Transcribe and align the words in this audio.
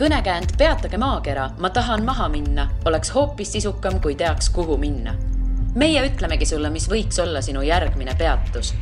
kõnekäänd 0.00 0.56
Peatage 0.58 0.96
maakera, 0.96 1.50
ma 1.58 1.68
tahan 1.70 2.04
maha 2.04 2.28
minna, 2.32 2.70
oleks 2.88 3.10
hoopis 3.14 3.52
sisukam, 3.52 3.98
kui 4.00 4.14
teaks, 4.16 4.48
kuhu 4.50 4.76
minna. 4.76 5.14
meie 5.74 6.00
ütlemegi 6.08 6.46
sulle, 6.46 6.70
mis 6.70 6.88
võiks 6.90 7.18
olla 7.22 7.42
sinu 7.42 7.60
järgmine 7.62 8.14
peatus 8.18 8.72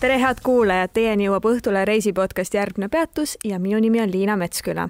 tere, 0.00 0.18
head 0.22 0.38
kuulajad, 0.42 0.90
teieni 0.94 1.26
jõuab 1.26 1.44
Õhtule 1.50 1.82
reisipodcast 1.84 2.54
Järgmine 2.54 2.88
peatus 2.88 3.36
ja 3.44 3.58
minu 3.58 3.80
nimi 3.80 4.00
on 4.00 4.10
Liina 4.10 4.36
Metsküla. 4.36 4.88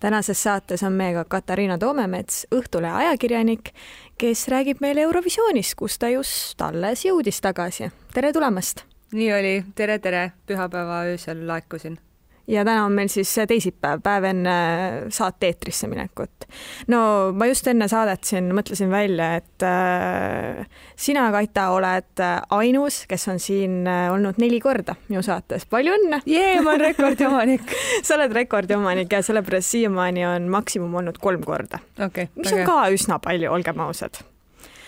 tänases 0.00 0.42
saates 0.42 0.82
on 0.82 0.92
meiega 0.92 1.24
Katariina 1.24 1.78
Toomemets, 1.78 2.46
Õhtulehe 2.54 2.92
ajakirjanik, 2.92 3.74
kes 4.18 4.48
räägib 4.48 4.80
meile 4.80 5.00
Eurovisioonist, 5.00 5.74
kus 5.74 5.98
ta 5.98 6.08
just 6.08 6.60
alles 6.62 7.04
jõudis 7.04 7.40
tagasi. 7.40 7.90
tere 8.14 8.32
tulemast! 8.32 8.84
nii 9.12 9.32
oli, 9.32 9.64
tere, 9.74 9.98
tere, 9.98 10.32
pühapäeva 10.46 11.02
öösel 11.04 11.46
laekusin 11.46 11.98
ja 12.46 12.64
täna 12.64 12.84
on 12.84 12.92
meil 12.96 13.10
siis 13.12 13.30
teisipäev, 13.48 14.02
päev 14.02 14.26
enne 14.30 14.54
saate 15.14 15.50
eetrisse 15.52 15.88
minekut. 15.90 16.46
no 16.92 17.32
ma 17.36 17.46
just 17.50 17.66
enne 17.70 17.88
saadet 17.88 18.24
siin 18.28 18.50
mõtlesin 18.56 18.90
välja, 18.92 19.34
et 19.40 19.66
äh, 19.66 20.66
sina, 20.96 21.28
Kaita, 21.32 21.68
oled 21.76 22.24
ainus, 22.50 23.02
kes 23.08 23.28
on 23.32 23.40
siin 23.42 23.86
äh, 23.86 24.08
olnud 24.12 24.40
neli 24.42 24.60
korda 24.60 24.96
minu 25.08 25.22
saates. 25.22 25.66
palju 25.70 25.94
õnne! 25.98 26.22
jee, 26.26 26.58
ma 26.60 26.74
olen 26.74 26.86
rekordiomanik 26.90 27.76
sa 28.06 28.18
oled 28.18 28.34
rekordiomanik 28.36 29.12
ja 29.12 29.22
sellepärast 29.22 29.76
siiamaani 29.76 30.26
on 30.26 30.50
maksimum 30.52 31.00
olnud 31.02 31.18
kolm 31.22 31.44
korda 31.46 31.82
okay,. 31.98 32.28
mis 32.36 32.52
on 32.52 32.66
ka 32.66 32.84
üsna 32.94 33.22
palju, 33.22 33.50
olgem 33.52 33.80
ausad 33.86 34.22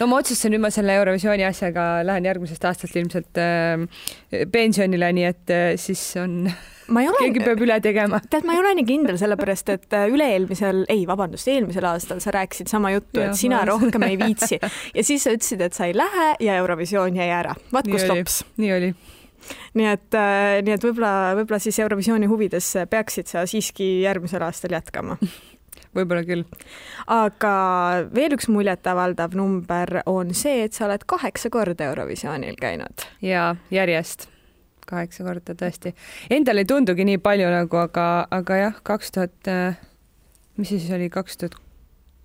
no 0.01 0.09
ma 0.11 0.21
otsustasin 0.21 0.55
nüüd 0.55 0.65
ma 0.65 0.71
selle 0.75 0.97
Eurovisiooni 0.99 1.47
asjaga 1.47 2.05
lähen 2.07 2.29
järgmisest 2.29 2.65
aastast 2.69 2.97
ilmselt 2.99 3.41
äh, 3.41 3.85
pensionile, 4.53 5.11
nii 5.17 5.27
et 5.31 5.55
äh, 5.55 5.67
siis 5.81 6.03
on 6.21 6.43
ma 6.93 7.05
ei 7.05 7.09
ole, 7.09 7.21
keegi 7.23 7.45
peab 7.45 7.63
üle 7.65 7.79
tegema. 7.85 8.21
tead, 8.31 8.47
ma 8.49 8.57
ei 8.57 8.63
ole 8.63 8.75
nii 8.81 8.87
kindel, 8.89 9.19
sellepärast 9.21 9.73
et 9.75 9.97
äh, 9.97 10.07
üle-eelmisel, 10.13 10.85
ei, 10.93 11.05
vabandust, 11.09 11.49
eelmisel 11.53 11.89
aastal 11.89 12.23
sa 12.25 12.35
rääkisid 12.35 12.71
sama 12.73 12.93
juttu, 12.95 13.23
et 13.25 13.39
sina 13.39 13.63
rohkem 13.69 14.07
ei 14.09 14.19
viitsi 14.21 14.61
ja 14.61 15.07
siis 15.07 15.25
sa 15.25 15.35
ütlesid, 15.35 15.65
et 15.65 15.77
sa 15.77 15.89
ei 15.91 15.97
lähe 15.97 16.31
ja 16.45 16.59
Eurovisioon 16.63 17.21
jäi 17.21 17.31
ära. 17.33 17.57
vaat 17.73 17.91
kus 17.91 18.09
tops. 18.11 18.43
nii 18.61 18.73
oli 18.77 18.95
nii 19.77 19.89
et, 19.91 20.15
äh, 20.17 20.61
nii 20.65 20.73
et 20.77 20.85
võib-olla, 20.85 21.35
võib-olla 21.41 21.61
siis 21.61 21.79
Eurovisiooni 21.83 22.29
huvides 22.31 22.71
peaksid 22.91 23.29
sa 23.29 23.45
siiski 23.49 23.89
järgmisel 24.07 24.45
aastal 24.47 24.73
jätkama 24.73 25.19
võib-olla 25.95 26.25
küll. 26.27 26.45
aga 27.07 27.55
veel 28.15 28.37
üks 28.37 28.49
muljetavaldav 28.53 29.35
number 29.39 30.01
on 30.11 30.35
see, 30.35 30.65
et 30.67 30.77
sa 30.77 30.89
oled 30.89 31.07
kaheksa 31.07 31.51
korda 31.55 31.91
Eurovisioonil 31.91 32.59
käinud. 32.61 33.09
ja 33.23 33.55
järjest 33.75 34.29
kaheksa 34.87 35.25
korda 35.25 35.57
tõesti. 35.59 35.95
Endal 36.33 36.61
ei 36.61 36.69
tundugi 36.69 37.07
nii 37.09 37.21
palju 37.25 37.51
nagu, 37.53 37.81
aga, 37.81 38.07
aga 38.35 38.61
jah, 38.61 38.81
kaks 38.87 39.15
tuhat, 39.17 39.37
äh, 39.49 39.79
mis 40.61 40.73
siis 40.75 40.91
oli, 40.95 41.11
kaks 41.13 41.41
tuhat 41.41 41.59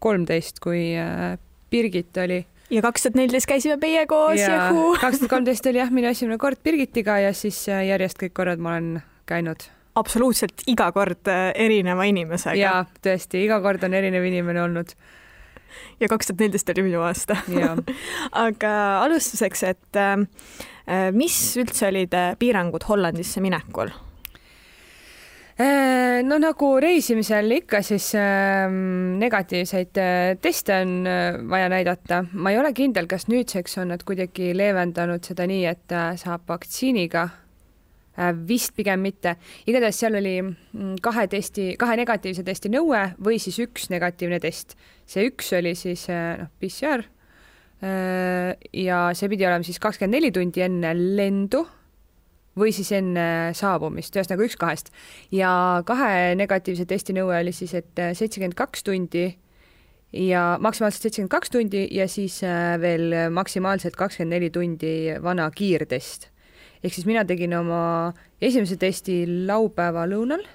kolmteist, 0.03 0.59
kui 0.63 0.93
äh, 0.99 1.37
Birgit 1.71 2.17
oli. 2.17 2.45
ja 2.69 2.81
kaks 2.85 3.05
tuhat 3.05 3.17
neliteist 3.17 3.49
käisime 3.49 3.79
meie 3.81 4.05
koos, 4.07 4.39
juhuu. 4.41 4.95
kaks 5.01 5.23
tuhat 5.23 5.35
kolmteist 5.37 5.71
oli 5.71 5.81
jah, 5.81 5.91
minu 5.91 6.11
esimene 6.11 6.37
kord 6.37 6.61
Birgitiga 6.63 7.19
ja 7.23 7.33
siis 7.33 7.61
äh, 7.69 7.85
järjest 7.93 8.19
kõik 8.21 8.35
korrad 8.37 8.63
ma 8.63 8.77
olen 8.77 9.03
käinud 9.29 9.69
absoluutselt 9.97 10.65
iga 10.69 10.89
kord 10.95 11.29
äh, 11.31 11.49
erineva 11.55 12.05
inimesega. 12.09 12.57
jaa, 12.59 12.83
tõesti, 13.03 13.43
iga 13.45 13.59
kord 13.63 13.83
on 13.87 13.95
erinev 13.97 14.25
inimene 14.25 14.61
olnud. 14.63 14.93
ja 15.99 16.09
kaks 16.09 16.29
tuhat 16.29 16.43
neliteist 16.43 16.69
oli 16.73 16.85
minu 16.89 17.01
aasta 17.05 17.37
aga 18.47 18.73
alustuseks, 19.05 19.63
et 19.69 19.99
äh, 19.99 20.13
äh, 20.85 21.09
mis 21.15 21.39
üldse 21.61 21.89
olid 21.89 22.15
piirangud 22.39 22.87
Hollandisse 22.89 23.43
minekul? 23.43 23.91
no 25.59 26.37
nagu 26.39 26.67
reisimisel 26.79 27.51
ikka, 27.51 27.81
siis 27.83 28.13
äh, 28.15 28.69
negatiivseid 29.19 29.99
teste 30.39 30.77
on 30.85 30.93
vaja 31.51 31.67
näidata. 31.67 32.21
ma 32.31 32.53
ei 32.53 32.61
ole 32.61 32.71
kindel, 32.73 33.09
kas 33.11 33.27
nüüdseks 33.27 33.75
on 33.81 33.91
nad 33.91 34.05
kuidagi 34.07 34.53
leevendanud 34.55 35.27
seda 35.27 35.49
nii, 35.51 35.65
et 35.67 35.97
saab 36.21 36.47
vaktsiiniga 36.47 37.27
Äh, 37.27 37.48
vist 38.47 38.75
pigem 38.75 39.01
mitte. 39.03 39.35
igatahes 39.67 39.99
seal 40.01 40.17
oli 40.19 40.35
mm, 40.41 40.99
kahe 41.03 41.27
testi, 41.31 41.73
kahe 41.79 41.97
negatiivse 41.99 42.43
testi 42.47 42.71
nõue 42.73 43.01
või 43.23 43.39
siis 43.41 43.59
üks 43.63 43.89
negatiivne 43.93 44.39
test. 44.43 44.75
see 45.05 45.27
üks 45.29 45.53
oli 45.57 45.75
siis 45.75 46.07
äh, 46.11 46.37
noh, 46.41 46.51
PCR 46.59 47.03
äh, 47.83 48.55
ja 48.73 49.01
see 49.15 49.31
pidi 49.31 49.47
olema 49.47 49.63
siis 49.67 49.79
kakskümmend 49.79 50.17
neli 50.17 50.31
tundi 50.35 50.65
enne 50.65 50.93
lendu 50.95 51.65
või 52.59 52.73
siis 52.75 52.89
enne 52.91 53.53
saabumist, 53.55 54.15
ühesõnaga 54.15 54.47
üks 54.47 54.57
kahest. 54.59 54.89
ja 55.31 55.51
kahe 55.87 56.35
negatiivse 56.35 56.87
testi 56.89 57.15
nõue 57.15 57.37
oli 57.39 57.53
siis, 57.55 57.73
et 57.77 57.93
seitsekümmend 57.95 58.57
kaks 58.59 58.83
tundi 58.83 59.29
ja 60.11 60.57
maksimaalselt 60.59 61.05
seitsekümmend 61.07 61.31
kaks 61.31 61.53
tundi 61.53 61.85
ja 61.95 62.09
siis 62.09 62.41
veel 62.81 63.31
maksimaalselt 63.31 63.95
kakskümmend 63.95 64.35
neli 64.35 64.51
tundi 64.51 65.15
vana 65.23 65.47
kiirtest 65.55 66.27
ehk 66.83 66.93
siis 66.93 67.07
mina 67.09 67.25
tegin 67.27 67.53
oma 67.57 68.13
esimese 68.41 68.77
testi 68.79 69.23
laupäeva 69.47 70.05
lõunal. 70.07 70.45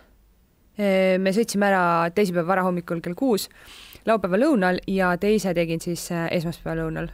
me 0.77 1.31
sõitsime 1.31 1.69
ära 1.69 2.11
teisipäeva 2.15 2.49
varahommikul 2.49 3.01
kell 3.01 3.15
kuus, 3.15 3.49
laupäeva 4.07 4.41
lõunal 4.41 4.81
ja 4.91 5.13
teise 5.21 5.55
tegin 5.55 5.81
siis 5.81 6.09
äh, 6.13 6.27
esmaspäeva 6.33 6.83
lõunal. 6.83 7.09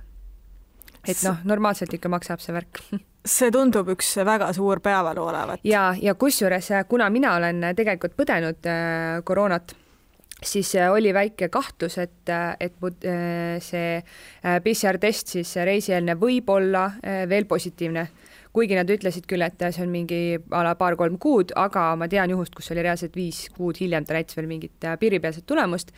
et 1.07 1.23
noh, 1.25 1.45
normaalselt 1.45 1.93
ikka 1.95 2.09
maksab 2.09 2.41
see 2.41 2.57
värk 2.57 2.83
see 3.27 3.51
tundub 3.53 3.91
üks 3.93 4.15
väga 4.25 4.51
suur 4.57 4.81
peavalu 4.85 5.27
olevat. 5.29 5.61
ja, 5.65 5.91
ja 6.01 6.15
kusjuures, 6.15 6.71
äh, 6.71 6.87
kuna 6.89 7.11
mina 7.11 7.35
olen 7.37 7.71
tegelikult 7.77 8.17
põdenud 8.17 8.69
äh, 8.69 9.21
koroonat, 9.25 9.75
siis 10.43 10.73
äh, 10.77 10.91
oli 10.93 11.13
väike 11.15 11.51
kahtlus, 11.53 11.99
et, 11.99 12.33
et 12.61 13.07
see 13.65 14.01
PCR-test 14.65 15.37
siis 15.37 15.55
reisieelne 15.65 16.17
võib 16.17 16.49
olla 16.49 16.87
veel 17.29 17.45
positiivne 17.45 18.07
kuigi 18.53 18.75
nad 18.75 18.91
ütlesid 18.91 19.29
küll, 19.31 19.45
et 19.47 19.63
see 19.63 19.85
on 19.85 19.93
mingi 19.93 20.21
a 20.51 20.65
la 20.67 20.75
paar-kolm 20.79 21.19
kuud, 21.23 21.55
aga 21.59 21.93
ma 21.99 22.09
tean 22.11 22.33
juhust, 22.33 22.55
kus 22.57 22.73
oli 22.75 22.83
reaalselt 22.87 23.15
viis 23.17 23.45
kuud 23.55 23.79
hiljem, 23.81 24.07
ta 24.07 24.17
näitas 24.17 24.39
veel 24.39 24.51
mingit 24.51 24.87
äh, 24.87 24.99
piiripealset 24.99 25.47
tulemust. 25.47 25.95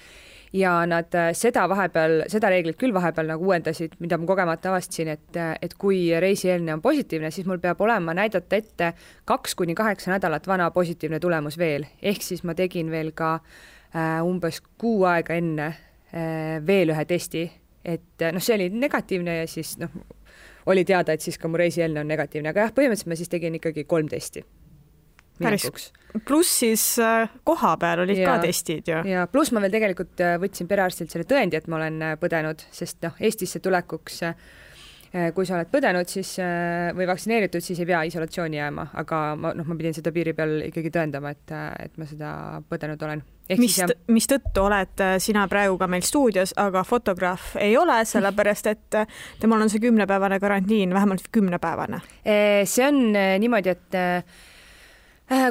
Ja 0.53 0.75
nad 0.85 1.15
äh, 1.17 1.31
seda 1.37 1.65
vahepeal, 1.69 2.27
seda 2.29 2.51
reeglit 2.53 2.77
küll 2.81 2.93
vahepeal 2.93 3.31
nagu 3.31 3.47
uuendasid, 3.49 3.95
mida 4.05 4.19
ma 4.21 4.29
kogemata 4.29 4.69
avastasin, 4.69 5.15
et, 5.15 5.31
äh, 5.41 5.55
et 5.65 5.75
kui 5.81 6.05
reisieelne 6.21 6.75
on 6.77 6.85
positiivne, 6.85 7.31
siis 7.33 7.49
mul 7.49 7.63
peab 7.63 7.81
olema 7.81 8.13
näidata 8.17 8.61
ette 8.61 8.93
kaks 9.25 9.57
kuni 9.57 9.75
kaheksa 9.79 10.13
nädalat 10.13 10.47
vana 10.47 10.69
positiivne 10.71 11.21
tulemus 11.25 11.57
veel, 11.59 11.89
ehk 12.03 12.21
siis 12.23 12.45
ma 12.45 12.57
tegin 12.59 12.93
veel 12.93 13.15
ka 13.17 13.39
äh, 13.39 14.21
umbes 14.21 14.61
kuu 14.77 15.07
aega 15.09 15.41
enne 15.41 15.71
äh, 15.73 16.61
veel 16.67 16.93
ühe 16.93 17.09
testi, 17.09 17.49
et 17.83 18.29
noh, 18.29 18.45
see 18.45 18.61
oli 18.61 18.69
negatiivne 18.77 19.41
ja 19.41 19.49
siis 19.49 19.79
noh, 19.81 20.03
oli 20.67 20.85
teada, 20.85 21.15
et 21.15 21.25
siis 21.25 21.39
ka 21.39 21.51
mu 21.51 21.61
reisieelne 21.61 22.03
on 22.03 22.11
negatiivne, 22.11 22.53
aga 22.53 22.67
jah, 22.67 22.75
põhimõtteliselt 22.77 23.11
ma 23.13 23.19
siis 23.19 23.33
tegin 23.33 23.59
ikkagi 23.59 23.85
kolm 23.89 24.11
testi. 24.11 24.45
päris, 25.43 25.69
pluss 26.29 26.59
siis 26.61 26.83
äh, 27.03 27.31
koha 27.45 27.75
peal 27.81 28.05
olid 28.05 28.21
ja, 28.21 28.35
ka 28.35 28.47
testid 28.47 28.87
ju. 28.87 29.01
ja 29.09 29.27
pluss 29.27 29.51
ma 29.51 29.63
veel 29.65 29.73
tegelikult 29.75 30.21
äh, 30.23 30.37
võtsin 30.39 30.69
perearstilt 30.71 31.11
selle 31.11 31.27
tõendi, 31.29 31.59
et 31.59 31.67
ma 31.67 31.81
olen 31.81 32.03
äh, 32.03 32.19
põdenud, 32.21 32.63
sest 32.71 33.01
noh, 33.03 33.17
Eestisse 33.21 33.63
tulekuks 33.65 34.23
kui 35.37 35.45
sa 35.45 35.59
oled 35.59 35.69
põdenud, 35.69 36.09
siis 36.09 36.31
või 36.97 37.05
vaktsineeritud, 37.05 37.61
siis 37.61 37.83
ei 37.83 37.89
pea 37.91 37.99
isolatsiooni 38.09 38.57
jääma, 38.57 38.87
aga 38.97 39.19
ma 39.37 39.51
noh, 39.53 39.67
ma 39.69 39.75
pidin 39.77 39.93
seda 39.93 40.09
piiri 40.09 40.33
peal 40.33 40.55
ikkagi 40.71 40.89
tõendama, 40.95 41.35
et, 41.37 41.53
et 41.85 41.99
ma 42.01 42.07
seda 42.09 42.31
põdenud 42.71 43.05
olen 43.05 43.21
mis, 43.61 43.79
mistõttu 44.13 44.65
oled 44.67 45.03
äh, 45.03 45.17
sina 45.23 45.45
praegu 45.51 45.77
ka 45.81 45.89
meil 45.91 46.05
stuudios, 46.07 46.55
aga 46.61 46.85
fotograaf 46.87 47.57
ei 47.61 47.77
ole, 47.79 47.99
sellepärast 48.09 48.71
et 48.73 49.01
äh, 49.01 49.19
temal 49.41 49.65
on 49.65 49.73
see 49.73 49.83
kümnepäevane 49.83 50.41
karantiin, 50.43 50.95
vähemalt 50.95 51.29
kümnepäevane. 51.33 52.01
see 52.65 52.87
on 52.87 53.05
äh, 53.17 53.35
niimoodi, 53.43 53.77
et 53.77 54.01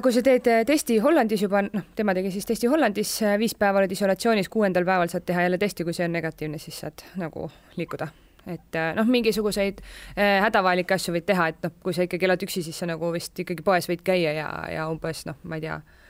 kui 0.03 0.13
sa 0.13 0.21
teed 0.21 0.45
testi 0.67 0.99
Hollandis 1.01 1.41
juba, 1.41 1.63
noh, 1.65 1.85
tema 1.95 2.13
tegi 2.13 2.31
siis 2.31 2.45
testi 2.45 2.67
Hollandis, 2.69 3.15
viis 3.39 3.55
päeva 3.57 3.81
oled 3.81 3.91
isolatsioonis, 3.91 4.49
kuuendal 4.49 4.85
päeval 4.85 5.09
saad 5.09 5.25
teha 5.25 5.47
jälle 5.47 5.57
testi, 5.57 5.83
kui 5.87 5.95
see 5.97 6.05
on 6.05 6.13
negatiivne, 6.13 6.59
siis 6.61 6.83
saad 6.83 7.05
nagu 7.21 7.49
liikuda 7.79 8.11
et 8.49 8.77
noh, 8.97 9.05
mingisuguseid 9.05 9.81
äh, 9.81 10.39
hädavajalikke 10.41 10.95
asju 10.97 11.13
võid 11.13 11.25
teha, 11.29 11.51
et 11.53 11.65
noh, 11.65 11.73
kui 11.83 11.93
sa 11.93 12.05
ikkagi 12.05 12.25
elad 12.25 12.41
üksi, 12.45 12.63
siis 12.65 12.77
sa 12.77 12.89
nagu 12.89 13.11
vist 13.13 13.37
ikkagi 13.39 13.65
poes 13.65 13.89
võid 13.89 14.01
käia 14.05 14.33
ja, 14.33 14.47
ja 14.73 14.87
umbes 14.89 15.25
noh, 15.29 15.37
ma 15.45 15.59
ei 15.59 15.67
tea 15.67 15.77
Äh, 15.77 16.00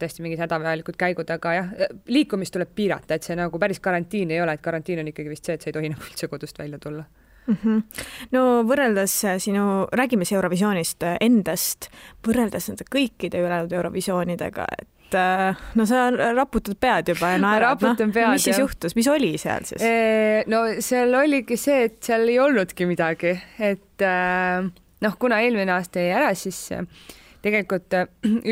tõesti 0.00 0.24
mingid 0.24 0.42
hädavajalikud 0.42 0.98
käigud, 1.00 1.30
aga 1.32 1.54
jah, 1.56 1.72
liikumist 2.10 2.54
tuleb 2.56 2.74
piirata, 2.76 3.16
et 3.16 3.26
see 3.26 3.38
nagu 3.38 3.58
päris 3.62 3.80
karantiin 3.82 4.34
ei 4.34 4.42
ole, 4.42 4.56
et 4.56 4.64
karantiin 4.64 5.02
on 5.02 5.10
ikkagi 5.12 5.32
vist 5.32 5.48
see, 5.48 5.56
et 5.56 5.64
sa 5.64 5.70
ei 5.70 5.76
tohi 5.76 5.90
nagu 5.94 6.06
üldse 6.06 6.28
kodust 6.30 6.58
välja 6.60 6.78
tulla 6.82 7.04
mm. 7.46 7.56
-hmm. 7.64 8.06
no 8.36 8.44
võrreldes 8.68 9.16
äh, 9.24 9.38
sinu, 9.38 9.86
räägime 9.92 10.24
siis 10.24 10.38
Eurovisioonist 10.38 11.02
äh, 11.02 11.16
endast, 11.20 11.90
võrreldes 12.26 12.70
nende 12.70 12.86
kõikide 12.94 13.42
ülejäänud 13.42 13.72
Eurovisioonidega, 13.72 14.66
et 14.80 14.88
no 15.74 15.86
sa 15.90 16.04
raputad 16.10 16.76
pead 16.78 17.08
juba 17.10 17.32
ja 17.32 17.38
naerad, 17.42 17.80
noh, 17.82 17.96
mis 18.30 18.44
siis 18.44 18.54
jah. 18.54 18.60
juhtus, 18.60 18.94
mis 18.94 19.08
oli 19.10 19.32
seal 19.42 19.64
siis? 19.66 19.82
no 20.46 20.60
seal 20.78 21.14
oligi 21.18 21.56
see, 21.58 21.88
et 21.88 21.96
seal 22.06 22.28
ei 22.28 22.38
olnudki 22.38 22.86
midagi, 22.86 23.32
et 23.58 24.04
noh, 25.00 25.16
kuna 25.18 25.40
eelmine 25.42 25.74
aasta 25.74 25.98
jäi 25.98 26.14
ära, 26.14 26.30
siis 26.38 26.60
tegelikult 27.42 27.94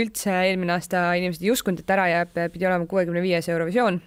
üldse 0.02 0.37
eelmine 0.49 0.79
aasta 0.79 1.11
inimesed 1.19 1.44
ei 1.44 1.52
uskunud, 1.55 1.82
et 1.82 1.96
ära 1.96 2.06
jääb, 2.12 2.38
pidi 2.55 2.69
olema 2.69 2.87
kuuekümne 2.90 3.25
viies 3.25 3.49
Eurovisioon 3.49 4.00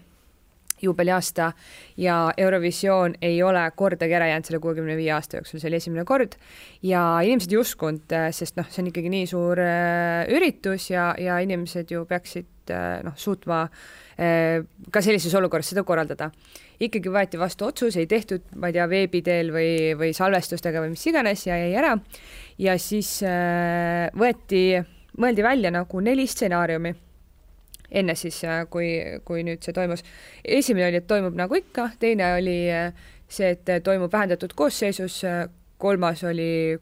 juubeliaasta 0.81 1.51
ja 1.97 2.33
Eurovisioon 2.37 3.15
ei 3.21 3.43
ole 3.43 3.71
kordagi 3.75 4.13
ära 4.13 4.27
jäänud 4.27 4.47
selle 4.47 4.59
kuuekümne 4.59 4.95
viie 4.97 5.11
aasta 5.13 5.37
jooksul, 5.37 5.61
see 5.61 5.69
oli 5.69 5.79
esimene 5.81 6.05
kord 6.07 6.37
ja 6.85 7.03
inimesed 7.25 7.53
ei 7.53 7.61
uskunud, 7.61 8.15
sest 8.35 8.57
noh, 8.59 8.69
see 8.71 8.83
on 8.83 8.91
ikkagi 8.91 9.11
nii 9.13 9.27
suur 9.29 9.61
äh, 9.61 10.25
üritus 10.33 10.89
ja, 10.91 11.11
ja 11.21 11.39
inimesed 11.43 11.93
ju 11.93 12.05
peaksid 12.09 12.73
äh, 12.73 12.99
noh, 13.05 13.15
suutma 13.17 13.63
äh, 13.67 14.61
ka 14.91 15.03
sellises 15.05 15.35
olukorras 15.37 15.71
seda 15.73 15.85
korraldada. 15.87 16.31
ikkagi 16.81 17.11
võeti 17.13 17.37
vastu 17.37 17.67
otsus, 17.67 17.95
ei 17.97 18.07
tehtud, 18.09 18.41
ma 18.57 18.71
ei 18.71 18.73
tea, 18.73 18.87
veebi 18.89 19.21
teel 19.21 19.51
või, 19.53 19.93
või 19.97 20.15
salvestustega 20.17 20.81
või 20.81 20.95
mis 20.95 21.05
iganes 21.05 21.45
ja 21.45 21.59
jäi 21.61 21.75
ära 21.77 21.93
ja 22.61 22.75
siis 22.77 23.15
võeti, 24.17 24.65
mõeldi 25.17 25.43
välja 25.43 25.71
nagu 25.73 26.03
neli 26.05 26.27
stsenaariumi 26.29 26.93
enne 27.91 28.15
siis, 28.15 28.43
äh, 28.47 28.63
kui, 28.71 28.93
kui 29.25 29.43
nüüd 29.45 29.63
see 29.63 29.75
toimus. 29.75 30.03
esimene 30.45 30.87
oli, 30.87 31.01
et 31.01 31.07
toimub 31.07 31.35
nagu 31.37 31.57
ikka, 31.57 31.89
teine 31.99 32.33
oli 32.37 32.57
äh, 32.71 32.93
see, 33.27 33.51
et 33.55 33.83
toimub 33.83 34.11
vähendatud 34.13 34.53
koosseisus, 34.55 35.21
kolmas 35.81 36.23
oli 36.23 36.77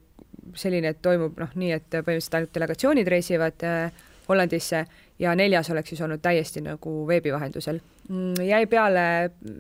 selline, 0.55 0.93
et 0.93 1.01
toimub 1.01 1.37
noh, 1.39 1.51
nii, 1.55 1.71
et 1.77 1.89
põhimõtteliselt 1.89 2.39
ainult 2.39 2.55
delegatsioonid 2.55 3.11
reisivad 3.11 3.65
äh, 3.67 4.05
Hollandisse 4.29 4.83
ja 5.19 5.33
neljas 5.35 5.71
oleks 5.73 5.89
siis 5.89 6.01
olnud 6.05 6.21
täiesti 6.21 6.61
nagu 6.61 7.01
veebi 7.07 7.33
vahendusel. 7.33 7.79
Mm, 8.09 8.41
jäi 8.45 8.65
peale 8.69 9.05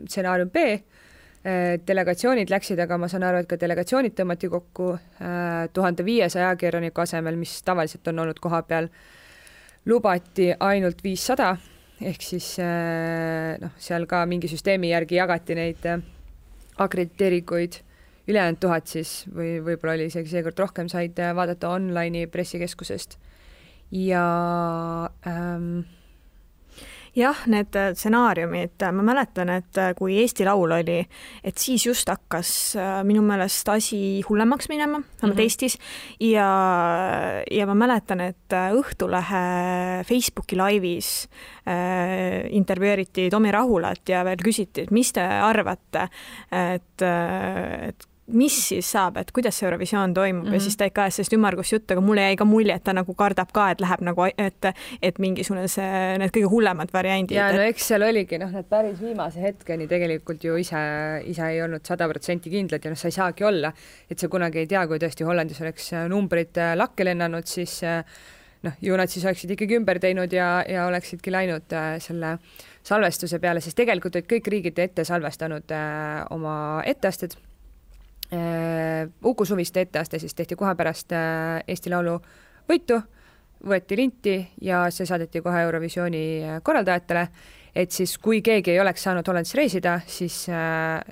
stsenaarium 0.05 0.51
B, 0.53 0.65
delegatsioonid 1.39 2.49
läksid, 2.51 2.79
aga 2.83 2.97
ma 2.99 3.07
saan 3.07 3.23
aru, 3.23 3.39
et 3.39 3.47
ka 3.47 3.55
delegatsioonid 3.55 4.11
tõmmati 4.17 4.49
kokku 4.51 4.89
tuhande 5.73 6.03
viiesaja 6.03 6.49
ajakirjaniku 6.49 7.05
asemel, 7.05 7.37
mis 7.39 7.53
tavaliselt 7.63 8.07
on 8.11 8.19
olnud 8.25 8.41
koha 8.43 8.59
peal. 8.67 8.89
Lubati 9.87 10.49
ainult 10.59 10.99
viissada, 11.03 11.53
ehk 12.01 12.23
siis 12.23 12.53
äh, 12.63 13.57
noh, 13.59 13.75
seal 13.81 14.07
ka 14.09 14.23
mingi 14.29 14.49
süsteemi 14.51 14.91
järgi 14.93 15.19
jagati 15.19 15.55
neid 15.57 15.85
äh, 15.89 16.01
akrediteeringuid, 16.79 17.79
ülejäänud 18.29 18.59
tuhat 18.61 18.87
siis 18.87 19.23
või 19.33 19.57
võib-olla 19.65 19.97
oli 19.97 20.07
isegi 20.11 20.31
seekord 20.31 20.59
rohkem, 20.61 20.89
said 20.91 21.19
äh, 21.19 21.33
vaadata 21.35 21.71
online'i 21.75 22.29
pressikeskusest. 22.31 23.17
Ja 23.95 24.23
ähm, 25.27 25.81
jah, 27.15 27.43
need 27.49 27.75
äh, 27.75 27.91
stsenaariumid, 27.95 28.77
äh, 28.81 28.91
ma 28.95 29.05
mäletan, 29.11 29.51
et 29.53 29.77
äh, 29.79 29.93
kui 29.97 30.17
Eesti 30.21 30.45
Laul 30.47 30.73
oli, 30.79 30.99
et 31.43 31.61
siis 31.61 31.85
just 31.87 32.09
hakkas 32.09 32.51
minu 33.07 33.23
meelest 33.25 33.69
asi 33.71 33.99
hullemaks 34.27 34.69
minema, 34.69 34.99
vähemalt 34.99 35.21
mm 35.21 35.31
-hmm. 35.31 35.43
Eestis, 35.43 35.77
ja, 36.19 36.49
ja 37.51 37.65
ma 37.65 37.75
mäletan, 37.75 38.21
et 38.21 38.35
Õhtulehe 38.49 40.03
Facebooki 40.05 40.55
laivis 40.55 41.29
äh, 41.67 42.47
intervjueeriti 42.49 43.29
Tomi 43.29 43.51
Rahulat 43.51 44.09
ja 44.09 44.23
veel 44.25 44.37
küsiti, 44.43 44.81
et 44.81 44.91
mis 44.91 45.13
te 45.13 45.21
arvate, 45.21 46.07
et, 46.51 47.01
et 47.01 48.08
mis 48.33 48.55
siis 48.69 48.91
saab, 48.91 49.17
et 49.21 49.31
kuidas 49.35 49.57
see 49.59 49.67
Eurovisioon 49.67 50.13
toimub 50.13 50.43
mm 50.43 50.47
-hmm. 50.49 50.53
ja 50.53 50.59
mhm. 50.59 50.63
siis 50.63 50.77
ta 50.77 50.85
ikka 50.85 51.01
ajas 51.01 51.15
sellist 51.15 51.33
ümmargust 51.33 51.73
juttu, 51.73 51.93
aga 51.93 52.01
mulle 52.01 52.21
jäi 52.21 52.35
ka 52.35 52.45
mulje, 52.45 52.73
et 52.75 52.83
ta 52.83 52.93
nagu 52.93 53.13
kardab 53.13 53.51
ka, 53.53 53.69
et 53.71 53.81
läheb 53.81 54.01
nagu, 54.01 54.25
et, 54.37 54.65
et 55.01 55.19
mingisugune 55.19 55.67
see, 55.67 56.17
need 56.17 56.31
kõige 56.31 56.49
hullemad 56.49 56.93
variandid. 56.93 57.35
ja 57.35 57.51
no 57.53 57.61
eks 57.61 57.87
seal 57.87 58.01
oligi 58.01 58.37
noh, 58.37 58.51
need 58.51 58.69
päris 58.69 59.01
viimase 59.01 59.41
hetkeni 59.41 59.87
tegelikult 59.87 60.43
ju 60.43 60.55
ise, 60.55 60.81
ise 61.25 61.47
ei 61.47 61.61
olnud 61.61 61.85
sada 61.85 62.07
protsenti 62.07 62.49
kindlad 62.49 62.85
ja 62.85 62.91
noh, 62.91 62.97
sa 62.97 63.07
ei 63.07 63.11
saagi 63.11 63.43
olla, 63.43 63.73
et 64.09 64.19
sa 64.19 64.27
kunagi 64.27 64.59
ei 64.59 64.67
tea, 64.67 64.87
kui 64.87 64.99
tõesti 64.99 65.25
Hollandis 65.27 65.61
oleks 65.61 65.91
numbrid 66.09 66.57
äh, 66.57 66.75
lakke 66.77 67.05
lennanud, 67.07 67.47
siis 67.49 67.79
äh, 67.83 68.03
noh, 68.65 68.79
ju 68.81 68.97
nad 68.99 69.11
siis 69.11 69.25
oleksid 69.25 69.55
ikkagi 69.55 69.77
ümber 69.79 69.99
teinud 69.99 70.33
ja, 70.35 70.49
ja 70.67 70.87
oleksidki 70.89 71.33
läinud 71.33 71.75
äh, 71.75 71.91
selle 72.03 72.37
salvestuse 72.83 73.39
peale, 73.39 73.61
sest 73.61 73.77
tegelikult 73.77 74.15
olid 74.15 74.29
kõik 74.29 74.49
riigid 74.49 74.79
ette 74.79 75.05
salvestanud 75.05 75.71
oma 76.33 76.55
etteasted 76.87 77.35
Uku 79.25 79.45
Suviste 79.45 79.81
etteaste 79.81 80.19
siis 80.19 80.35
tehti 80.35 80.55
kohe 80.55 80.75
pärast 80.75 81.11
äh, 81.11 81.63
Eesti 81.67 81.89
Laulu 81.89 82.19
võitu, 82.69 82.99
võeti 83.65 83.97
linti 83.97 84.35
ja 84.61 84.83
see 84.93 85.07
saadeti 85.09 85.41
kohe 85.41 85.61
Eurovisiooni 85.65 86.25
äh, 86.43 86.59
korraldajatele, 86.63 87.27
et 87.75 87.91
siis 87.91 88.17
kui 88.17 88.41
keegi 88.45 88.75
ei 88.75 88.83
oleks 88.83 89.03
saanud 89.03 89.27
Hollandis 89.27 89.55
reisida, 89.57 89.99
siis 90.05 90.45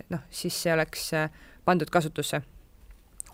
noh, 0.10 0.22
siis 0.30 0.62
see 0.64 0.74
oleks 0.74 1.10
pandud 1.66 1.90
kasutusse 1.90 2.42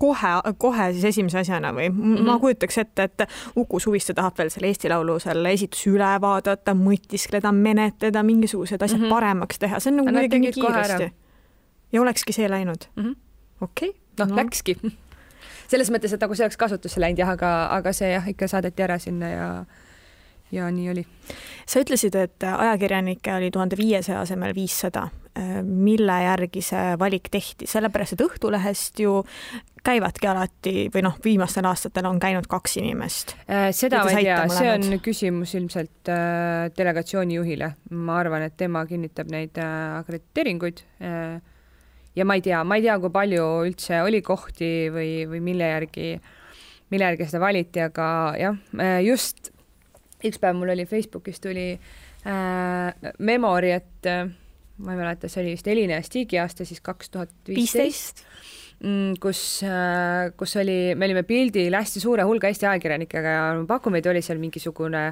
kohe, 0.04 0.54
kohe 0.58 0.92
siis 0.94 1.06
esimese 1.14 1.40
asjana 1.40 1.72
või 1.76 1.90
mm? 1.90 2.04
-hmm. 2.04 2.28
ma 2.28 2.38
kujutaks 2.40 2.78
ette, 2.78 3.04
et 3.04 3.26
Uku 3.56 3.80
Suviste 3.80 4.14
tahab 4.14 4.38
veel 4.38 4.50
selle 4.54 4.72
Eesti 4.72 4.90
Laulu 4.92 5.20
selle 5.24 5.52
esituse 5.56 5.90
üle 5.94 6.14
vaadata, 6.22 6.76
mõtiskleda, 6.78 7.52
menetleda, 7.56 8.24
mingisugused 8.24 8.82
asjad 8.82 9.00
mm 9.00 9.06
-hmm. 9.06 9.16
paremaks 9.18 9.60
teha, 9.60 9.80
see 9.80 9.92
on 9.92 10.02
nagu 10.02 10.12
kuidagi 10.12 10.40
nii 10.40 10.52
kiiresti. 10.52 11.12
ja 11.92 12.02
olekski 12.02 12.34
see 12.34 12.50
läinud 12.50 12.90
mm? 12.96 13.04
-hmm 13.04 13.23
okei 13.64 13.94
okay,, 13.94 14.00
noh 14.20 14.32
no. 14.32 14.42
läkski 14.42 14.78
selles 15.72 15.90
mõttes, 15.94 16.14
et 16.14 16.22
nagu 16.22 16.36
see 16.38 16.46
oleks 16.46 16.60
kasutusse 16.60 17.02
läinud 17.02 17.24
jah, 17.24 17.34
aga, 17.34 17.54
aga 17.80 17.96
see 17.96 18.12
jah, 18.14 18.30
ikka 18.30 18.52
saadeti 18.52 18.86
ära 18.86 19.00
sinna 19.02 19.34
ja 19.34 19.50
ja 20.54 20.70
nii 20.72 20.90
oli. 20.92 21.04
sa 21.66 21.82
ütlesid, 21.82 22.16
et 22.20 22.46
ajakirjanikke 22.46 23.34
oli 23.34 23.52
tuhande 23.52 23.78
viiesaja 23.78 24.22
asemel 24.22 24.56
viissada. 24.56 25.10
mille 25.66 26.14
järgi 26.24 26.62
see 26.62 26.98
valik 27.02 27.32
tehti, 27.34 27.66
sellepärast 27.66 28.14
et 28.14 28.22
Õhtulehest 28.22 29.00
ju 29.02 29.16
käivadki 29.84 30.28
alati 30.30 30.74
või 30.94 31.02
noh, 31.08 31.16
viimastel 31.24 31.66
aastatel 31.66 32.06
on 32.06 32.20
käinud 32.22 32.46
kaks 32.48 32.78
inimest. 32.78 33.34
Äh, 33.50 33.72
seda 33.74 34.04
ma 34.06 34.14
ei 34.14 34.28
tea, 34.28 34.44
see 34.54 34.70
on 34.70 35.00
küsimus 35.02 35.56
ilmselt 35.58 36.12
äh, 36.14 36.70
delegatsiooni 36.78 37.40
juhile. 37.40 37.72
ma 37.90 38.20
arvan, 38.20 38.46
et 38.46 38.58
tema 38.58 38.86
kinnitab 38.86 39.34
neid 39.34 39.58
äh, 39.58 39.98
akrediteeringuid 40.04 40.86
äh, 41.02 41.42
ja 42.16 42.26
ma 42.26 42.38
ei 42.38 42.46
tea, 42.46 42.64
ma 42.68 42.78
ei 42.78 42.86
tea, 42.86 43.00
kui 43.02 43.14
palju 43.14 43.50
üldse 43.68 44.04
oli 44.06 44.22
kohti 44.26 44.72
või, 44.94 45.12
või 45.30 45.42
mille 45.44 45.70
järgi, 45.72 46.08
mille 46.94 47.12
järgi 47.12 47.30
seda 47.30 47.44
valiti, 47.44 47.84
aga 47.84 48.08
jah, 48.40 48.58
äh, 48.80 49.00
just 49.08 49.54
üks 50.24 50.40
päev 50.42 50.58
mul 50.60 50.74
oli 50.74 50.88
Facebookis 50.90 51.42
tuli 51.44 51.68
äh, 51.74 53.12
memory, 53.20 53.74
et 53.76 54.10
äh, 54.10 54.26
ma 54.84 54.96
ei 54.96 55.00
mäleta, 55.00 55.30
see 55.30 55.44
oli 55.44 55.56
vist 55.58 55.70
Elina 55.70 56.00
ja 56.00 56.06
Stigi 56.06 56.40
aasta 56.42 56.68
siis 56.68 56.82
kaks 56.84 57.14
tuhat 57.14 57.34
viisteist 57.50 58.24
mm, 58.80 59.20
kus, 59.24 59.44
äh, 59.68 60.32
kus 60.38 60.58
oli, 60.62 60.96
me 60.96 61.10
olime 61.10 61.26
pildil 61.28 61.76
hästi 61.78 62.04
suure 62.04 62.26
hulga 62.28 62.50
Eesti 62.52 62.70
ajakirjanikega 62.70 63.38
ja 63.38 63.46
pakume, 63.70 64.02
et 64.02 64.10
oli 64.12 64.24
seal 64.26 64.42
mingisugune 64.42 65.10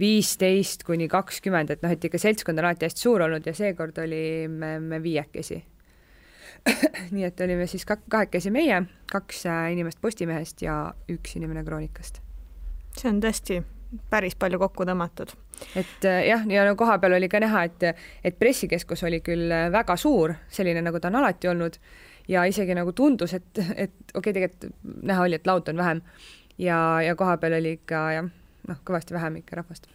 viisteist 0.00 0.84
kuni 0.84 1.08
kakskümmend, 1.08 1.72
et 1.72 1.84
noh, 1.84 1.92
et 1.92 2.04
ikka 2.04 2.20
seltskond 2.20 2.60
on 2.60 2.68
alati 2.68 2.88
hästi 2.88 3.06
suur 3.06 3.24
olnud 3.24 3.46
ja 3.48 3.54
seekord 3.56 3.96
olime 4.02 4.76
me 4.84 5.00
viiekesi 5.02 5.62
nii 7.14 7.24
et 7.24 7.40
olime 7.40 7.66
siis 7.70 7.86
kahekesi 7.86 8.50
meie, 8.50 8.82
kaks 9.12 9.46
äh, 9.46 9.70
inimest 9.72 10.00
Postimehest 10.02 10.62
ja 10.62 10.76
üks 11.12 11.36
inimene 11.38 11.64
Kroonikast. 11.64 12.20
see 12.96 13.10
on 13.10 13.20
tõesti 13.20 13.62
päris 14.10 14.34
palju 14.38 14.58
kokku 14.58 14.86
tõmmatud. 14.88 15.32
et 15.76 16.04
äh, 16.04 16.26
jah, 16.28 16.46
ja 16.50 16.64
no 16.68 16.76
kohapeal 16.76 17.16
oli 17.18 17.28
ka 17.28 17.40
näha, 17.40 17.64
et, 17.64 17.86
et 18.24 18.38
pressikeskus 18.38 19.04
oli 19.06 19.20
küll 19.24 19.52
äh, 19.52 19.68
väga 19.72 19.96
suur, 19.96 20.34
selline 20.48 20.82
nagu 20.82 21.00
ta 21.00 21.08
on 21.12 21.20
alati 21.22 21.48
olnud 21.48 21.78
ja 22.28 22.44
isegi 22.44 22.74
nagu 22.74 22.92
tundus, 22.92 23.34
et, 23.34 23.52
et 23.76 23.94
okei 24.14 24.18
okay,, 24.18 24.32
tegelikult 24.32 24.72
näha 25.02 25.28
oli, 25.28 25.38
et 25.38 25.46
lauta 25.46 25.72
on 25.72 25.82
vähem 25.82 26.02
ja, 26.58 26.80
ja 27.02 27.14
kohapeal 27.16 27.60
oli 27.60 27.76
ikka 27.78 28.02
jah, 28.16 28.28
noh, 28.68 28.82
kõvasti 28.84 29.14
vähem 29.14 29.40
ikka 29.42 29.62
rahvast. 29.62 29.88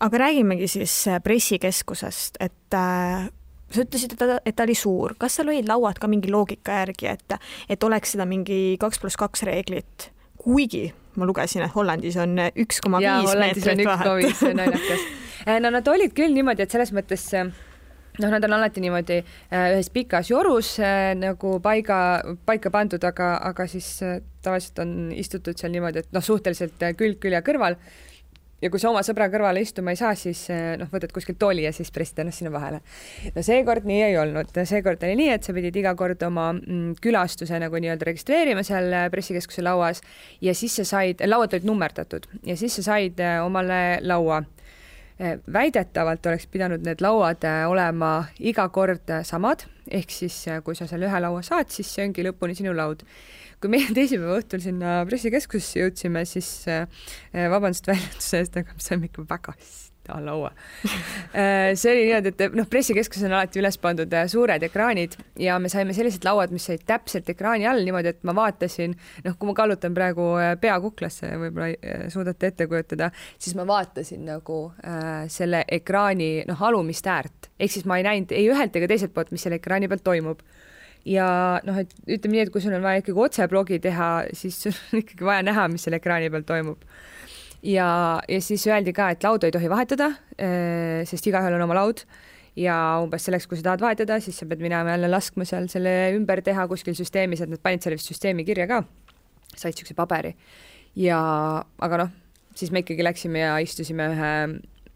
aga 0.00 0.24
räägimegi 0.26 0.68
siis 0.68 0.96
pressikeskusest, 1.24 2.40
et 2.40 2.78
äh, 2.78 3.28
sa 3.74 3.84
ütlesid, 3.84 4.14
et 4.14 4.20
ta, 4.20 4.38
et 4.44 4.56
ta 4.56 4.66
oli 4.66 4.76
suur, 4.78 5.16
kas 5.20 5.38
seal 5.38 5.52
olid 5.52 5.68
lauad 5.68 6.00
ka 6.00 6.10
mingi 6.10 6.30
loogika 6.32 6.82
järgi, 6.82 7.12
et, 7.12 7.38
et 7.72 7.86
oleks 7.88 8.14
seda 8.16 8.26
mingi 8.28 8.76
kaks 8.80 9.02
pluss 9.02 9.20
kaks 9.20 9.46
reeglit, 9.48 10.10
kuigi 10.42 10.90
ma 11.16 11.28
lugesin, 11.28 11.64
et 11.66 11.74
Hollandis 11.74 12.16
on 12.20 12.38
üks 12.62 12.80
koma 12.84 13.00
viis 13.02 13.34
meetrit 13.38 13.84
vahet. 13.86 14.38
see 14.38 14.52
on 14.52 14.62
naljakas. 14.62 15.10
Äh, 15.42 15.58
no 15.60 15.72
nad 15.74 15.88
olid 15.90 16.14
küll 16.16 16.32
niimoodi, 16.36 16.64
et 16.64 16.70
selles 16.70 16.92
mõttes 16.94 17.24
noh, 17.34 18.28
nad 18.30 18.44
on 18.46 18.52
alati 18.54 18.82
niimoodi 18.84 19.18
äh, 19.18 19.72
ühes 19.74 19.90
pikas 19.92 20.30
jorus 20.30 20.76
äh, 20.78 21.12
nagu 21.18 21.56
paiga, 21.64 21.98
paika 22.46 22.70
pandud, 22.70 23.02
aga, 23.04 23.34
aga 23.50 23.66
siis 23.70 23.88
tavaliselt 24.42 24.78
on 24.84 24.94
istutud 25.16 25.58
seal 25.58 25.74
niimoodi, 25.74 26.04
et 26.04 26.14
noh, 26.14 26.24
suhteliselt 26.24 26.86
külg 26.98 27.20
külje 27.22 27.42
kõrval 27.44 27.76
ja 28.62 28.70
kui 28.70 28.80
sa 28.80 28.90
oma 28.92 29.02
sõbra 29.06 29.26
kõrvale 29.32 29.62
istuma 29.64 29.92
ei 29.92 29.98
saa, 29.98 30.14
siis 30.18 30.44
eh, 30.52 30.74
noh, 30.80 30.90
võtad 30.92 31.12
kuskilt 31.14 31.40
tooli 31.42 31.66
ja 31.66 31.72
siis 31.74 31.90
pressid 31.94 32.22
ennast 32.22 32.42
sinna 32.42 32.52
vahele. 32.54 32.80
no 33.34 33.44
seekord 33.44 33.86
nii 33.88 34.00
ei 34.06 34.16
olnud, 34.20 34.52
seekord 34.68 35.02
oli 35.06 35.18
nii, 35.18 35.30
et 35.34 35.46
sa 35.46 35.54
pidid 35.56 35.76
iga 35.82 35.94
kord 35.98 36.22
oma 36.26 36.52
mm, 36.54 36.96
külastuse 37.02 37.58
nagu 37.62 37.82
nii-öelda 37.82 38.08
registreerima 38.08 38.64
seal 38.66 38.90
eh, 38.92 39.08
pressikeskuse 39.12 39.66
lauas 39.66 40.02
ja 40.44 40.54
siis 40.54 40.78
sa 40.80 40.86
said, 40.94 41.24
lauad 41.26 41.54
olid 41.56 41.68
nummerdatud 41.68 42.28
ja 42.46 42.58
siis 42.58 42.78
sa 42.78 42.92
said 42.92 43.20
eh, 43.22 43.38
omale 43.42 44.00
laua. 44.06 44.42
Väidetavalt 45.22 46.24
oleks 46.26 46.48
pidanud 46.50 46.82
need 46.82 47.02
lauad 47.04 47.44
olema 47.68 48.24
iga 48.42 48.64
kord 48.74 49.12
samad, 49.28 49.60
ehk 49.86 50.10
siis 50.10 50.34
kui 50.64 50.74
sa 50.74 50.88
selle 50.90 51.06
ühe 51.06 51.20
laua 51.22 51.44
saad, 51.46 51.68
siis 51.70 51.92
see 51.94 52.08
ongi 52.08 52.24
lõpuni 52.26 52.56
sinu 52.58 52.72
laud 52.74 53.04
kui 53.62 53.72
meie 53.72 53.94
teisipäeva 53.98 54.40
õhtul 54.40 54.64
sinna 54.64 54.98
pressikeskusesse 55.08 55.84
jõudsime, 55.84 56.26
siis 56.28 56.50
äh, 56.70 56.84
vabandust 57.32 57.88
väljenduse 57.90 58.42
eest, 58.42 58.60
aga 58.60 58.76
me 58.76 58.82
saime 58.84 59.10
ikka 59.10 59.26
väga 59.30 59.56
sita 59.62 60.18
laua. 60.22 60.52
Äh, 61.32 61.72
see 61.80 61.88
oli 61.88 62.00
niimoodi, 62.10 62.28
et 62.34 62.56
noh, 62.58 62.66
pressikeskuses 62.68 63.24
on 63.24 63.32
alati 63.32 63.56
üles 63.56 63.78
pandud 63.80 64.12
äh, 64.12 64.26
suured 64.28 64.60
ekraanid 64.66 65.14
ja 65.40 65.54
me 65.62 65.70
saime 65.72 65.94
sellised 65.96 66.26
lauad, 66.26 66.50
mis 66.52 66.66
olid 66.68 66.82
täpselt 66.84 67.30
ekraani 67.32 67.64
all 67.70 67.80
niimoodi, 67.86 68.10
et 68.12 68.26
ma 68.28 68.34
vaatasin, 68.36 68.92
noh, 69.24 69.38
kui 69.40 69.48
ma 69.48 69.54
kallutan 69.56 69.96
praegu 69.96 70.26
pea 70.60 70.74
kuklasse, 70.84 71.30
võib-olla 71.40 72.10
suudate 72.12 72.50
ette 72.52 72.66
kujutada, 72.68 73.08
siis 73.40 73.56
ma 73.56 73.64
vaatasin 73.70 74.26
nagu 74.28 74.58
äh, 74.84 75.24
selle 75.32 75.62
ekraani 75.72 76.44
noh, 76.50 76.66
alumist 76.68 77.08
äärt, 77.08 77.48
ehk 77.56 77.78
siis 77.78 77.88
ma 77.88 77.96
ei 77.96 78.04
näinud 78.10 78.36
ei 78.36 78.50
ühelt 78.52 78.76
ega 78.76 78.92
teiselt 78.92 79.16
poolt, 79.16 79.32
mis 79.32 79.48
selle 79.48 79.62
ekraani 79.62 79.88
peal 79.88 80.04
toimub 80.04 80.44
ja 81.08 81.26
noh, 81.66 81.78
et 81.82 81.92
ütleme 82.06 82.36
nii, 82.36 82.44
et 82.46 82.52
kui 82.54 82.62
sul 82.62 82.74
on 82.76 82.84
vaja 82.84 83.02
ikkagi 83.02 83.24
otseblogi 83.26 83.78
teha, 83.82 84.10
siis 84.36 84.58
sul 84.64 84.74
on 84.74 85.00
ikkagi 85.02 85.26
vaja 85.26 85.46
näha, 85.46 85.68
mis 85.72 85.86
seal 85.86 85.98
ekraani 85.98 86.30
peal 86.32 86.46
toimub. 86.48 86.84
ja, 87.66 87.88
ja 88.28 88.42
siis 88.42 88.66
öeldi 88.70 88.94
ka, 88.96 89.12
et 89.14 89.24
laudu 89.26 89.48
ei 89.48 89.54
tohi 89.54 89.70
vahetada, 89.70 90.12
eh, 90.38 91.02
sest 91.08 91.26
igaühel 91.30 91.58
on 91.58 91.66
oma 91.66 91.78
laud 91.78 92.04
ja 92.58 92.76
umbes 93.02 93.24
selleks, 93.26 93.46
kui 93.48 93.58
sa 93.58 93.70
tahad 93.70 93.84
vahetada, 93.84 94.18
siis 94.20 94.38
sa 94.38 94.46
pead 94.46 94.62
minema 94.62 94.94
jälle 94.94 95.08
laskma 95.10 95.46
seal 95.48 95.70
selle 95.72 96.12
ümber 96.16 96.42
teha 96.44 96.66
kuskil 96.70 96.96
süsteemis, 96.98 97.42
et 97.42 97.50
nad 97.50 97.62
panid 97.62 97.84
selle 97.84 97.96
vist 97.98 98.10
süsteemi 98.12 98.44
kirja 98.46 98.68
ka, 98.70 98.82
said 99.54 99.72
niisuguse 99.72 99.96
paberi. 99.98 100.36
ja 100.96 101.18
aga 101.80 102.04
noh, 102.04 102.12
siis 102.54 102.70
me 102.70 102.84
ikkagi 102.84 103.04
läksime 103.04 103.40
ja 103.40 103.56
istusime 103.64 104.10
ühe 104.12 104.34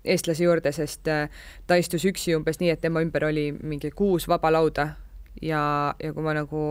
eestlase 0.07 0.45
juurde, 0.45 0.71
sest 0.71 1.09
eh, 1.11 1.27
ta 1.67 1.81
istus 1.81 2.05
üksi 2.07 2.37
umbes 2.37 2.61
nii, 2.61 2.71
et 2.77 2.81
tema 2.85 3.03
ümber 3.03 3.25
oli 3.27 3.51
mingi 3.57 3.91
kuus 3.91 4.29
vaba 4.29 4.53
lauda 4.53 4.93
ja, 5.43 5.63
ja 6.03 6.13
kui 6.15 6.25
ma 6.25 6.35
nagu 6.37 6.69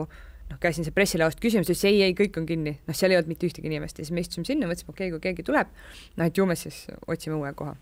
noh, 0.50 0.60
käisin 0.62 0.86
seal 0.86 0.96
pressilaost 0.96 1.42
küsimas, 1.44 1.68
ütles 1.70 1.84
ei, 1.90 2.04
ei, 2.06 2.14
kõik 2.18 2.38
on 2.42 2.48
kinni, 2.50 2.78
noh, 2.86 2.98
seal 2.98 3.14
ei 3.14 3.20
olnud 3.20 3.34
mitte 3.34 3.50
ühtegi 3.50 3.70
inimest 3.72 4.00
ja 4.00 4.06
siis 4.06 4.14
me 4.16 4.24
istusime 4.24 4.48
sinna, 4.48 4.70
mõtlesime, 4.70 4.94
okei 4.94 5.10
okay,, 5.10 5.16
kui 5.16 5.26
keegi 5.28 5.46
tuleb, 5.48 5.74
noh, 6.20 6.30
et 6.30 6.38
ju 6.38 6.48
me 6.50 6.58
siis 6.60 6.86
otsime 7.08 7.38
uue 7.40 7.52
koha. 7.58 7.76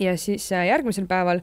ja 0.00 0.14
siis 0.16 0.46
äh, 0.56 0.66
järgmisel 0.70 1.04
päeval 1.06 1.42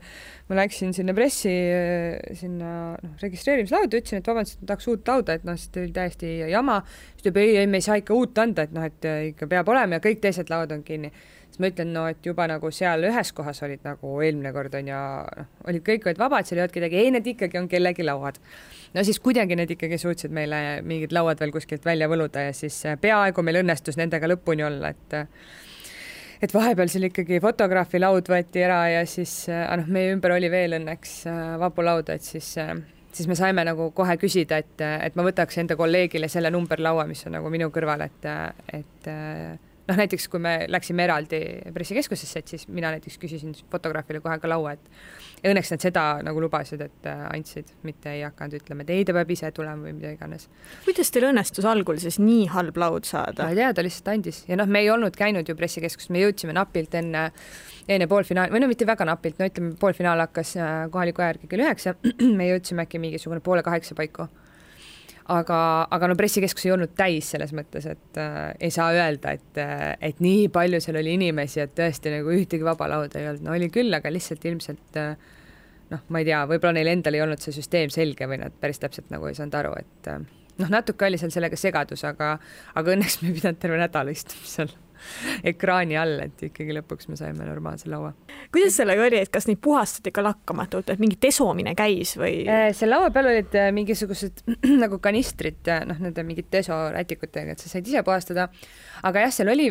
ma 0.49 0.59
läksin 0.61 0.93
sinna 0.95 1.13
pressi, 1.13 1.51
äh, 1.51 2.37
sinna 2.39 2.71
noh, 2.95 3.17
registreerimislauda, 3.21 3.99
ütlesin, 3.99 4.23
et 4.23 4.31
vabandust, 4.31 4.61
ma 4.61 4.71
tahaks 4.71 4.89
uut 4.89 5.11
lauda, 5.11 5.35
et 5.37 5.45
noh, 5.47 5.59
siis 5.59 5.75
oli 5.83 5.93
täiesti 5.95 6.37
jama. 6.49 6.79
siis 7.13 7.27
ta 7.27 7.33
ütles, 7.33 7.43
ei, 7.43 7.57
ei, 7.63 7.67
me 7.67 7.81
ei 7.81 7.85
saa 7.85 7.99
ikka 8.01 8.15
uut 8.17 8.41
anda, 8.41 8.65
et 8.65 8.73
noh, 8.75 8.87
et 8.87 9.09
äh, 9.09 9.27
ikka 9.33 9.49
peab 9.51 9.75
olema 9.75 9.99
ja 9.99 10.05
kõik 10.07 10.23
teised 10.23 10.49
lauad 10.53 10.73
on 10.75 10.87
kinni 10.87 11.11
siis 11.59 11.65
ma 11.65 11.69
ütlen, 11.73 11.91
no 11.93 12.05
et 12.07 12.25
juba 12.25 12.47
nagu 12.47 12.71
seal 12.71 13.03
ühes 13.09 13.31
kohas 13.35 13.59
olid 13.65 13.83
nagu 13.83 14.13
eelmine 14.23 14.51
kord 14.55 14.75
on 14.79 14.87
ja 14.87 14.99
noh, 15.37 15.47
olid 15.67 15.83
kõik 15.83 16.07
olid 16.07 16.19
vabad, 16.19 16.47
seal 16.47 16.59
ei 16.59 16.63
olnud 16.63 16.75
kedagi, 16.75 16.99
ei, 17.01 17.11
need 17.11 17.27
ikkagi 17.27 17.59
on 17.59 17.67
kellegi 17.67 18.05
lauad. 18.05 18.39
no 18.93 19.03
siis 19.03 19.19
kuidagi 19.19 19.57
need 19.59 19.75
ikkagi 19.75 19.99
suutsid 19.99 20.31
meile 20.31 20.81
mingid 20.81 21.11
lauad 21.11 21.39
veel 21.39 21.51
kuskilt 21.51 21.85
välja 21.85 22.07
võluda 22.07 22.47
ja 22.47 22.53
siis 22.53 22.85
äh, 22.85 22.95
peaaegu 22.99 23.43
meil 23.43 23.59
õnnestus 23.63 23.99
nendega 23.99 24.29
lõpuni 24.31 24.63
olla, 24.63 24.93
et 24.95 25.17
äh, 25.19 25.27
et 26.41 26.53
vahepeal 26.55 26.87
seal 26.87 27.09
ikkagi 27.09 27.41
fotograafi 27.43 27.99
laud 27.99 28.31
võeti 28.31 28.63
ära 28.63 28.85
ja 28.93 29.03
siis 29.05 29.49
äh, 29.51 29.65
ah, 29.67 29.75
noh, 29.81 29.91
meie 29.91 30.15
ümber 30.15 30.37
oli 30.37 30.51
veel 30.51 30.79
õnneks 30.79 31.25
vabu 31.59 31.83
lauda, 31.83 32.15
et 32.15 32.23
siis 32.23 32.55
siis 32.55 33.27
me 33.27 33.35
saime 33.35 33.65
nagu 33.67 33.91
kohe 33.91 34.15
küsida, 34.21 34.61
et, 34.63 34.79
et 34.79 35.15
ma 35.19 35.25
võtaks 35.27 35.57
enda 35.59 35.75
kolleegile 35.75 36.29
selle 36.31 36.53
numberlaua, 36.53 37.03
mis 37.09 37.25
on 37.27 37.35
nagu 37.35 37.49
minu 37.51 37.67
kõrval, 37.73 38.05
et, 38.05 38.29
et 38.77 39.09
noh, 39.89 39.97
näiteks 39.97 40.27
kui 40.31 40.41
me 40.43 40.53
läksime 40.69 41.05
eraldi 41.07 41.39
pressikeskusesse, 41.73 42.43
et 42.43 42.53
siis 42.53 42.67
mina 42.69 42.91
näiteks 42.93 43.17
küsisin 43.21 43.55
fotograafile 43.71 44.21
kohe 44.23 44.37
ka 44.41 44.51
laua, 44.51 44.75
et 44.77 45.43
ja 45.43 45.53
õnneks 45.53 45.71
nad 45.73 45.83
seda 45.83 46.03
nagu 46.25 46.41
lubasid, 46.43 46.81
et 46.85 47.09
äh, 47.09 47.23
andsid, 47.31 47.71
mitte 47.87 48.11
ei 48.13 48.23
hakanud 48.25 48.59
ütlema, 48.59 48.85
et 48.85 48.93
ei, 48.93 49.05
ta 49.07 49.15
peab 49.15 49.31
ise 49.33 49.51
tulema 49.55 49.87
või 49.87 49.95
mida 49.97 50.13
iganes. 50.15 50.49
kuidas 50.85 51.11
teil 51.13 51.29
õnnestus 51.29 51.67
algul 51.69 52.01
siis 52.01 52.19
nii 52.21 52.49
halb 52.53 52.77
laud 52.81 53.07
saada? 53.09 53.47
ma 53.47 53.55
ei 53.55 53.61
tea, 53.61 53.71
ta 53.73 53.85
lihtsalt 53.85 54.11
andis 54.13 54.43
ja 54.49 54.59
noh, 54.59 54.69
me 54.69 54.83
ei 54.83 54.91
olnud 54.93 55.15
käinud 55.17 55.49
ju 55.49 55.55
pressikeskuses, 55.59 56.11
me 56.13 56.23
jõudsime 56.25 56.55
napilt 56.55 56.95
enne, 56.99 57.29
enne 57.87 58.09
poolfinaali 58.11 58.53
või 58.53 58.63
no 58.63 58.69
mitte 58.71 58.87
väga 58.89 59.07
napilt, 59.09 59.39
no 59.39 59.49
ütleme, 59.49 59.73
poolfinaal 59.79 60.27
hakkas 60.27 60.53
äh, 60.59 60.75
kohaliku 60.93 61.23
aja 61.23 61.33
järgi 61.33 61.51
kell 61.51 61.65
üheksa, 61.65 61.95
me 62.39 62.51
jõudsime 62.51 62.85
äkki 62.85 63.01
mingisugune 63.01 63.43
poole 63.45 63.65
kaheksa 63.65 63.97
paiku 63.97 64.27
aga, 65.29 65.59
aga 65.93 66.09
no 66.09 66.15
pressikeskus 66.19 66.65
ei 66.67 66.73
olnud 66.73 66.93
täis 66.97 67.29
selles 67.33 67.53
mõttes, 67.55 67.85
et 67.89 68.19
äh, 68.21 68.37
ei 68.59 68.73
saa 68.73 68.89
öelda, 68.95 69.33
et, 69.37 69.59
äh, 69.61 69.91
et 70.09 70.23
nii 70.23 70.47
palju 70.53 70.81
seal 70.83 70.99
oli 71.01 71.15
inimesi, 71.19 71.61
et 71.63 71.75
tõesti 71.77 72.13
nagu 72.13 72.33
ühtegi 72.33 72.65
vaba 72.65 72.89
lauda 72.91 73.21
ei 73.21 73.29
olnud, 73.31 73.45
no 73.45 73.53
oli 73.57 73.69
küll, 73.73 73.93
aga 73.95 74.11
lihtsalt 74.13 74.45
ilmselt 74.49 74.99
äh, 74.99 75.13
noh, 75.93 76.03
ma 76.09 76.21
ei 76.21 76.29
tea, 76.29 76.41
võib-olla 76.49 76.77
neil 76.79 76.91
endal 76.95 77.17
ei 77.17 77.23
olnud 77.25 77.41
see 77.43 77.55
süsteem 77.55 77.93
selge 77.93 78.27
või 78.29 78.41
nad 78.41 78.55
päris 78.61 78.81
täpselt 78.81 79.09
nagu 79.13 79.29
ei 79.29 79.37
saanud 79.37 79.57
aru, 79.61 79.73
et 79.81 80.11
äh, 80.11 80.21
noh, 80.61 80.73
natuke 80.73 81.07
oli 81.09 81.21
seal 81.21 81.33
sellega 81.35 81.59
segadus, 81.59 82.05
aga, 82.09 82.35
aga 82.75 82.95
õnneks 82.95 83.21
me 83.21 83.31
ei 83.31 83.39
pidanud 83.39 83.61
terve 83.61 83.81
nädala 83.81 84.15
istuma 84.15 84.49
seal 84.49 84.77
ekraani 85.51 85.97
all, 85.99 86.19
et 86.25 86.43
ikkagi 86.49 86.75
lõpuks 86.79 87.09
me 87.11 87.17
saime 87.19 87.45
normaalse 87.47 87.89
laua. 87.91 88.13
kuidas 88.53 88.77
sellega 88.79 89.05
oli, 89.05 89.19
et 89.23 89.31
kas 89.33 89.47
neid 89.49 89.61
puhastati 89.63 90.13
ka 90.15 90.23
lakkamatult, 90.25 90.91
et 90.93 91.01
mingi 91.01 91.17
desomine 91.21 91.75
käis 91.77 92.15
või? 92.19 92.43
Äh, 92.49 92.69
seal 92.77 92.93
laua 92.93 93.11
peal 93.15 93.31
olid 93.31 93.55
äh, 93.59 93.69
mingisugused 93.75 94.43
nagu 94.83 94.99
kanistrid, 95.03 95.61
äh, 95.71 95.83
noh, 95.89 95.99
nende 96.03 96.23
mingid 96.27 96.49
desorätikutega, 96.53 97.55
et 97.55 97.63
sa 97.63 97.71
said 97.71 97.87
ise 97.87 98.03
puhastada. 98.05 98.49
aga 99.03 99.25
jah, 99.25 99.33
seal 99.33 99.51
oli, 99.53 99.69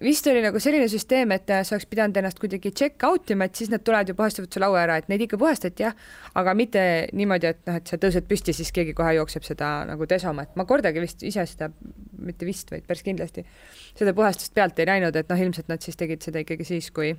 vist 0.00 0.26
oli 0.30 0.42
nagu 0.44 0.60
selline 0.62 0.88
süsteem, 0.88 1.34
et 1.36 1.50
sa 1.50 1.76
oleks 1.76 1.88
pidanud 1.90 2.16
ennast 2.16 2.40
kuidagi 2.40 2.72
check 2.72 3.04
out 3.04 3.30
ima, 3.30 3.48
et 3.48 3.58
siis 3.58 3.70
nad 3.72 3.84
tulevad 3.84 4.08
ja 4.08 4.16
puhastavad 4.16 4.52
su 4.52 4.62
laua 4.62 4.84
ära, 4.86 4.96
et 5.00 5.10
neid 5.12 5.26
ikka 5.26 5.38
puhastati 5.40 5.84
jah, 5.84 5.96
aga 6.40 6.54
mitte 6.56 6.84
niimoodi, 7.16 7.50
et 7.52 7.60
noh, 7.68 7.80
et 7.80 7.90
sa 7.90 7.98
tõused 8.00 8.28
püsti, 8.30 8.54
siis 8.56 8.72
keegi 8.72 8.94
kohe 8.96 9.12
jookseb 9.18 9.44
seda 9.46 9.72
nagu 9.88 10.08
desoma, 10.08 10.46
et 10.46 10.56
ma 10.56 10.66
kordagi 10.68 11.02
vist 11.02 11.24
ise 11.26 11.44
seda, 11.48 11.70
mitte 12.20 12.48
vist, 12.48 12.70
vaid 12.72 12.86
päris 12.88 13.04
kindlasti 13.04 13.44
seda 13.98 14.14
puhastust 14.16 14.54
pealt 14.56 14.69
ei 14.78 14.86
näinud, 14.86 15.16
et 15.16 15.28
noh, 15.28 15.40
ilmselt 15.40 15.68
nad 15.68 15.82
siis 15.82 15.96
tegid 15.96 16.22
seda 16.22 16.42
ikkagi 16.44 16.64
siis, 16.64 16.90
kui, 16.94 17.14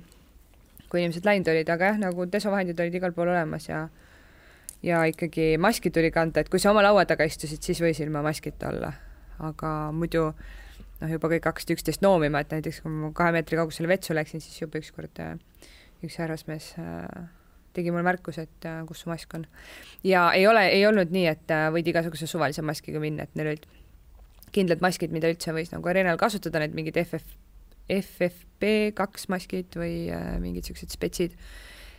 kui 0.88 1.02
inimesed 1.02 1.26
läinud 1.26 1.48
olid, 1.52 1.68
aga 1.68 1.92
jah, 1.92 2.00
nagu 2.00 2.26
desovahendid 2.30 2.80
olid 2.80 2.96
igal 3.00 3.12
pool 3.16 3.32
olemas 3.34 3.68
ja 3.68 3.88
ja 4.82 5.04
ikkagi 5.06 5.56
maski 5.58 5.90
tuli 5.90 6.10
kanda, 6.10 6.42
et 6.42 6.50
kui 6.50 6.60
sa 6.60 6.72
oma 6.72 6.82
laua 6.82 7.04
taga 7.06 7.26
istusid, 7.28 7.62
siis 7.62 7.80
võis 7.82 8.00
ilma 8.02 8.22
maskita 8.24 8.72
olla, 8.72 8.92
aga 9.38 9.70
muidu 9.94 10.24
noh, 11.02 11.10
juba 11.10 11.30
kõik 11.32 11.46
hakkasid 11.50 11.74
üksteist 11.76 12.02
noomima, 12.04 12.42
et 12.42 12.54
näiteks 12.54 12.82
kui 12.82 12.94
ma 12.94 13.12
kahe 13.16 13.34
meetri 13.36 13.58
kaugusele 13.60 13.90
vetsu 13.90 14.16
läksin, 14.16 14.42
siis 14.42 14.58
juba 14.62 14.82
ükskord 14.82 15.22
äh, 15.22 15.36
üks 16.02 16.18
härrasmees 16.20 16.72
äh, 16.82 17.28
tegi 17.76 17.92
mulle 17.94 18.04
märkuse, 18.06 18.46
et 18.48 18.68
äh, 18.68 18.80
kus 18.88 19.04
su 19.04 19.12
mask 19.12 19.38
on. 19.38 19.46
ja 20.06 20.30
ei 20.36 20.46
ole, 20.50 20.66
ei 20.74 20.86
olnud 20.86 21.14
nii, 21.14 21.28
et 21.30 21.54
võid 21.74 21.92
igasuguse 21.94 22.28
suvalise 22.30 22.64
maskiga 22.66 23.02
minna, 23.02 23.26
et 23.26 23.38
neil 23.38 23.54
olid 23.54 23.70
kindlad 24.52 24.82
maskid, 24.84 25.14
mida 25.14 25.30
üldse 25.32 25.54
võis 25.54 25.72
nagu 25.72 25.88
arenal 25.88 26.18
kasutada, 26.20 26.60
need 26.60 26.74
mingid 26.76 26.98
FF, 27.06 27.38
FFP 28.00 28.92
kaks 28.98 29.28
maskid 29.32 29.76
või 29.78 30.08
äh, 30.12 30.34
mingid 30.42 30.68
siuksed 30.68 30.94
spetsid. 30.94 31.36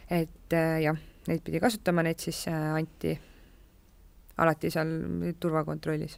et 0.10 0.56
äh, 0.56 0.82
jah, 0.86 1.00
neid 1.28 1.44
pidi 1.46 1.62
kasutama, 1.64 2.04
need 2.06 2.20
siis 2.24 2.46
äh, 2.52 2.70
anti 2.78 3.18
alati 4.42 4.72
seal 4.74 4.94
turvakontrollis 5.40 6.18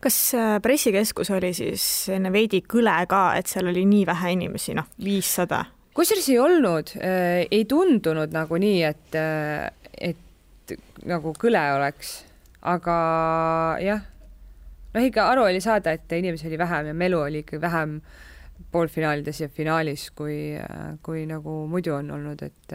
kas 0.00 0.16
äh, 0.34 0.58
pressikeskus 0.62 1.30
oli 1.34 1.50
siis 1.56 1.82
enne 2.14 2.32
veidi 2.32 2.62
kõle 2.66 2.94
ka, 3.10 3.32
et 3.38 3.50
seal 3.50 3.70
oli 3.72 3.84
nii 3.88 4.06
vähe 4.08 4.32
inimesi, 4.36 4.76
noh, 4.78 4.88
viissada? 5.04 5.64
kusjuures 5.98 6.28
ei 6.30 6.38
olnud 6.38 6.94
äh,, 7.02 7.42
ei 7.50 7.64
tundunud 7.68 8.34
nagu 8.34 8.60
nii, 8.62 8.82
et, 8.86 9.18
äh, 9.18 9.66
et 10.12 10.76
nagu 11.08 11.34
kõle 11.38 11.64
oleks, 11.74 12.20
aga 12.62 12.94
jah 13.82 14.04
noh, 14.94 15.02
ikka 15.04 15.26
aru 15.32 15.48
oli 15.48 15.62
saada, 15.64 15.96
et 15.96 16.18
inimesi 16.18 16.48
oli 16.48 16.60
vähem 16.60 16.92
ja 16.92 16.96
melu 16.96 17.20
oli 17.26 17.42
ikka 17.44 17.60
vähem 17.62 17.98
poolfinaalides 18.72 19.40
ja 19.40 19.48
finaalis, 19.48 20.10
kui, 20.16 20.52
kui 21.02 21.24
nagu 21.28 21.60
muidu 21.70 21.94
on 21.96 22.10
olnud, 22.18 22.42
et 22.44 22.74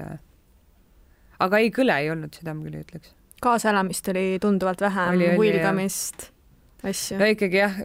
aga 1.44 1.60
ei, 1.62 1.72
kõle 1.74 1.98
ei 2.02 2.10
olnud, 2.14 2.34
seda 2.34 2.56
ma 2.56 2.66
küll 2.66 2.80
ei 2.80 2.86
ütleks. 2.86 3.14
kaasaelamist 3.44 4.08
oli 4.14 4.26
tunduvalt 4.42 4.82
vähem, 4.82 5.26
huilgamist, 5.38 6.30
asju. 6.84 7.20
no 7.22 7.30
ikkagi 7.30 7.62
jah, 7.62 7.80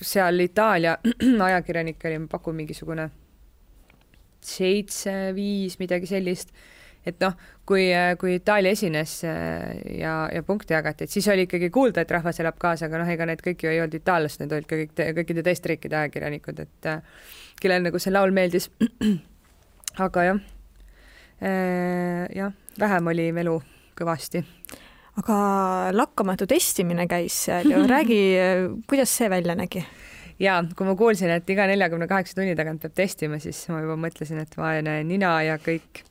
seal 0.00 0.46
Itaalia 0.46 0.96
ajakirjanikke 1.48 2.10
oli, 2.10 2.22
ma 2.24 2.30
pakun 2.30 2.60
mingisugune 2.62 3.10
seitse, 4.40 5.14
viis, 5.36 5.76
midagi 5.80 6.08
sellist 6.08 6.54
et 7.06 7.16
noh, 7.22 7.36
kui, 7.68 7.86
kui 8.20 8.36
Itaalia 8.38 8.74
esines 8.76 9.16
äh, 9.28 9.80
ja, 10.00 10.14
ja 10.32 10.42
punkte 10.46 10.74
jagati, 10.76 11.06
et 11.06 11.14
siis 11.14 11.28
oli 11.32 11.46
ikkagi 11.48 11.70
kuulda, 11.72 12.04
et 12.04 12.14
rahvas 12.14 12.40
elab 12.42 12.58
kaasa, 12.60 12.88
aga 12.90 13.02
noh, 13.02 13.10
ega 13.12 13.28
need 13.30 13.42
kõik 13.44 13.64
ju 13.64 13.72
ei 13.72 13.80
olnud 13.80 13.98
itaallased, 14.00 14.42
need 14.42 14.54
olid 14.56 14.68
ka 14.68 14.80
kõik, 14.82 14.94
kõikide 15.20 15.44
teiste 15.46 15.72
riikide 15.72 16.00
ajakirjanikud, 16.02 16.62
et 16.66 16.90
äh, 16.90 17.26
kellele 17.60 17.88
nagu 17.88 18.02
see 18.02 18.12
laul 18.12 18.34
meeldis. 18.36 18.70
aga 20.06 20.28
jah, 20.28 20.44
äh, 21.40 22.24
jah, 22.36 22.54
vähem 22.80 23.12
oli 23.14 23.30
melu 23.36 23.58
kõvasti 23.98 24.44
aga 25.20 25.36
lakkamatu 25.92 26.46
testimine 26.48 27.04
käis 27.10 27.34
seal 27.46 27.68
ju, 27.68 27.82
räägi, 27.88 28.20
kuidas 28.90 29.12
see 29.16 29.30
välja 29.32 29.56
nägi? 29.58 29.82
Ja 30.40 30.60
kui 30.76 30.88
ma 30.88 30.96
kuulsin, 30.98 31.32
et 31.34 31.50
iga 31.52 31.66
neljakümne 31.70 32.08
kaheksa 32.10 32.38
tunni 32.38 32.56
tagant 32.58 32.82
peab 32.82 32.96
testima, 32.96 33.38
siis 33.42 33.60
ma 33.72 33.82
juba 33.84 33.98
mõtlesin, 34.00 34.40
et 34.42 34.56
vaene 34.56 35.00
nina 35.06 35.36
ja 35.46 35.58
kõik. 35.60 36.04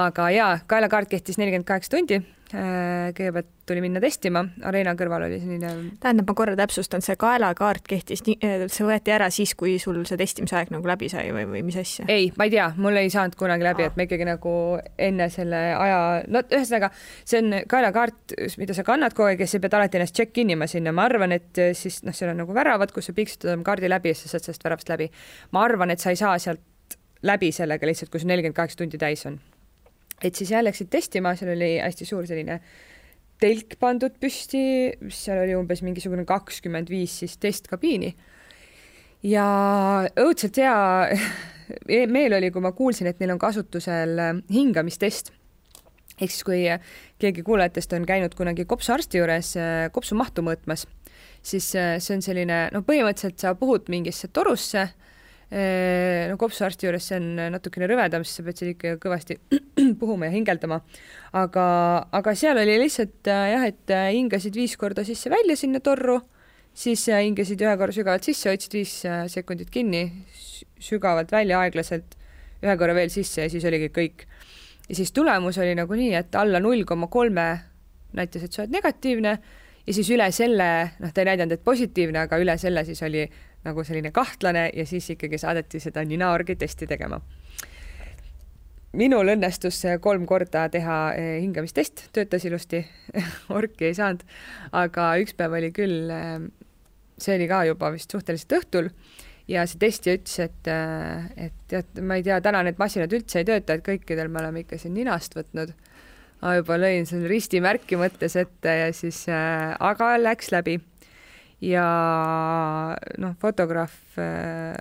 Aga 0.00 0.28
jaa, 0.34 0.52
kaelakaart 0.70 1.10
kehtis 1.10 1.38
nelikümmend 1.40 1.66
kaheksa 1.68 1.96
tundi, 1.96 2.20
kõigepealt 2.50 3.48
tuli 3.70 3.82
minna 3.84 4.00
testima, 4.02 4.42
Areena 4.66 4.96
kõrval 4.98 5.26
oli 5.28 5.38
selline. 5.38 5.70
tähendab, 6.02 6.26
ma 6.26 6.34
korra 6.34 6.56
täpsustan, 6.58 7.02
see 7.04 7.14
kaelakaart 7.20 7.86
kehtis, 7.88 8.22
see 8.24 8.86
võeti 8.86 9.14
ära 9.14 9.28
siis, 9.30 9.52
kui 9.58 9.76
sul 9.82 10.00
see 10.08 10.18
testimise 10.18 10.56
aeg 10.58 10.72
nagu 10.74 10.90
läbi 10.90 11.10
sai 11.12 11.30
või, 11.34 11.44
või 11.50 11.62
mis 11.68 11.78
asja? 11.80 12.06
ei, 12.10 12.30
ma 12.38 12.48
ei 12.48 12.54
tea, 12.54 12.70
mul 12.80 12.98
ei 12.98 13.12
saanud 13.12 13.36
kunagi 13.38 13.66
läbi, 13.66 13.86
et 13.86 13.98
ma 13.98 14.06
ikkagi 14.08 14.26
nagu 14.26 14.54
enne 14.98 15.28
selle 15.30 15.60
aja, 15.76 16.00
no 16.26 16.42
ühesõnaga, 16.48 16.90
see 17.22 17.42
on 17.42 17.60
kaelakaart, 17.70 18.36
mida 18.62 18.76
sa 18.76 18.86
kannad 18.86 19.14
kogu 19.14 19.30
aeg 19.30 19.44
ja 19.44 19.50
sa 19.50 19.62
pead 19.62 19.78
alati 19.78 20.00
ennast 20.00 20.18
check-in 20.18 20.50
ima 20.56 20.68
sinna, 20.70 20.94
ma 20.96 21.06
arvan, 21.06 21.36
et 21.36 21.62
siis 21.78 22.02
noh, 22.06 22.16
seal 22.16 22.34
on 22.34 22.42
nagu 22.42 22.56
väravad, 22.56 22.94
kus 22.96 23.10
sa 23.10 23.16
piiksutad 23.16 23.54
oma 23.54 23.66
kaardi 23.68 23.92
läbi 23.92 24.14
ja 24.14 24.18
sa 24.18 24.34
saad 24.34 24.48
sellest 24.48 24.66
väravast 24.66 24.90
läbi. 24.90 25.10
ma 25.54 25.64
arvan, 25.68 25.94
et 25.94 26.02
sa 26.02 26.10
ei 26.10 26.18
saa 26.18 26.34
sealt 26.42 26.98
läbi 27.22 27.52
sellega 27.52 27.86
lihtsalt, 27.86 28.10
kui 28.10 28.22
see 28.22 28.30
nelikümmend 28.30 28.58
kaheksa 28.58 28.82
tundi 28.82 28.98
täis 28.98 29.26
on 29.28 29.38
et 30.22 30.36
siis 30.36 30.52
jah, 30.52 30.62
läksid 30.64 30.90
testima, 30.92 31.34
seal 31.38 31.54
oli 31.54 31.76
hästi 31.80 32.08
suur 32.08 32.28
selline 32.28 32.60
telk 33.40 33.78
pandud 33.80 34.16
püsti, 34.20 34.62
seal 35.14 35.42
oli 35.44 35.56
umbes 35.56 35.80
mingisugune 35.84 36.26
kakskümmend 36.28 36.90
viis 36.92 37.14
siis 37.22 37.38
testkabiini. 37.40 38.14
ja 39.24 39.46
õudselt 40.20 40.60
hea 40.60 40.76
meel 42.16 42.36
oli, 42.36 42.50
kui 42.52 42.64
ma 42.64 42.72
kuulsin, 42.76 43.08
et 43.08 43.20
neil 43.20 43.34
on 43.34 43.40
kasutusel 43.40 44.20
hingamistest. 44.52 45.32
ehk 46.20 46.30
siis, 46.30 46.44
kui 46.44 46.62
keegi 47.20 47.42
kuulajatest 47.42 47.92
on 47.96 48.04
käinud 48.06 48.36
kunagi 48.36 48.66
kopsuarsti 48.68 49.22
juures 49.22 49.54
kopsu 49.92 50.18
mahtu 50.20 50.44
mõõtmas, 50.44 50.84
siis 51.42 51.72
see 51.72 52.16
on 52.16 52.22
selline, 52.22 52.66
no 52.74 52.84
põhimõtteliselt 52.84 53.40
sa 53.40 53.54
puhud 53.56 53.88
mingisse 53.88 54.28
torusse 54.28 54.90
no 55.50 56.36
kopsuarsti 56.38 56.86
juures 56.86 57.08
see 57.10 57.16
on 57.18 57.40
natukene 57.50 57.88
rõvedam, 57.90 58.22
siis 58.22 58.38
sa 58.38 58.44
pead 58.46 58.60
seal 58.60 58.68
ikka 58.70 58.92
kõvasti 59.02 59.34
puhuma 60.00 60.28
ja 60.28 60.34
hingeldama. 60.34 60.80
aga, 61.32 61.64
aga 62.12 62.34
seal 62.38 62.60
oli 62.62 62.76
lihtsalt 62.84 63.30
äh, 63.30 63.46
jah, 63.54 63.66
et 63.66 63.94
äh, 63.94 64.10
hingasid 64.14 64.54
viis 64.54 64.76
korda 64.78 65.04
sisse-välja 65.06 65.56
sinna 65.58 65.82
torru, 65.82 66.20
siis 66.74 67.02
äh, 67.10 67.24
hingasid 67.24 67.62
ühe 67.66 67.74
korra 67.80 67.94
sügavalt 67.96 68.26
sisse, 68.26 68.50
hoidsid 68.52 68.76
viis 68.78 68.94
sekundit 69.34 69.72
kinni, 69.74 70.04
sügavalt 70.80 71.32
välja 71.34 71.60
aeglaselt, 71.64 72.14
ühe 72.62 72.76
korra 72.78 72.94
veel 72.94 73.10
sisse 73.10 73.46
ja 73.46 73.50
siis 73.50 73.66
oligi 73.66 73.90
kõik. 73.94 74.26
ja 74.88 74.98
siis 74.98 75.12
tulemus 75.12 75.58
oli 75.58 75.74
nagu 75.74 75.98
nii, 75.98 76.14
et 76.14 76.38
alla 76.38 76.62
null 76.62 76.86
koma 76.86 77.10
kolme 77.10 77.48
näitas, 78.14 78.46
et 78.46 78.52
sa 78.52 78.62
oled 78.62 78.74
negatiivne 78.74 79.34
ja 79.86 79.94
siis 79.94 80.10
üle 80.14 80.26
selle, 80.34 80.70
noh, 81.00 81.12
ta 81.14 81.22
ei 81.22 81.30
näidanud, 81.32 81.56
et 81.56 81.64
positiivne, 81.64 82.26
aga 82.26 82.38
üle 82.42 82.56
selle 82.60 82.84
siis 82.86 83.02
oli 83.06 83.24
nagu 83.66 83.84
selline 83.84 84.12
kahtlane 84.14 84.68
ja 84.74 84.86
siis 84.88 85.10
ikkagi 85.14 85.38
saadeti 85.40 85.80
seda 85.82 86.04
ninaorgi 86.06 86.56
testi 86.60 86.88
tegema. 86.90 87.20
minul 88.92 89.28
õnnestus 89.30 89.84
kolm 90.02 90.24
korda 90.26 90.64
teha 90.68 90.98
eh, 91.14 91.36
hingamistest, 91.44 92.08
töötas 92.12 92.44
ilusti 92.48 92.80
orki 93.58 93.86
ei 93.86 93.94
saanud, 93.94 94.24
aga 94.72 95.12
üks 95.22 95.36
päev 95.38 95.54
oli 95.60 95.70
küll, 95.74 96.10
eh, 96.10 96.40
see 97.20 97.36
oli 97.38 97.46
ka 97.50 97.62
juba 97.68 97.92
vist 97.94 98.10
suhteliselt 98.10 98.56
õhtul 98.58 98.90
ja 99.50 99.62
see 99.68 99.78
testija 99.84 100.16
ütles, 100.18 100.40
et, 100.42 100.72
eh, 100.72 101.30
et 101.46 101.62
tead, 101.70 102.02
ma 102.02 102.18
ei 102.18 102.26
tea, 102.26 102.40
täna 102.42 102.64
need 102.66 102.82
masinad 102.82 103.14
üldse 103.14 103.44
ei 103.44 103.46
tööta, 103.46 103.76
et 103.76 103.86
kõikidel 103.86 104.32
me 104.32 104.42
oleme 104.42 104.64
ikka 104.64 104.80
siin 104.80 104.96
ninast 104.96 105.38
võtnud. 105.38 105.76
ma 106.40 106.56
juba 106.56 106.78
lõin 106.80 107.04
selle 107.06 107.28
ristimärki 107.28 107.98
mõttes 108.00 108.34
ette 108.40 108.72
ja 108.72 108.92
siis 108.96 109.26
äh,, 109.28 109.76
aga 109.78 110.16
läks 110.18 110.48
läbi 110.50 110.80
ja 111.60 111.86
noh, 113.20 113.34
fotograaf, 113.40 113.92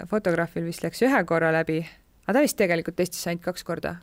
fotograafil 0.10 0.68
vist 0.68 0.84
läks 0.86 1.04
ühe 1.04 1.24
korra 1.28 1.52
läbi, 1.56 1.82
aga 2.26 2.38
ta 2.38 2.44
vist 2.46 2.60
tegelikult 2.60 2.96
testis 3.00 3.28
ainult 3.28 3.44
kaks 3.44 3.66
korda. 3.68 3.98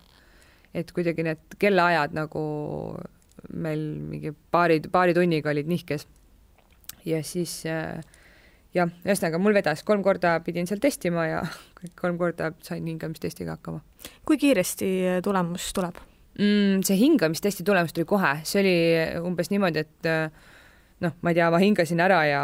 et 0.77 0.91
kuidagi 0.93 1.25
need 1.25 1.57
kellaajad 1.59 2.13
nagu 2.13 2.43
meil 3.55 3.81
mingi 4.11 4.33
paari, 4.53 4.81
paari 4.93 5.15
tunniga 5.17 5.51
olid 5.53 5.69
nihkes. 5.71 6.07
ja 7.07 7.23
siis 7.25 7.63
äh, 7.71 8.03
jah, 8.75 8.91
ühesõnaga 9.07 9.41
mul 9.41 9.57
vedas, 9.57 9.85
kolm 9.87 10.03
korda 10.05 10.37
pidin 10.45 10.69
seal 10.69 10.83
testima 10.83 11.27
ja 11.29 11.41
kolm 12.01 12.19
korda 12.21 12.53
sain 12.67 12.87
hingamistestiga 12.87 13.57
hakkama. 13.57 13.81
kui 14.27 14.41
kiiresti 14.43 15.23
tulemus 15.25 15.71
tuleb 15.77 16.01
mm,? 16.39 16.85
see 16.87 16.99
hingamistesti 17.01 17.65
tulemus 17.67 17.97
tuli 17.97 18.09
kohe, 18.09 18.37
see 18.45 18.63
oli 18.63 18.77
umbes 19.25 19.53
niimoodi, 19.53 19.87
et 19.87 20.11
äh, 20.11 20.53
noh, 21.05 21.17
ma 21.21 21.33
ei 21.33 21.39
tea, 21.39 21.49
ma 21.53 21.61
hingasin 21.61 22.01
ära 22.01 22.21
ja 22.29 22.43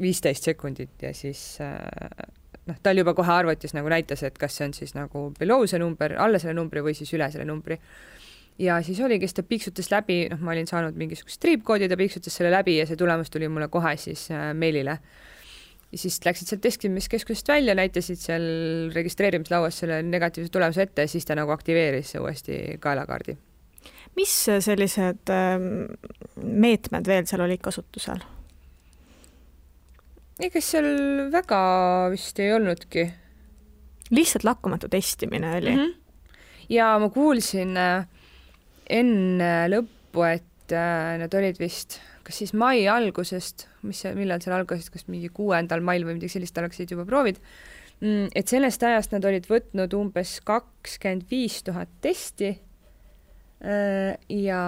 viisteist 0.00 0.46
sekundit 0.48 1.02
ja 1.04 1.12
siis 1.16 1.42
äh, 1.64 2.30
noh, 2.68 2.78
tal 2.82 3.00
juba 3.00 3.14
kohe 3.16 3.34
arvutis 3.34 3.74
nagu 3.76 3.90
näitas, 3.92 4.24
et 4.26 4.38
kas 4.40 4.56
see 4.56 4.68
on 4.68 4.76
siis 4.76 4.94
nagu 4.96 5.28
below 5.38 5.66
see 5.68 5.80
number, 5.82 6.16
alla 6.22 6.40
selle 6.42 6.56
numbri 6.58 6.84
või 6.84 6.96
siis 6.96 7.12
üle 7.16 7.28
selle 7.32 7.48
numbri. 7.48 7.78
ja 8.60 8.80
siis 8.84 9.00
oligi, 9.00 9.28
siis 9.28 9.38
ta 9.40 9.46
piiksutas 9.46 9.90
läbi, 9.92 10.22
noh, 10.32 10.40
ma 10.44 10.54
olin 10.54 10.68
saanud 10.68 10.96
mingisugust 11.00 11.40
triipkoodi, 11.42 11.88
ta 11.88 11.98
piiksutas 12.00 12.36
selle 12.36 12.52
läbi 12.54 12.78
ja 12.78 12.86
see 12.88 12.98
tulemus 13.00 13.32
tuli 13.32 13.48
mulle 13.48 13.68
kohe 13.68 13.96
siis 14.00 14.28
äh, 14.32 14.50
meilile. 14.54 14.98
ja 15.90 15.98
siis 15.98 16.20
läksid 16.24 16.48
sealt 16.48 16.64
testimiskeskusest 16.64 17.48
välja, 17.48 17.74
näitasid 17.74 18.20
seal 18.20 18.48
registreerimislauas 18.94 19.84
selle 19.84 20.02
negatiivse 20.06 20.52
tulemuse 20.52 20.88
ette 20.88 21.06
ja 21.06 21.12
siis 21.12 21.28
ta 21.28 21.36
nagu 21.36 21.52
aktiveeris 21.52 22.16
uuesti 22.20 22.80
kaelakaardi 22.80 23.36
mis 24.18 24.34
sellised 24.66 25.30
ähm, 25.34 25.86
meetmed 26.36 27.06
veel 27.06 27.26
seal 27.30 27.44
olid 27.46 27.62
kasutusel? 27.64 28.22
ega 30.40 30.62
seal 30.64 30.88
väga 31.32 31.62
vist 32.12 32.38
ei 32.40 32.52
olnudki. 32.54 33.04
lihtsalt 34.10 34.44
lakkamatu 34.44 34.88
testimine 34.88 35.56
oli 35.56 35.74
mm? 35.74 35.82
-hmm. 35.82 36.30
ja 36.68 36.98
ma 36.98 37.10
kuulsin 37.10 37.76
äh, 37.76 38.06
enne 38.90 39.50
lõppu, 39.70 40.24
et 40.26 40.72
äh, 40.74 41.18
nad 41.20 41.34
olid 41.34 41.60
vist, 41.60 42.00
kas 42.26 42.40
siis 42.42 42.52
mai 42.52 42.88
algusest, 42.88 43.68
mis, 43.86 44.02
millal 44.16 44.42
seal 44.42 44.56
algasid, 44.56 44.90
kas 44.90 45.06
mingi 45.08 45.30
kuuendal 45.34 45.84
mail 45.84 46.06
või 46.06 46.18
midagi 46.18 46.34
sellist 46.36 46.58
algasid 46.58 46.90
juba 46.90 47.06
proovid, 47.08 47.38
mm, 48.00 48.32
et 48.34 48.48
sellest 48.48 48.82
ajast 48.82 49.14
nad 49.14 49.24
olid 49.24 49.46
võtnud 49.50 49.94
umbes 49.94 50.40
kakskümmend 50.46 51.30
viis 51.30 51.62
tuhat 51.66 51.92
testi 52.00 52.56
ja 54.28 54.60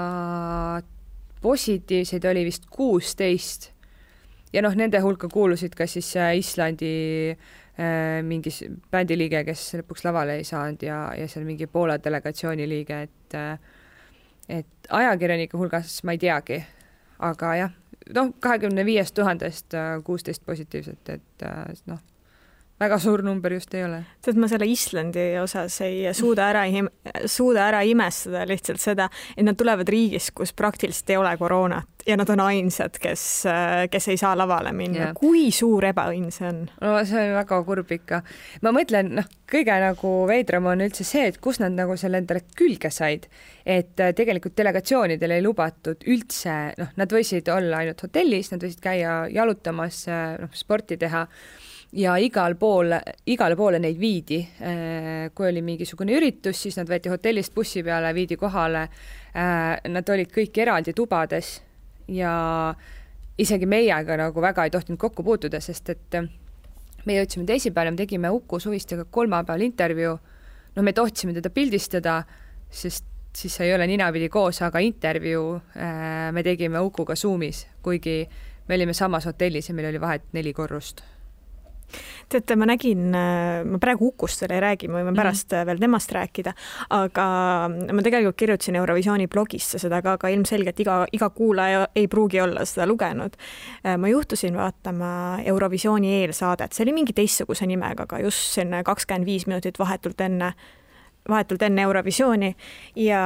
positiivseid 1.42 2.24
oli 2.24 2.44
vist 2.44 2.66
kuusteist. 2.70 3.70
ja 4.52 4.62
noh, 4.62 4.74
nende 4.76 5.00
hulka 5.00 5.28
kuulusid 5.33 5.74
ka 5.74 5.87
siis 5.88 6.11
äh, 6.16 6.35
Islandi 6.37 6.92
äh, 7.33 8.20
mingi 8.22 8.52
bändiliige, 8.92 9.44
kes 9.48 9.62
lõpuks 9.81 10.05
lavale 10.05 10.37
ei 10.40 10.44
saanud 10.44 10.85
ja, 10.85 10.98
ja 11.16 11.28
seal 11.28 11.46
mingi 11.48 11.66
Poola 11.66 11.96
delegatsiooni 12.05 12.68
liige, 12.68 13.02
et 13.09 13.38
et 14.52 14.88
ajakirjanike 14.90 15.57
hulgas 15.57 16.02
ma 16.05 16.12
ei 16.12 16.20
teagi, 16.20 16.59
aga 17.24 17.55
jah, 17.57 17.74
noh, 18.14 18.33
kahekümne 18.40 18.85
viiest 18.85 19.14
tuhandest 19.16 19.78
kuusteist 20.05 20.44
positiivset, 20.44 21.14
et 21.16 21.46
noh 21.87 22.02
väga 22.82 22.98
suur 23.02 23.22
number 23.26 23.54
just 23.56 23.74
ei 23.74 23.86
ole. 23.86 24.02
tead, 24.22 24.40
ma 24.40 24.50
selle 24.50 24.68
Islandi 24.70 25.26
osas 25.42 25.78
ei 25.86 26.04
suuda 26.16 26.50
ära, 26.52 26.66
suuda 27.26 27.68
ära 27.70 27.82
imestada 27.86 28.44
lihtsalt 28.48 28.82
seda, 28.82 29.08
et 29.36 29.46
nad 29.46 29.58
tulevad 29.58 29.88
riigist, 29.88 30.34
kus 30.36 30.54
praktiliselt 30.56 31.14
ei 31.14 31.20
ole 31.20 31.36
koroonat 31.40 32.02
ja 32.06 32.16
nad 32.16 32.28
on 32.28 32.40
ainsad, 32.40 32.98
kes, 33.00 33.44
kes 33.90 34.08
ei 34.08 34.18
saa 34.18 34.34
lavale 34.38 34.72
minna 34.74 35.12
kui 35.18 35.50
suur 35.54 35.84
ebaõnn 35.86 36.32
see 36.34 36.48
on? 36.48 36.60
no 36.82 36.94
see 37.06 37.20
on 37.28 37.36
väga 37.36 37.58
kurb 37.66 37.92
ikka. 37.94 38.22
ma 38.64 38.72
mõtlen, 38.74 39.12
noh, 39.18 39.28
kõige 39.50 39.76
nagu 39.82 40.12
veidram 40.28 40.66
on 40.72 40.84
üldse 40.86 41.06
see, 41.06 41.28
et 41.30 41.38
kus 41.42 41.60
nad 41.62 41.74
nagu 41.76 41.96
selle 42.00 42.22
endale 42.22 42.44
külge 42.58 42.90
said, 42.94 43.28
et 43.64 44.00
äh, 44.02 44.14
tegelikult 44.18 44.56
delegatsioonidel 44.58 45.36
ei 45.36 45.44
lubatud 45.44 46.06
üldse, 46.10 46.56
noh, 46.80 46.92
nad 46.98 47.14
võisid 47.14 47.50
olla 47.52 47.82
ainult 47.82 48.02
hotellis, 48.06 48.52
nad 48.52 48.64
võisid 48.64 48.82
käia 48.82 49.18
jalutamas, 49.32 50.04
äh, 50.10 50.34
noh, 50.42 50.52
sporti 50.56 50.98
teha 51.00 51.26
ja 51.92 52.14
igal 52.20 52.57
pool, 52.57 52.94
igale 53.28 53.57
poole 53.57 53.81
neid 53.83 53.98
viidi. 54.00 54.40
Kui 55.35 55.48
oli 55.48 55.62
mingisugune 55.64 56.16
üritus, 56.16 56.62
siis 56.64 56.78
nad 56.81 56.88
võeti 56.88 57.12
hotellist 57.12 57.55
bussi 57.55 57.83
peale, 57.85 58.12
viidi 58.16 58.38
kohale. 58.40 58.87
Nad 59.35 60.12
olid 60.14 60.33
kõik 60.33 60.62
eraldi 60.64 60.94
tubades 60.96 61.55
ja 62.12 62.33
isegi 63.40 63.68
meiega 63.68 64.16
nagu 64.20 64.44
väga 64.44 64.66
ei 64.66 64.72
tohtinud 64.72 65.00
kokku 65.00 65.24
puutuda, 65.24 65.61
sest 65.61 65.92
et 65.92 66.18
me 67.07 67.16
jõudsime 67.16 67.46
teisipäeval, 67.48 67.94
me 67.94 68.02
tegime 68.02 68.31
Uku 68.31 68.61
Suvistega 68.61 69.07
kolmapäeval 69.11 69.64
intervjuu. 69.68 70.18
no 70.76 70.83
me 70.83 70.92
tohtisime 70.92 71.35
teda 71.35 71.50
pildistada, 71.50 72.22
sest 72.70 73.05
siis 73.37 73.61
ei 73.61 73.74
ole 73.74 73.87
ninapidi 73.87 74.28
koos, 74.28 74.62
aga 74.62 74.78
intervjuu 74.78 75.61
me 76.33 76.42
tegime 76.42 76.81
Ukuga 76.81 77.16
Zoomis, 77.16 77.66
kuigi 77.83 78.28
me 78.68 78.74
olime 78.74 78.92
samas 78.92 79.26
hotellis 79.26 79.68
ja 79.68 79.74
meil 79.74 79.88
oli 79.88 80.00
vahet 80.00 80.33
neli 80.33 80.52
korrust 80.52 81.02
teate, 82.28 82.57
ma 82.57 82.68
nägin, 82.68 83.09
äh, 83.14 83.62
ma 83.64 83.78
praegu 83.83 84.11
Ukust 84.12 84.42
veel 84.44 84.57
ei 84.57 84.62
räägi, 84.64 84.88
me 84.88 85.00
võime 85.00 85.11
mhm. 85.12 85.18
pärast 85.18 85.50
mm 85.50 85.59
-hmm. 85.59 85.66
veel 85.66 85.78
temast 85.78 86.12
rääkida, 86.12 86.52
aga 86.90 87.26
ma 87.92 88.02
tegelikult 88.02 88.37
kirjutasin 88.37 88.76
Eurovisiooni 88.76 89.28
blogisse 89.28 89.78
seda 89.78 90.02
ka, 90.02 90.12
aga 90.12 90.28
ilmselgelt 90.28 90.81
iga, 90.81 91.07
iga 91.12 91.31
kuulaja 91.31 91.88
ei 91.94 92.09
pruugi 92.09 92.40
olla 92.40 92.64
seda 92.64 92.87
lugenud. 92.87 93.37
Äh, 93.87 93.96
ma 93.96 94.09
juhtusin 94.09 94.57
vaatama 94.57 95.38
Eurovisiooni 95.44 96.22
eelsaadet, 96.22 96.72
see 96.72 96.85
oli 96.85 96.92
mingi 96.92 97.12
teistsuguse 97.12 97.66
nimega, 97.66 98.02
aga 98.02 98.18
just 98.18 98.55
selline 98.55 98.83
kakskümmend 98.83 99.26
viis 99.26 99.46
minutit 99.46 99.78
vahetult 99.78 100.20
enne 100.20 100.52
vahetult 101.28 101.62
enne 101.62 101.82
Eurovisiooni 101.82 102.50
ja 102.96 103.20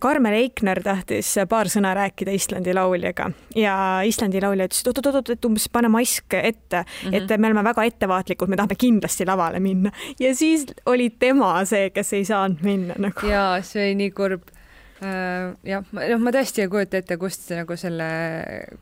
Karmen 0.00 0.34
Eikner 0.38 0.82
tahtis 0.82 1.32
paar 1.50 1.70
sõna 1.72 1.92
rääkida 1.96 2.34
Islandi 2.34 2.74
lauljaga 2.76 3.30
ja 3.58 3.74
Islandi 4.06 4.42
laulja 4.42 4.68
ütles, 4.68 4.82
et 4.84 4.92
oot-oot-oot, 4.92 5.32
et 5.34 5.48
umbes 5.48 5.66
pane 5.72 5.90
mask 5.90 6.34
ette 6.38 6.84
mm, 6.84 7.10
-hmm. 7.10 7.16
et 7.16 7.40
me 7.40 7.50
oleme 7.50 7.64
väga 7.64 7.84
ettevaatlikud, 7.90 8.48
me 8.48 8.56
tahame 8.56 8.78
kindlasti 8.78 9.26
lavale 9.26 9.60
minna 9.60 9.90
ja 10.20 10.34
siis 10.34 10.66
oli 10.86 11.10
tema 11.10 11.64
see, 11.64 11.90
kes 11.90 12.12
ei 12.12 12.24
saanud 12.24 12.62
minna 12.62 12.94
nagu. 12.98 13.26
ja 13.26 13.58
see 13.62 13.90
oli 13.90 13.94
nii 14.04 14.10
kurb 14.10 14.42
Äh, 15.00 15.54
jah, 15.64 15.84
noh, 15.96 16.18
ma 16.20 16.28
tõesti 16.34 16.60
ei 16.60 16.68
kujuta 16.68 16.98
ette, 17.00 17.16
kust 17.16 17.46
nagu 17.56 17.72
selle, 17.80 18.06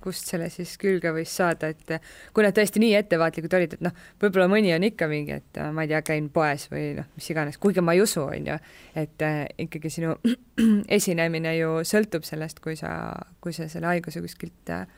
kust 0.03 0.27
selle 0.27 0.49
siis 0.51 0.73
külge 0.81 1.13
võis 1.15 1.31
saada, 1.31 1.69
et 1.71 1.93
kui 2.35 2.43
nad 2.43 2.57
tõesti 2.57 2.81
nii 2.83 2.97
ettevaatlikud 2.99 3.53
olid, 3.55 3.77
et 3.77 3.85
noh, 3.87 3.95
võib-olla 4.19 4.49
mõni 4.51 4.73
on 4.75 4.87
ikka 4.89 5.07
mingi, 5.11 5.37
et 5.39 5.61
ma 5.77 5.85
ei 5.85 5.93
tea, 5.93 6.01
käin 6.09 6.27
poes 6.35 6.65
või 6.73 6.89
noh, 6.97 7.07
mis 7.15 7.29
iganes, 7.31 7.61
kuigi 7.63 7.85
ma 7.87 7.95
ei 7.95 8.03
usu, 8.03 8.25
on 8.25 8.49
ju, 8.51 8.57
et 8.99 9.23
äh, 9.23 9.45
ikkagi 9.63 9.93
sinu 9.95 10.17
esinemine 10.99 11.53
ju 11.55 11.77
sõltub 11.87 12.27
sellest, 12.27 12.59
kui 12.65 12.75
sa, 12.81 12.97
kui 13.39 13.55
sa 13.55 13.69
selle 13.71 13.87
haiguse 13.93 14.25
kuskilt 14.25 14.75
äh, 14.75 14.89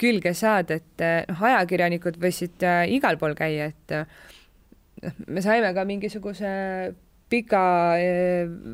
külge 0.00 0.32
saad, 0.38 0.72
et 0.72 1.04
noh, 1.28 1.44
ajakirjanikud 1.50 2.16
võisid 2.24 2.64
igal 2.94 3.20
pool 3.20 3.36
käia, 3.36 3.68
et 3.68 3.96
noh, 5.04 5.20
me 5.28 5.44
saime 5.44 5.74
ka 5.76 5.84
mingisuguse 5.84 6.54
pika 7.28 7.60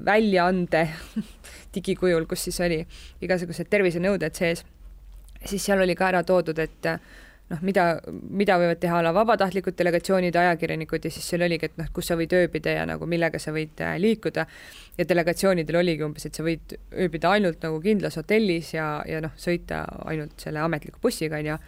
väljaande 0.06 0.86
digikujul, 1.74 2.26
kus 2.30 2.48
siis 2.48 2.60
oli 2.64 2.80
igasugused 3.24 3.68
tervisenõuded 3.70 4.34
sees, 4.34 4.64
siis 5.44 5.64
seal 5.64 5.82
oli 5.84 5.94
ka 5.98 6.08
ära 6.12 6.22
toodud, 6.26 6.58
et 6.58 6.90
noh, 7.52 7.60
mida, 7.64 7.84
mida 8.10 8.56
võivad 8.60 8.80
teha 8.80 8.98
ala 9.02 9.12
vabatahtlikud 9.14 9.76
delegatsioonid, 9.78 10.36
ajakirjanikud 10.40 11.04
ja 11.04 11.12
siis 11.12 11.26
seal 11.28 11.44
oligi, 11.46 11.68
et 11.68 11.78
noh, 11.80 11.90
kus 11.94 12.08
sa 12.10 12.16
võid 12.18 12.32
ööbida 12.36 12.76
ja 12.78 12.84
nagu 12.88 13.08
millega 13.10 13.40
sa 13.42 13.52
võid 13.54 13.80
äh, 13.84 13.96
liikuda. 14.00 14.46
ja 14.98 15.08
delegatsioonidel 15.08 15.80
oligi 15.80 16.06
umbes, 16.06 16.26
et 16.26 16.34
sa 16.34 16.44
võid 16.46 16.76
ööbida 16.92 17.34
ainult 17.36 17.64
nagu 17.64 17.80
kindlas 17.84 18.16
hotellis 18.20 18.74
ja, 18.74 19.02
ja 19.08 19.20
noh, 19.24 19.34
sõita 19.36 19.84
ainult 20.06 20.40
selle 20.40 20.62
ametliku 20.64 21.02
bussiga, 21.02 21.40
on 21.42 21.52
ju 21.52 21.58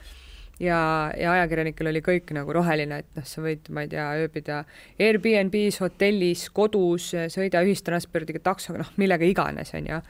ja, 0.60 0.80
ja 1.18 1.34
ajakirjanikel 1.36 1.90
oli 1.90 2.02
kõik 2.04 2.32
nagu 2.36 2.54
roheline, 2.56 3.02
et 3.02 3.18
noh, 3.18 3.26
sa 3.28 3.44
võid, 3.44 3.68
ma 3.74 3.84
ei 3.84 3.92
tea, 3.92 4.06
ööbida 4.22 4.62
Airbnb-s, 5.02 5.80
hotellis, 5.84 6.48
kodus, 6.56 7.12
sõida 7.32 7.62
ühistranspordiga, 7.66 8.42
taksoga, 8.44 8.84
noh, 8.84 8.92
millega 9.00 9.28
iganes, 9.28 9.74
on 9.76 9.90
ju. 9.92 10.00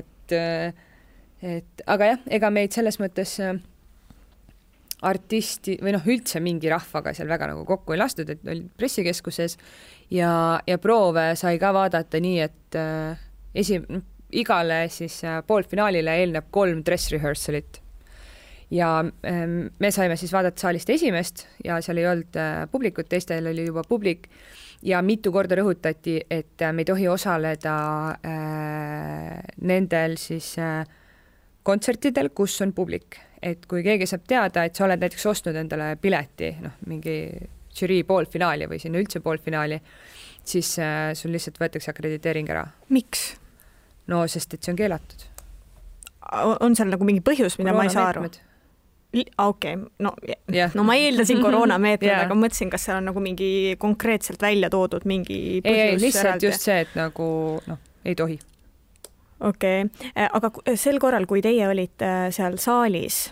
et, 0.00 0.36
et 1.40 1.84
aga 1.86 2.14
jah, 2.14 2.24
ega 2.38 2.52
meid 2.54 2.76
selles 2.76 3.00
mõttes 3.00 3.38
äh, 3.44 3.56
artisti 5.06 5.78
või 5.80 5.94
noh, 5.96 6.06
üldse 6.12 6.42
mingi 6.44 6.70
rahvaga 6.72 7.14
seal 7.16 7.30
väga 7.30 7.50
nagu 7.52 7.64
kokku 7.68 7.96
ei 7.96 8.00
lastud, 8.00 8.30
et 8.30 8.44
olid 8.44 8.68
pressikeskuses 8.76 9.56
ja, 10.12 10.32
ja 10.66 10.78
proove 10.82 11.30
sai 11.40 11.58
ka 11.62 11.72
vaadata 11.76 12.20
nii, 12.20 12.40
et 12.44 12.78
äh, 12.78 13.28
esi-, 13.56 13.82
igale 14.36 14.82
siis 14.92 15.22
äh, 15.24 15.40
poolfinaalile 15.46 16.18
eelneb 16.20 16.50
kolm 16.52 16.84
dress 16.86 17.12
rehearsal'it 17.14 17.80
ja 18.70 19.04
ähm, 19.26 19.66
me 19.78 19.90
saime 19.90 20.16
siis 20.16 20.32
vaadata 20.32 20.60
saalist 20.60 20.90
esimest 20.90 21.46
ja 21.64 21.80
seal 21.82 22.00
ei 22.00 22.06
olnud 22.06 22.36
äh, 22.38 22.64
publikut, 22.70 23.08
teistel 23.10 23.50
oli 23.50 23.66
juba 23.66 23.82
publik 23.88 24.28
ja 24.86 25.02
mitu 25.02 25.32
korda 25.32 25.58
rõhutati, 25.58 26.20
et 26.30 26.62
äh, 26.62 26.72
me 26.72 26.84
ei 26.84 26.90
tohi 26.90 27.08
osaleda 27.10 27.76
äh, 28.14 29.40
nendel 29.66 30.16
siis 30.20 30.54
kontsertidel, 31.66 32.30
kus 32.34 32.60
on 32.64 32.72
publik, 32.72 33.18
et 33.42 33.66
kui 33.68 33.82
keegi 33.84 34.06
saab 34.08 34.22
teada, 34.28 34.64
et 34.64 34.78
sa 34.78 34.86
oled 34.86 35.02
näiteks 35.02 35.26
ostnud 35.28 35.58
endale 35.58 35.92
pileti, 36.00 36.54
noh, 36.62 36.78
mingi 36.88 37.18
žürii 37.76 38.04
poolfinaali 38.06 38.66
või 38.70 38.80
sinna 38.82 39.02
üldse 39.02 39.20
poolfinaali, 39.22 39.76
siis 40.46 40.72
sul 41.18 41.34
lihtsalt 41.34 41.60
võetakse 41.60 41.92
akrediteering 41.92 42.48
ära. 42.50 42.64
miks? 42.88 43.34
no 44.10 44.24
sest, 44.30 44.54
et 44.54 44.64
see 44.64 44.72
on 44.72 44.78
keelatud. 44.78 45.26
on 46.64 46.74
seal 46.78 46.90
nagu 46.90 47.06
mingi 47.06 47.22
põhjus, 47.24 47.58
mida 47.60 47.74
ma 47.76 47.84
ei 47.86 47.92
saa 47.92 48.08
aru? 48.14 48.24
Okei 49.14 49.74
okay,, 49.74 49.76
no 49.98 50.12
yeah., 50.54 50.70
no 50.74 50.84
ma 50.86 50.94
eeldasin 50.94 51.40
koroonameetmed 51.42 52.08
yeah., 52.08 52.24
aga 52.26 52.36
mõtlesin, 52.38 52.70
kas 52.70 52.86
seal 52.86 53.00
on 53.00 53.08
nagu 53.10 53.22
mingi 53.24 53.74
konkreetselt 53.82 54.42
välja 54.42 54.70
toodud 54.70 55.06
mingi 55.08 55.60
ei, 55.64 55.74
ei 55.74 55.98
lihtsalt 55.98 56.26
eraldi. 56.26 56.46
just 56.46 56.66
see, 56.68 56.78
et 56.84 56.94
nagu 56.98 57.26
noh, 57.66 57.80
ei 58.04 58.14
tohi. 58.14 58.38
okei 59.40 59.82
okay., 59.88 60.12
äh, 60.14 60.30
aga 60.30 60.52
sel 60.78 61.02
korral, 61.02 61.26
kui 61.30 61.42
teie 61.42 61.68
olite 61.68 62.06
äh, 62.06 62.30
seal 62.34 62.58
saalis, 62.62 63.28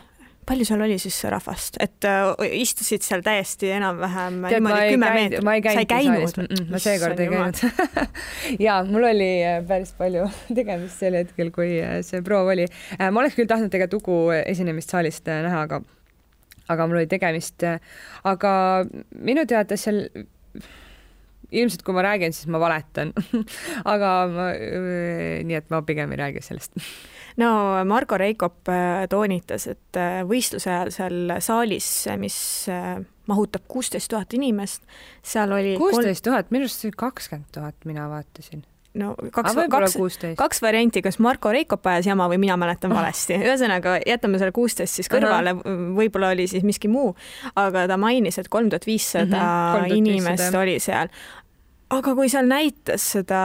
palju 0.49 0.67
seal 0.69 0.83
oli 0.85 0.97
siis 1.01 1.19
rahvast, 1.31 1.77
et 1.83 2.07
uh, 2.09 2.33
istusid 2.59 3.05
seal 3.05 3.23
täiesti 3.25 3.71
enam-vähem 3.77 4.41
niimoodi 4.47 4.95
kümme 4.95 5.11
meetrit? 5.15 5.45
ma 5.45 5.57
ei 5.59 5.65
käinud 5.65 5.93
saalis. 5.93 6.37
mm, 6.39 6.49
-mm, 6.49 6.71
ma 6.73 6.81
seekord 6.83 7.21
ei 7.21 7.29
käinud. 7.33 7.63
Ja 8.67 8.79
mul 8.87 9.05
oli 9.11 9.31
päris 9.69 9.93
palju 9.99 10.29
tegemist 10.61 11.05
sel 11.05 11.19
hetkel, 11.21 11.53
kui 11.55 11.77
see 12.07 12.23
proov 12.25 12.53
oli. 12.55 12.67
ma 12.99 13.21
oleks 13.21 13.37
küll 13.39 13.51
tahtnud 13.51 13.73
tegelikult 13.75 13.99
Ugu 13.99 14.31
esinemist 14.39 14.93
saalist 14.95 15.27
näha, 15.27 15.65
aga, 15.67 15.81
aga 16.71 16.87
mul 16.87 17.01
oli 17.01 17.09
tegemist, 17.11 17.65
aga 18.25 18.53
minu 19.19 19.45
teada 19.49 19.77
seal 19.77 20.07
ilmselt 21.51 21.83
kui 21.83 21.97
ma 21.97 22.05
räägin, 22.05 22.33
siis 22.37 22.47
ma 22.53 22.61
valetan. 22.61 23.15
Aga 23.95 24.11
ma, 24.29 24.51
nii 25.49 25.57
et 25.57 25.71
ma 25.73 25.81
pigem 25.83 26.13
ei 26.13 26.21
räägi 26.21 26.45
sellest 26.45 26.77
no 27.39 27.51
Margo 27.89 28.19
Reikop 28.19 28.69
äh, 28.73 29.05
toonitas, 29.11 29.69
et 29.71 30.01
äh, 30.01 30.23
võistluse 30.29 30.71
ajal 30.73 30.93
seal 30.95 31.37
saalis, 31.45 31.91
mis 32.21 32.39
äh, 32.73 32.97
mahutab 33.29 33.69
kuusteist 33.71 34.11
tuhat 34.13 34.35
inimest, 34.39 34.85
seal 35.23 35.53
oli 35.55 35.77
kuusteist 35.81 36.25
tuhat, 36.27 36.51
minu 36.55 36.69
arust 36.69 36.83
see 36.83 36.91
oli 36.91 37.01
kakskümmend 37.07 37.53
tuhat, 37.55 37.79
mina 37.89 38.09
vaatasin. 38.11 38.65
No 38.99 39.13
kaks, 39.31 39.53
kaks, 39.71 39.97
kaks 40.39 40.63
varianti, 40.65 41.03
kas 41.05 41.19
Marko 41.23 41.53
Reikop 41.53 41.85
ajas 41.91 42.09
jama 42.09 42.25
või 42.33 42.39
mina 42.43 42.57
mäletan 42.59 42.91
valesti. 42.91 43.37
ühesõnaga, 43.37 43.99
jätame 44.09 44.41
selle 44.41 44.55
kuusteist 44.57 44.99
siis 44.99 45.11
kõrvale, 45.13 45.53
võib-olla 45.95 46.33
oli 46.35 46.49
siis 46.51 46.65
miski 46.67 46.89
muu, 46.91 47.13
aga 47.61 47.85
ta 47.91 47.99
mainis, 48.01 48.41
et 48.41 48.49
kolm 48.51 48.73
tuhat 48.73 48.89
viissada 48.89 49.43
mhm, 49.83 49.93
inimest 50.01 50.57
oli 50.57 50.79
seal 50.83 51.13
aga 51.95 52.13
kui 52.17 52.29
seal 52.29 52.49
näitas 52.49 53.05
seda, 53.15 53.41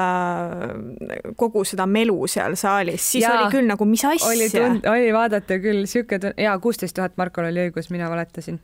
kogu 1.39 1.63
seda 1.67 1.85
melu 1.87 2.17
seal 2.31 2.57
saalis, 2.59 3.05
siis 3.13 3.23
ja, 3.23 3.37
oli 3.37 3.53
küll 3.53 3.69
nagu, 3.69 3.87
mis 3.87 4.03
asja. 4.07 4.29
oli 4.29 4.49
tund-, 4.51 4.87
oli 4.89 5.09
vaadata 5.15 5.59
küll 5.63 5.87
sihuke 5.89 6.19
tund-, 6.19 6.39
jaa, 6.43 6.57
kuusteist 6.63 6.95
tuhat, 6.97 7.15
Markol 7.19 7.47
oli 7.47 7.69
õigus, 7.69 7.89
mina 7.93 8.09
valetasin. 8.11 8.59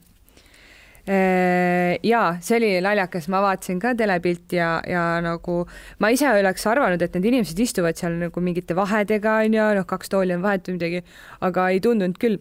ja 1.10 2.24
see 2.44 2.58
oli 2.60 2.74
naljakas, 2.86 3.30
ma 3.32 3.40
vaatasin 3.42 3.80
ka 3.82 3.96
telepilti 3.98 4.60
ja, 4.60 4.74
ja 4.86 5.04
nagu 5.26 5.62
ma 6.04 6.12
ise 6.14 6.28
oleks 6.30 6.68
arvanud, 6.70 7.02
et 7.02 7.16
need 7.16 7.30
inimesed 7.32 7.60
istuvad 7.64 7.98
seal 7.98 8.20
nagu 8.20 8.44
mingite 8.44 8.76
vahedega 8.78 9.40
onju, 9.46 9.70
noh, 9.80 9.88
kaks 9.90 10.12
tooli 10.12 10.36
on 10.36 10.44
vahet 10.44 10.68
või 10.68 10.76
midagi, 10.76 11.02
aga 11.48 11.70
ei 11.72 11.80
tundunud 11.82 12.20
küll. 12.20 12.38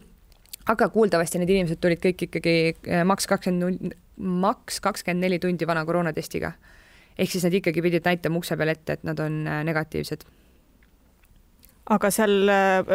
aga 0.69 0.89
kuuldavasti 0.93 1.39
need 1.39 1.49
inimesed 1.49 1.79
tulid 1.81 2.03
kõik 2.03 2.27
ikkagi 2.27 2.57
eh, 2.67 3.05
maks 3.07 3.25
kakskümmend, 3.31 3.95
maks 4.19 4.83
kakskümmend 4.83 5.23
neli 5.23 5.39
tundi 5.39 5.65
vana 5.65 5.85
koroonatestiga 5.87 6.51
ehk 7.19 7.35
siis 7.35 7.47
nad 7.47 7.55
ikkagi 7.59 7.83
pidid 7.85 8.05
näitama 8.07 8.39
ukse 8.39 8.57
peal 8.59 8.75
ette, 8.75 8.99
et 8.99 9.07
nad 9.07 9.19
on 9.23 9.41
äh, 9.47 9.63
negatiivsed 9.67 10.27
aga 11.89 12.09
seal 12.13 12.51
äh, 12.53 12.89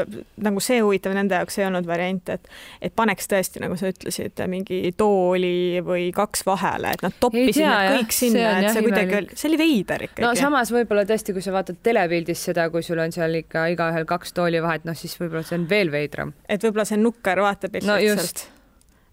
nagu 0.44 0.62
see 0.62 0.78
huvitav 0.82 1.14
nende 1.16 1.38
jaoks 1.38 1.58
ei 1.58 1.66
olnud 1.66 1.86
variant, 1.88 2.30
et, 2.34 2.46
et 2.84 2.94
paneks 2.94 3.28
tõesti, 3.30 3.62
nagu 3.64 3.76
sa 3.78 3.90
ütlesid, 3.90 4.38
mingi 4.50 4.78
tooli 4.98 5.82
või 5.84 6.08
kaks 6.14 6.44
vahele, 6.46 6.94
et 6.94 7.02
nad 7.04 7.18
toppisid 7.22 7.64
need 7.64 7.98
kõik 7.98 8.14
sinna, 8.14 8.54
et 8.60 8.70
see 8.70 8.86
kuidagi 8.86 9.18
oli, 9.18 9.38
see 9.40 9.50
oli 9.50 9.60
veider 9.64 10.06
ikkagi. 10.08 10.26
no 10.26 10.32
samas 10.38 10.72
võib-olla 10.74 11.06
tõesti, 11.08 11.34
kui 11.34 11.44
sa 11.44 11.54
vaatad 11.56 11.82
telepildis 11.86 12.46
seda, 12.50 12.68
kui 12.74 12.86
sul 12.86 13.02
on 13.02 13.14
seal 13.14 13.40
ikka 13.42 13.66
igaühel 13.74 14.06
kaks 14.08 14.34
tooli 14.36 14.62
vahet, 14.64 14.86
noh 14.86 14.98
siis 14.98 15.18
võib-olla 15.18 15.44
see 15.46 15.58
on 15.58 15.68
veel 15.70 15.90
veidram. 15.94 16.34
et 16.48 16.62
võib-olla 16.62 16.86
see 16.88 17.00
nukker 17.02 17.42
vaatepilt 17.42 17.90
no, 17.90 17.98
lihtsalt 17.98 18.48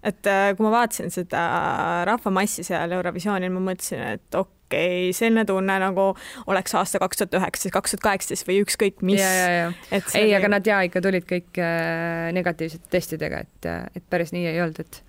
et 0.02 0.26
äh, 0.26 0.48
kui 0.58 0.66
ma 0.66 0.72
vaatasin 0.78 1.12
seda 1.14 1.42
rahvamassi 2.08 2.64
seal 2.66 2.94
Eurovisioonil, 2.94 3.52
ma 3.54 3.70
mõtlesin, 3.70 4.02
et 4.18 4.38
okei 4.38 4.61
okei 4.72 5.10
okay,, 5.10 5.12
selline 5.16 5.44
tunne 5.48 5.76
nagu 5.82 6.08
oleks 6.50 6.74
aasta 6.78 7.00
kaks 7.02 7.22
tuhat 7.22 7.38
üheksateist, 7.38 7.74
kaks 7.74 7.94
tuhat 7.94 8.04
kaheksateist 8.08 8.48
või 8.48 8.58
ükskõik 8.64 9.04
mis. 9.04 9.22
ei, 9.22 10.02
oli... 10.24 10.34
aga 10.38 10.52
nad 10.56 10.68
ja 10.68 10.82
ikka 10.88 11.04
tulid 11.04 11.28
kõik 11.28 11.60
äh, 11.60 12.30
negatiivsete 12.36 12.92
testidega, 12.92 13.44
et, 13.46 13.68
äh, 13.68 13.84
et 13.96 14.06
päris 14.10 14.32
nii 14.34 14.48
ei 14.50 14.60
olnud, 14.64 14.80
et 14.80 15.02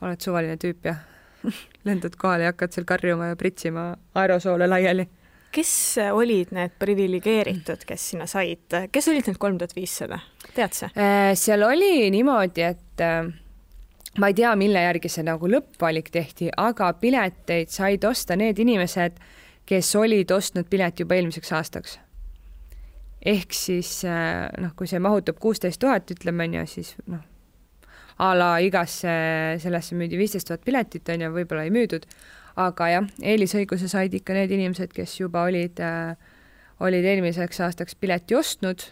oled 0.00 0.22
suvaline 0.22 0.56
tüüp 0.60 0.90
ja 0.90 0.96
lendad 1.88 2.16
kohale 2.20 2.46
ja 2.46 2.54
hakkad 2.54 2.76
seal 2.76 2.88
karjuma 2.88 3.32
ja 3.32 3.40
pritsima 3.40 3.90
aerosoole 4.20 4.70
laiali 4.70 5.08
kes 5.50 5.72
olid 6.14 6.52
need 6.54 6.76
priviligeeritud, 6.78 7.82
kes 7.82 8.10
sinna 8.12 8.28
said, 8.30 8.70
kes 8.94 9.08
olid 9.10 9.26
need 9.26 9.38
kolm 9.42 9.56
tuhat 9.58 9.74
viissada, 9.74 10.20
tead 10.54 10.76
sa? 10.76 10.92
Äh, 10.94 11.32
seal 11.38 11.66
oli 11.66 12.06
niimoodi, 12.14 12.68
et 12.68 13.02
ma 14.18 14.30
ei 14.30 14.34
tea, 14.34 14.52
mille 14.58 14.82
järgi 14.82 15.10
see 15.12 15.24
nagu 15.26 15.48
lõppvalik 15.50 16.10
tehti, 16.10 16.50
aga 16.56 16.92
pileteid 16.98 17.70
said 17.70 18.04
osta 18.04 18.36
need 18.36 18.58
inimesed, 18.58 19.18
kes 19.66 19.94
olid 19.96 20.30
ostnud 20.34 20.66
pileti 20.70 21.04
juba 21.04 21.18
eelmiseks 21.18 21.52
aastaks. 21.52 21.98
ehk 23.20 23.52
siis 23.52 24.00
äh, 24.08 24.48
noh, 24.58 24.72
kui 24.76 24.88
see 24.88 24.98
mahutab 24.98 25.36
kuusteist 25.38 25.80
tuhat, 25.80 26.10
ütleme 26.10 26.48
on 26.48 26.54
ju, 26.54 26.66
siis 26.66 26.94
noh, 27.06 27.20
a 28.18 28.32
la 28.36 28.50
igasse 28.64 29.12
sellesse 29.60 29.96
müüdi 29.96 30.18
viisteist 30.20 30.48
tuhat 30.48 30.64
piletit 30.64 31.08
on 31.12 31.26
ju, 31.26 31.32
võib-olla 31.34 31.66
ei 31.68 31.72
müüdud, 31.74 32.06
aga 32.60 32.88
jah, 32.88 33.08
eelisõiguse 33.22 33.88
said 33.92 34.14
ikka 34.16 34.34
need 34.36 34.52
inimesed, 34.56 34.92
kes 34.96 35.18
juba 35.20 35.44
olid 35.48 35.80
äh,, 35.84 36.16
olid 36.80 37.04
eelmiseks 37.04 37.60
aastaks 37.66 37.96
pileti 38.00 38.36
ostnud. 38.36 38.86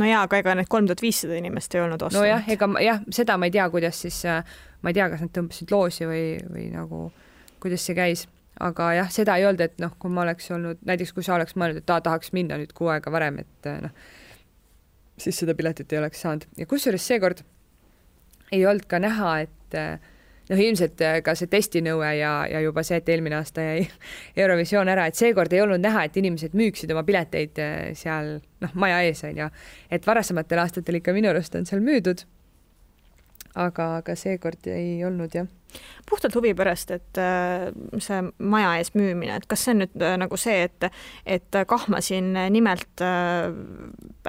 No 0.00 0.08
jaa, 0.08 0.24
aga 0.26 0.40
ega 0.42 0.54
need 0.58 0.70
kolm 0.72 0.88
tuhat 0.90 1.02
viissada 1.04 1.36
inimest 1.38 1.74
ei 1.74 1.82
olnud 1.84 2.02
ostnud. 2.02 2.22
nojah, 2.22 2.46
ega 2.50 2.68
jah, 2.84 3.02
seda 3.14 3.38
ma 3.40 3.50
ei 3.50 3.54
tea, 3.54 3.66
kuidas 3.72 4.00
siis, 4.06 4.20
äh, 4.28 4.56
ma 4.82 4.92
ei 4.92 4.98
tea, 5.00 5.08
kas 5.12 5.24
nad 5.24 5.34
tõmbasid 5.34 5.74
loosi 5.74 6.08
või, 6.10 6.24
või 6.50 6.68
nagu, 6.74 7.08
kuidas 7.62 7.86
see 7.86 7.96
käis 7.98 8.26
aga 8.62 8.90
jah, 9.00 9.10
seda 9.10 9.38
ei 9.38 9.46
olnud, 9.48 9.62
et 9.64 9.80
noh, 9.82 9.94
kui 9.98 10.12
ma 10.14 10.22
oleks 10.22 10.50
olnud, 10.54 10.82
näiteks 10.86 11.14
kui 11.14 11.26
sa 11.26 11.34
oleks 11.38 11.56
mõelnud, 11.58 11.82
et 11.82 11.90
aa, 11.90 12.02
tahaks 12.04 12.30
minna 12.36 12.58
nüüd 12.60 12.74
kuu 12.76 12.90
aega 12.92 13.10
varem, 13.14 13.40
et 13.42 13.70
äh, 13.70 13.80
noh, 13.86 13.94
siis 15.18 15.38
seda 15.42 15.54
piletit 15.58 15.92
ei 15.92 16.00
oleks 16.00 16.22
saanud 16.24 16.46
ja 16.58 16.66
kusjuures 16.66 17.06
seekord 17.06 17.44
ei 18.54 18.64
olnud 18.66 18.86
ka 18.90 19.00
näha, 19.02 19.36
et 19.46 19.78
äh, 19.78 20.12
noh, 20.50 20.60
ilmselt 20.60 21.00
äh, 21.04 21.18
ka 21.24 21.34
see 21.38 21.50
testinõue 21.52 22.10
ja, 22.18 22.32
ja 22.50 22.60
juba 22.64 22.84
see, 22.86 22.98
et 23.00 23.08
eelmine 23.12 23.38
aasta 23.38 23.64
jäi 23.64 23.86
Eurovisioon 24.44 24.90
ära, 24.92 25.08
et 25.08 25.18
seekord 25.18 25.52
ei 25.54 25.64
olnud 25.64 25.82
näha, 25.84 26.06
et 26.08 26.16
inimesed 26.20 26.56
müüksid 26.58 26.92
oma 26.94 27.04
pileteid 27.06 27.60
äh, 27.62 27.74
seal 27.98 28.36
noh, 28.64 28.78
maja 28.80 29.02
ees 29.06 29.24
on 29.28 29.44
ju, 29.44 29.50
et 29.92 30.06
varasematel 30.06 30.64
aastatel 30.64 31.00
ikka 31.00 31.16
minu 31.16 31.32
arust 31.32 31.56
on 31.58 31.68
seal 31.68 31.84
müüdud. 31.84 32.26
Aga, 33.54 33.90
aga 34.00 34.16
seekord 34.18 34.66
ei 34.72 34.98
olnud 35.06 35.34
jah. 35.34 35.50
Puhtalt 36.06 36.36
huvi 36.38 36.52
pärast, 36.54 36.92
et 36.94 37.18
äh, 37.18 37.64
see 38.02 38.20
maja 38.46 38.76
ees 38.78 38.92
müümine, 38.94 39.40
et 39.40 39.46
kas 39.50 39.64
see 39.64 39.72
on 39.74 39.80
nüüd 39.82 40.04
äh, 40.06 40.14
nagu 40.22 40.38
see, 40.38 40.68
et, 40.68 40.86
et 41.26 41.58
kahmasin 41.66 42.28
nimelt 42.54 43.02
äh, 43.02 43.48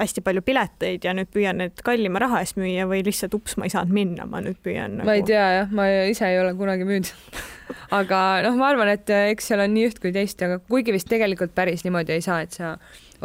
hästi 0.00 0.24
palju 0.26 0.42
pileteid 0.46 1.06
ja 1.06 1.14
nüüd 1.14 1.30
püüan 1.30 1.62
neid 1.62 1.78
kallima 1.86 2.22
raha 2.24 2.42
eest 2.42 2.58
müüa 2.58 2.88
või 2.90 3.04
lihtsalt 3.06 3.36
ups, 3.38 3.54
ma 3.60 3.68
ei 3.68 3.74
saanud 3.76 3.94
minna, 3.94 4.26
ma 4.30 4.42
nüüd 4.42 4.58
püüan 4.64 4.98
nagu.... 4.98 5.06
ma 5.06 5.18
ei 5.20 5.26
tea 5.26 5.46
jah, 5.60 5.70
ma 5.70 5.86
ise 6.10 6.32
ei 6.32 6.40
ole 6.42 6.56
kunagi 6.58 6.88
müünud. 6.88 7.14
Aga 7.94 8.20
noh, 8.46 8.58
ma 8.58 8.72
arvan, 8.72 8.90
et 8.90 9.10
eks 9.14 9.52
seal 9.52 9.62
on 9.62 9.74
nii 9.74 9.90
üht 9.90 10.02
kui 10.02 10.12
teist, 10.14 10.42
aga 10.42 10.58
kuigi 10.66 10.94
vist 10.94 11.08
tegelikult 11.10 11.54
päris 11.54 11.82
niimoodi 11.86 12.14
ei 12.14 12.22
saa, 12.22 12.40
et 12.46 12.54
sa 12.54 12.76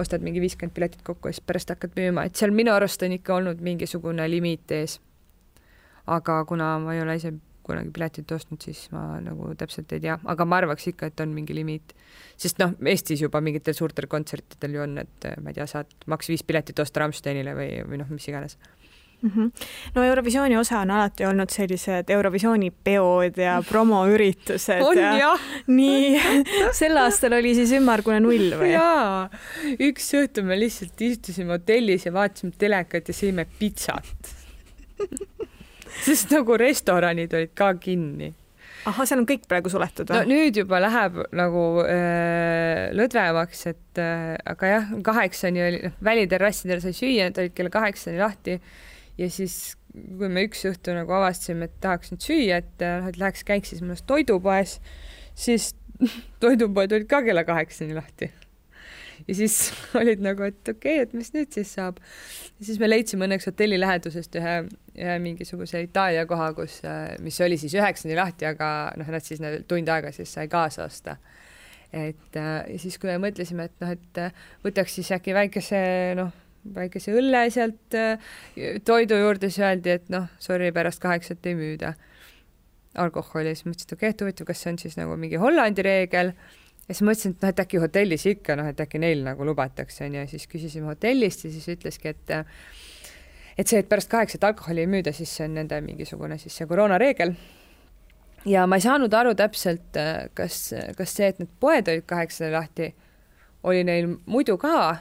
ostad 0.01 0.23
mingi 0.25 0.41
viiskümmend 0.41 0.73
piletit 0.75 1.01
kokku 1.05 1.29
ja 1.29 1.35
siis 1.35 1.45
pärast 1.45 1.73
hakkad 1.73 1.93
müüma, 1.97 2.25
et 2.25 2.37
seal 2.37 2.53
minu 2.55 2.73
arust 2.73 3.01
on 3.05 3.13
ikka 3.17 3.37
olnud 3.37 3.61
mingisugune 3.65 4.25
limiit 4.29 4.73
ees. 4.77 4.99
Aga 6.07 6.41
kuna 6.49 6.73
ma 6.79 6.95
ei 6.95 7.01
ole 7.01 7.15
ise 7.19 7.33
kunagi 7.65 7.93
piletit 7.93 8.31
ostnud, 8.33 8.61
siis 8.63 8.87
ma 8.93 9.19
nagu 9.21 9.51
täpselt 9.57 9.91
ei 9.95 10.01
tea, 10.03 10.17
aga 10.33 10.47
ma 10.49 10.57
arvaks 10.61 10.89
ikka, 10.91 11.11
et 11.11 11.23
on 11.23 11.33
mingi 11.35 11.55
limiit. 11.55 11.95
sest 12.41 12.59
noh, 12.61 12.73
Eestis 12.89 13.21
juba 13.21 13.41
mingitel 13.41 13.77
suurtel 13.77 14.09
kontsertidel 14.09 14.77
ju 14.77 14.83
on, 14.87 14.97
et 15.03 15.31
ma 15.41 15.53
ei 15.53 15.59
tea, 15.59 15.67
saad 15.69 15.91
maks 16.09 16.31
viis 16.31 16.43
piletit 16.43 16.79
osta 16.81 17.03
Rammsteinile 17.03 17.53
või, 17.57 17.69
või 17.87 18.01
noh, 18.01 18.09
mis 18.09 18.27
iganes 18.31 18.57
mm. 19.21 19.29
-hmm. 19.35 19.67
no 19.95 20.03
Eurovisiooni 20.03 20.57
osa 20.57 20.79
on 20.79 20.91
alati 20.91 21.25
olnud 21.25 21.49
sellised 21.49 22.09
Eurovisiooni 22.09 22.71
peod 22.83 23.37
ja 23.37 23.61
promoüritused. 23.69 24.81
on 24.81 24.97
ja, 24.97 25.13
jah. 25.17 25.47
nii, 25.67 26.43
sel 26.79 26.97
aastal 26.97 27.37
oli 27.37 27.55
siis 27.55 27.71
ümmargune 27.77 28.19
null 28.19 28.57
või? 28.57 28.73
jaa, 28.73 29.29
üks 29.79 30.11
õhtu 30.17 30.43
me 30.43 30.59
lihtsalt 30.59 31.01
istusime 31.01 31.59
hotellis 31.59 32.05
ja 32.05 32.13
vaatasime 32.13 32.57
telekat 32.57 33.13
ja 33.13 33.17
sõime 33.21 33.45
pitsat 33.59 34.35
sest 36.07 36.31
nagu 36.33 36.57
restoranid 36.59 37.33
olid 37.37 37.53
ka 37.57 37.71
kinni. 37.81 38.31
ahah, 38.89 39.05
seal 39.05 39.21
on 39.21 39.27
kõik 39.29 39.45
praegu 39.49 39.71
suletud 39.73 40.09
või? 40.09 40.23
no 40.23 40.35
nüüd 40.35 40.61
juba 40.61 40.79
läheb 40.81 41.19
nagu 41.37 41.65
äh, 41.85 42.89
lõdvemaks, 42.97 43.65
et 43.73 44.01
äh, 44.01 44.33
aga 44.53 44.71
jah, 44.75 44.95
kaheksani 45.05 45.65
oli, 45.67 45.83
noh, 45.89 45.99
väliterrassidel 46.03 46.81
sai 46.83 46.95
süüa, 46.97 47.29
need 47.29 47.43
olid 47.43 47.57
kella 47.57 47.73
kaheksani 47.73 48.21
lahti 48.21 48.57
ja 49.19 49.29
siis 49.29 49.75
kui 49.91 50.31
me 50.31 50.45
üks 50.47 50.63
õhtu 50.69 50.95
nagu 50.95 51.13
avastasime, 51.17 51.67
et 51.67 51.79
tahaks 51.83 52.13
nüüd 52.13 52.23
süüa, 52.23 52.61
et 52.63 52.85
noh, 52.85 53.09
et 53.11 53.19
läheks 53.21 53.43
käiks 53.47 53.73
siis 53.73 53.83
mõnes 53.83 54.05
toidupoes, 54.07 54.79
siis 55.37 55.73
toidupoed 56.43 56.95
olid 56.95 57.11
ka 57.11 57.21
kella 57.25 57.43
kaheksani 57.47 57.97
lahti 57.97 58.31
ja 59.27 59.35
siis 59.35 59.57
olid 59.99 60.23
nagu, 60.23 60.45
et 60.47 60.71
okei 60.71 60.99
okay,, 60.99 61.07
et 61.07 61.13
mis 61.17 61.31
nüüd 61.35 61.51
siis 61.53 61.73
saab. 61.77 61.99
ja 62.59 62.67
siis 62.67 62.79
me 62.81 62.89
leidsime 62.89 63.27
õnneks 63.27 63.49
hotelli 63.49 63.79
lähedusest 63.81 64.35
ühe, 64.39 64.55
ühe 64.97 65.17
mingisuguse 65.23 65.83
Itaalia 65.85 66.25
koha, 66.29 66.51
kus, 66.57 66.81
mis 67.23 67.39
oli 67.45 67.59
siis 67.61 67.75
üheksani 67.77 68.17
lahti, 68.17 68.47
aga 68.49 68.91
noh, 68.99 69.11
nad 69.13 69.25
siis 69.25 69.41
tund 69.69 69.91
aega 69.91 70.13
siis 70.15 70.33
sai 70.33 70.49
kaasa 70.51 70.85
osta. 70.87 71.17
et 71.91 72.37
ja 72.37 72.79
siis, 72.79 72.97
kui 72.97 73.11
me 73.11 73.17
mõtlesime, 73.27 73.67
et 73.69 73.83
noh, 73.83 73.95
et 73.97 74.21
võtaks 74.65 74.99
siis 74.99 75.11
äkki 75.17 75.35
väikese 75.35 75.81
noh, 76.19 76.31
väikese 76.75 77.15
õlle 77.17 77.47
sealt 77.51 77.97
toidu 78.85 79.17
juurde, 79.17 79.49
siis 79.49 79.65
öeldi, 79.65 79.97
et 79.97 80.09
noh, 80.13 80.29
sorry, 80.39 80.71
pärast 80.75 81.01
kaheksat 81.03 81.45
ei 81.49 81.57
müüda 81.57 81.95
alkoholi, 83.01 83.53
siis 83.55 83.67
mõtlesin, 83.67 83.87
et 83.87 83.93
okei 83.95 84.09
okay,, 84.09 84.15
et 84.15 84.23
huvitav, 84.25 84.47
kas 84.49 84.63
see 84.63 84.73
on 84.73 84.79
siis 84.81 84.97
nagu 84.99 85.15
mingi 85.19 85.39
Hollandi 85.39 85.83
reegel 85.85 86.33
ja 86.87 86.95
siis 86.95 87.05
mõtlesin, 87.05 87.35
et 87.35 87.43
noh, 87.45 87.53
et 87.53 87.61
äkki 87.63 87.81
hotellis 87.81 88.25
ikka 88.29 88.57
noh, 88.59 88.69
et 88.71 88.79
äkki 88.83 89.01
neil 89.01 89.23
nagu 89.25 89.45
lubatakse 89.47 90.05
onju, 90.07 90.25
siis 90.31 90.47
küsisime 90.51 90.91
hotellist 90.91 91.45
ja 91.45 91.53
siis 91.53 91.67
ütleski, 91.75 92.15
et 92.15 92.33
et 93.59 93.67
see, 93.67 93.81
et 93.81 93.89
pärast 93.89 94.09
kaheksat 94.11 94.43
alkoholi 94.47 94.85
ei 94.85 94.89
müüda, 94.89 95.13
siis 95.13 95.31
see 95.37 95.45
on 95.45 95.57
nende 95.59 95.81
mingisugune 95.85 96.37
siis 96.41 96.55
see 96.57 96.67
koroonareegel. 96.67 97.35
ja 98.45 98.65
ma 98.67 98.79
ei 98.79 98.87
saanud 98.87 99.13
aru 99.13 99.35
täpselt, 99.37 100.01
kas, 100.33 100.63
kas 100.97 101.15
see, 101.15 101.29
et 101.29 101.39
need 101.39 101.53
poed 101.59 101.87
olid 101.91 102.07
kaheksani 102.09 102.51
lahti, 102.55 102.91
oli 103.63 103.85
neil 103.85 104.15
muidu 104.25 104.57
ka 104.57 104.97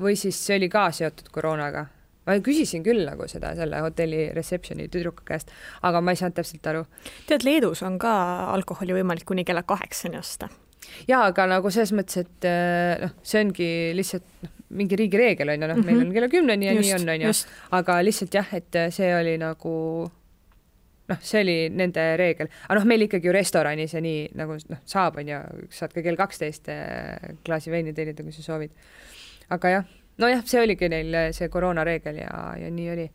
või 0.00 0.16
siis 0.16 0.38
see 0.38 0.60
oli 0.60 0.70
ka 0.72 0.90
seotud 0.94 1.32
koroonaga 1.34 1.88
ma 2.26 2.34
küsisin 2.42 2.82
küll 2.82 3.04
nagu 3.06 3.28
seda 3.30 3.52
selle 3.58 3.80
hotelli 3.84 4.28
reception'i 4.34 4.88
tüdruku 4.90 5.22
käest, 5.26 5.52
aga 5.86 6.00
ma 6.02 6.14
ei 6.14 6.18
saanud 6.18 6.36
täpselt 6.38 6.66
aru. 6.66 6.84
tead, 7.26 7.46
Leedus 7.46 7.82
on 7.86 7.98
ka 8.02 8.12
alkoholi 8.54 8.96
võimalik 8.98 9.26
kuni 9.28 9.44
kella 9.46 9.62
kaheksani 9.62 10.18
osta 10.18 10.50
jaa, 11.08 11.24
aga 11.30 11.48
nagu 11.56 11.72
selles 11.74 11.94
mõttes, 11.96 12.26
et 12.26 12.48
äh, 12.48 12.92
noh, 13.04 13.16
see 13.26 13.42
ongi 13.44 13.70
lihtsalt 13.96 14.44
noh, 14.44 14.52
mingi 14.76 14.98
riigi 14.98 15.18
reegel 15.20 15.52
on 15.54 15.62
ju, 15.62 15.70
noh, 15.70 15.82
meil 15.82 16.00
on 16.00 16.06
mhm. 16.08 16.14
kella 16.16 16.30
kümneni 16.30 16.68
ja 16.68 16.76
just, 16.76 16.86
nii 16.88 16.94
on, 16.98 17.10
on 17.14 17.26
ju, 17.28 17.34
aga 17.78 17.98
lihtsalt 18.04 18.38
jah, 18.40 18.54
et 18.58 18.80
see 18.94 19.10
oli 19.14 19.36
nagu 19.40 19.74
noh, 21.06 21.20
see 21.22 21.42
oli 21.44 21.58
nende 21.74 22.06
reegel, 22.18 22.50
aga 22.66 22.78
noh, 22.80 22.88
meil 22.88 23.06
ikkagi 23.06 23.28
ju 23.28 23.34
restoranis 23.36 23.94
ja 23.96 24.02
nii 24.04 24.24
nagu 24.38 24.56
noh, 24.72 24.80
saab, 24.88 25.20
on 25.22 25.30
ju, 25.30 25.42
saad 25.74 25.94
ka 25.94 26.02
kell 26.04 26.18
kaksteist 26.18 26.72
äh, 26.72 27.36
klaasi 27.46 27.72
veini 27.74 27.94
tellida, 27.96 28.26
kui 28.26 28.34
sa 28.34 28.44
soovid. 28.44 28.74
aga 29.54 29.72
jah, 29.76 29.92
nojah, 30.22 30.42
see 30.48 30.62
oligi 30.62 30.90
neil 30.90 31.18
see 31.36 31.50
koroonareegel 31.52 32.18
ja, 32.24 32.32
ja 32.58 32.70
nii 32.72 32.88
oli. 32.94 33.06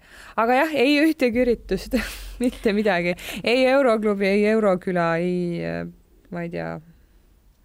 aga 0.43 0.61
jah, 0.61 0.77
ei 0.85 0.99
ühtegi 1.03 1.43
üritust 1.43 1.97
mitte 2.43 2.75
midagi, 2.77 3.17
ei 3.43 3.65
Euroklubi, 3.73 4.29
ei 4.29 4.47
Euroküla, 4.53 5.09
ei 5.19 5.65
äh, 5.65 5.83
ma 6.31 6.47
ei 6.47 6.53
tea 6.53 6.77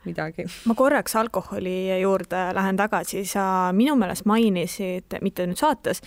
midagi. 0.07 0.47
ma 0.67 0.75
korraks 0.79 1.17
alkoholi 1.17 2.01
juurde 2.01 2.49
lähen 2.57 2.77
tagasi, 2.81 3.25
sa 3.29 3.73
minu 3.77 3.97
meelest 3.99 4.27
mainisid, 4.29 5.19
mitte 5.23 5.47
nüüd 5.47 5.61
saates, 5.61 6.03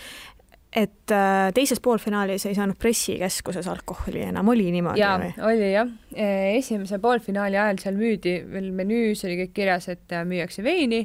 et 0.70 1.10
äh, 1.10 1.50
teises 1.54 1.80
poolfinaalis 1.82 2.44
ei 2.46 2.54
saanud 2.54 2.78
pressikeskuses 2.78 3.66
alkoholi 3.70 4.22
enam, 4.28 4.48
oli 4.52 4.68
niimoodi 4.70 5.02
ja, 5.02 5.16
või? 5.18 5.32
oli 5.48 5.70
jah, 5.72 5.90
e, 6.14 6.28
esimese 6.60 7.00
poolfinaali 7.02 7.58
ajal 7.58 7.80
seal 7.82 7.98
müüdi 7.98 8.36
veel 8.52 8.70
menüüs 8.76 9.24
oli 9.26 9.40
kõik 9.42 9.54
kirjas, 9.56 9.90
et 9.90 10.14
äh, 10.14 10.22
müüakse 10.28 10.62
veini, 10.62 11.02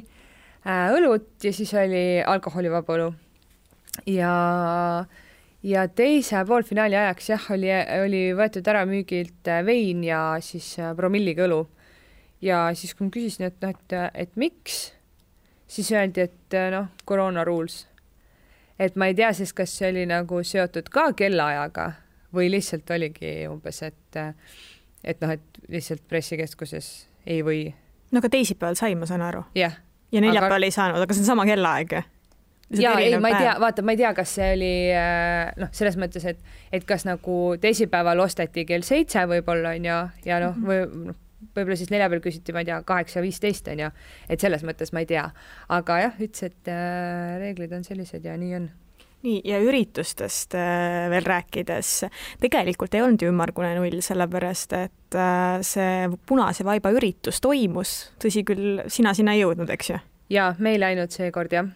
äh, 0.62 0.86
õlut 0.94 1.42
ja 1.42 1.54
siis 1.56 1.74
oli 1.74 2.22
alkoholivaba 2.22 2.98
õlu. 2.98 3.08
ja, 4.14 4.34
ja 5.66 5.86
teise 5.90 6.44
poolfinaali 6.46 7.00
ajaks 7.02 7.32
jah, 7.34 7.50
oli, 7.56 7.72
oli 8.04 8.22
võetud 8.38 8.70
ära 8.70 8.86
müügilt 8.86 9.50
vein 9.66 10.06
ja 10.06 10.28
siis 10.46 10.76
promilliga 10.94 11.48
õlu 11.50 11.64
ja 12.42 12.70
siis, 12.74 12.94
kui 12.94 13.06
ma 13.06 13.14
küsisin, 13.14 13.48
et 13.50 13.60
noh, 13.62 13.72
et, 13.72 13.96
et 14.14 14.36
miks, 14.36 14.80
siis 15.70 15.90
öeldi, 15.92 16.26
et 16.26 16.58
noh, 16.74 16.90
koroona 17.04 17.44
rules. 17.44 17.86
et 18.78 18.96
ma 18.96 19.08
ei 19.08 19.14
tea 19.14 19.32
siis, 19.32 19.52
kas 19.56 19.72
see 19.78 19.90
oli 19.90 20.04
nagu 20.06 20.42
seotud 20.44 20.90
ka 20.92 21.10
kellaajaga 21.16 21.92
või 22.34 22.50
lihtsalt 22.52 22.90
oligi 22.92 23.46
umbes, 23.48 23.82
et, 23.82 24.20
et 25.04 25.20
noh, 25.22 25.32
et 25.32 25.62
lihtsalt 25.72 26.04
pressikeskuses 26.08 27.08
ei 27.26 27.42
või. 27.44 27.70
no 28.12 28.20
aga 28.20 28.30
teisipäeval 28.36 28.76
sai, 28.78 28.94
ma 28.94 29.08
saan 29.08 29.24
aru. 29.24 29.46
jah. 29.54 29.80
ja 30.12 30.20
neljapäeval 30.20 30.60
aga... 30.60 30.68
ei 30.68 30.76
saanud, 30.76 31.02
aga 31.02 31.16
see 31.16 31.24
on 31.24 31.32
sama 31.32 31.48
kellaaeg 31.48 31.98
ju 31.98 32.04
ja 32.82 32.96
ei, 32.98 33.18
ma 33.22 33.30
ei 33.30 33.34
tea, 33.38 33.52
vaata, 33.62 33.82
ma 33.86 33.94
ei 33.94 34.00
tea, 34.00 34.10
kas 34.14 34.32
see 34.38 34.48
oli 34.56 34.72
noh, 35.62 35.70
selles 35.76 35.96
mõttes, 36.00 36.24
et, 36.26 36.40
et 36.74 36.84
kas 36.86 37.06
nagu 37.06 37.36
teisipäeval 37.62 38.20
osteti 38.24 38.66
kell 38.66 38.82
seitse 38.86 39.22
võib-olla 39.30 39.76
onju 39.76 40.00
ja 40.26 40.40
noh, 40.42 40.58
või 40.66 40.80
noh, 41.06 41.20
võib-olla 41.56 41.76
siis 41.78 41.92
neljapäeval 41.92 42.24
küsiti, 42.24 42.54
ma 42.54 42.62
ei 42.62 42.70
tea, 42.70 42.80
kaheksa 42.86 43.22
viisteist 43.24 43.68
on 43.72 43.86
ju, 43.86 43.92
et 44.30 44.42
selles 44.42 44.64
mõttes 44.66 44.92
ma 44.94 45.02
ei 45.02 45.10
tea, 45.10 45.28
aga 45.76 46.00
jah, 46.02 46.18
ütles, 46.22 46.50
et 46.50 46.72
äh, 46.72 47.36
reeglid 47.42 47.72
on 47.76 47.86
sellised 47.86 48.26
ja 48.26 48.36
nii 48.40 48.58
on. 48.60 48.68
Nii, 49.26 49.40
ja 49.48 49.58
üritustest 49.64 50.54
äh, 50.54 51.06
veel 51.10 51.24
rääkides, 51.26 51.92
tegelikult 52.42 52.94
ei 52.94 53.02
olnud 53.02 53.24
ju 53.24 53.30
ümmargune 53.32 53.72
null, 53.78 54.02
sellepärast 54.04 54.76
et 54.78 55.16
äh, 55.18 55.56
see 55.66 56.10
Punase 56.28 56.66
vaiba 56.66 56.92
üritus 56.94 57.40
toimus, 57.42 57.96
tõsi 58.22 58.44
küll, 58.46 58.84
sina 58.92 59.16
sinna 59.16 59.34
ei 59.34 59.42
jõudnud, 59.42 59.72
eks 59.72 59.94
ju? 59.94 60.02
jaa, 60.30 60.52
me 60.58 60.74
ei 60.74 60.82
läinud 60.82 61.14
seekord 61.14 61.52
jah. 61.54 61.68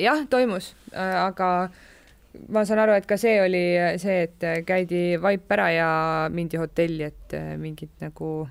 jah, 0.00 0.22
toimus, 0.32 0.72
aga 0.96 1.48
ma 2.48 2.62
saan 2.64 2.80
aru, 2.80 2.94
et 2.96 3.08
ka 3.08 3.18
see 3.20 3.34
oli 3.42 3.64
see, 4.00 4.22
et 4.24 4.46
käidi 4.66 5.02
vaip 5.20 5.52
ära 5.52 5.68
ja 5.74 5.90
mindi 6.32 6.60
hotelli, 6.60 7.04
et 7.04 7.36
mingit 7.60 7.92
nagu 8.00 8.46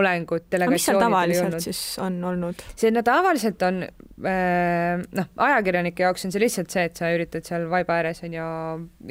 olengut 0.00 0.46
delegatsioonidel 0.52 1.02
ei 1.02 1.08
tavaliselt 1.08 1.48
olnud. 1.48 1.66
siis 1.66 1.82
on 2.02 2.20
olnud? 2.32 2.62
see 2.76 2.92
no 2.94 3.02
tavaliselt 3.06 3.62
on 3.66 3.82
äh, 3.84 5.02
noh, 5.18 5.28
ajakirjanike 5.48 6.06
jaoks 6.06 6.28
on 6.28 6.34
see 6.34 6.42
lihtsalt 6.42 6.72
see, 6.72 6.86
et 6.88 6.98
sa 6.98 7.12
üritad 7.14 7.46
seal 7.48 7.68
vaiba 7.72 8.00
ääres 8.00 8.24
on 8.26 8.38
ju 8.38 8.48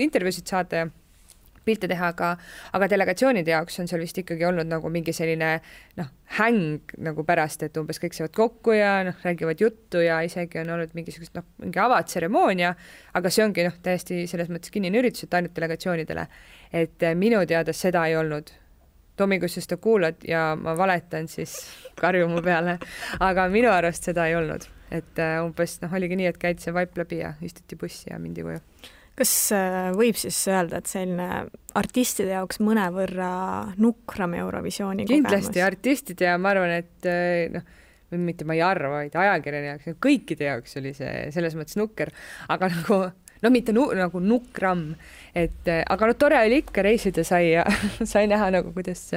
intervjuusid 0.08 0.52
saada 0.52 0.84
ja 0.84 0.90
pilte 1.66 1.90
teha, 1.90 2.12
aga, 2.14 2.32
aga 2.76 2.88
delegatsioonide 2.90 3.54
jaoks 3.54 3.80
on 3.82 3.90
seal 3.90 4.02
vist 4.02 4.18
ikkagi 4.18 4.46
olnud 4.48 4.70
nagu 4.70 4.90
mingi 4.94 5.14
selline 5.16 5.52
noh, 6.00 6.10
häng 6.38 6.94
nagu 7.06 7.26
pärast, 7.28 7.66
et 7.68 7.78
umbes 7.78 8.02
kõik 8.02 8.18
saavad 8.18 8.34
kokku 8.38 8.76
ja 8.78 8.96
noh, 9.08 9.20
räägivad 9.26 9.62
juttu 9.62 10.02
ja 10.02 10.22
isegi 10.26 10.62
on 10.64 10.74
olnud 10.76 10.96
mingisugust 10.98 11.38
noh, 11.38 11.46
mingi 11.62 11.82
avatseremoonia, 11.84 12.74
aga 13.18 13.34
see 13.34 13.46
ongi 13.46 13.68
noh, 13.68 13.78
täiesti 13.84 14.24
selles 14.32 14.50
mõttes 14.54 14.74
kinnine 14.74 15.02
üritus, 15.04 15.28
et 15.28 15.38
ainult 15.38 15.54
delegatsioonidele. 15.58 16.28
et 16.72 17.04
eh, 17.04 17.16
minu 17.16 17.46
teada 17.46 17.74
seda 17.76 18.08
ei 18.08 18.18
olnud 18.18 18.50
Tomi, 19.20 19.38
kui 19.42 19.52
sa 19.52 19.62
seda 19.62 19.78
kuulad 19.82 20.24
ja 20.28 20.52
ma 20.58 20.74
valetan, 20.78 21.28
siis 21.32 21.58
karju 22.00 22.30
mu 22.32 22.42
peale, 22.46 22.78
aga 23.20 23.48
minu 23.52 23.70
arust 23.74 24.08
seda 24.08 24.26
ei 24.30 24.38
olnud, 24.40 24.66
et 24.92 25.22
äh, 25.22 25.38
umbes 25.44 25.78
noh, 25.84 25.94
oligi 25.98 26.18
nii, 26.20 26.30
et 26.32 26.40
käid 26.42 26.64
see 26.64 26.74
vaip 26.76 26.98
läbi 26.98 27.22
ja 27.22 27.36
istuti 27.46 27.78
bussi 27.80 28.10
ja 28.12 28.20
mindi 28.22 28.46
koju. 28.46 28.62
kas 29.20 29.34
äh, 29.58 29.92
võib 29.98 30.18
siis 30.18 30.40
öelda, 30.50 30.80
et 30.80 30.90
selline 30.90 31.28
artistide 31.78 32.34
jaoks 32.38 32.62
mõnevõrra 32.64 33.32
nukram 33.84 34.34
Eurovisiooni 34.40 35.06
kindlasti 35.10 35.54
kogemus? 35.54 35.68
artistide 35.68 36.32
ja 36.32 36.40
ma 36.42 36.56
arvan, 36.56 36.76
et 36.82 37.12
äh, 37.12 37.52
noh, 37.54 37.68
mitte 38.20 38.48
ma 38.48 38.56
ei 38.58 38.64
arva, 38.66 39.02
vaid 39.02 39.16
ajakirjani 39.16 39.74
jaoks, 39.74 39.92
kõikide 40.04 40.50
jaoks 40.50 40.80
oli 40.82 40.96
see 40.98 41.28
selles 41.36 41.56
mõttes 41.60 41.78
nukker, 41.80 42.12
aga 42.52 42.72
nagu 42.74 43.04
no 43.42 43.52
mitte 43.54 43.74
nu, 43.74 43.88
nagu 43.98 44.22
nukram, 44.24 44.92
et 45.36 45.68
äh, 45.68 45.84
aga 45.90 46.12
no 46.12 46.18
tore 46.20 46.40
oli 46.46 46.62
ikka 46.64 46.86
reisida 46.86 47.26
sai 47.28 47.52
ja 47.52 47.66
sai 48.14 48.28
näha 48.32 48.52
nagu 48.58 48.74
kuidas, 48.76 49.08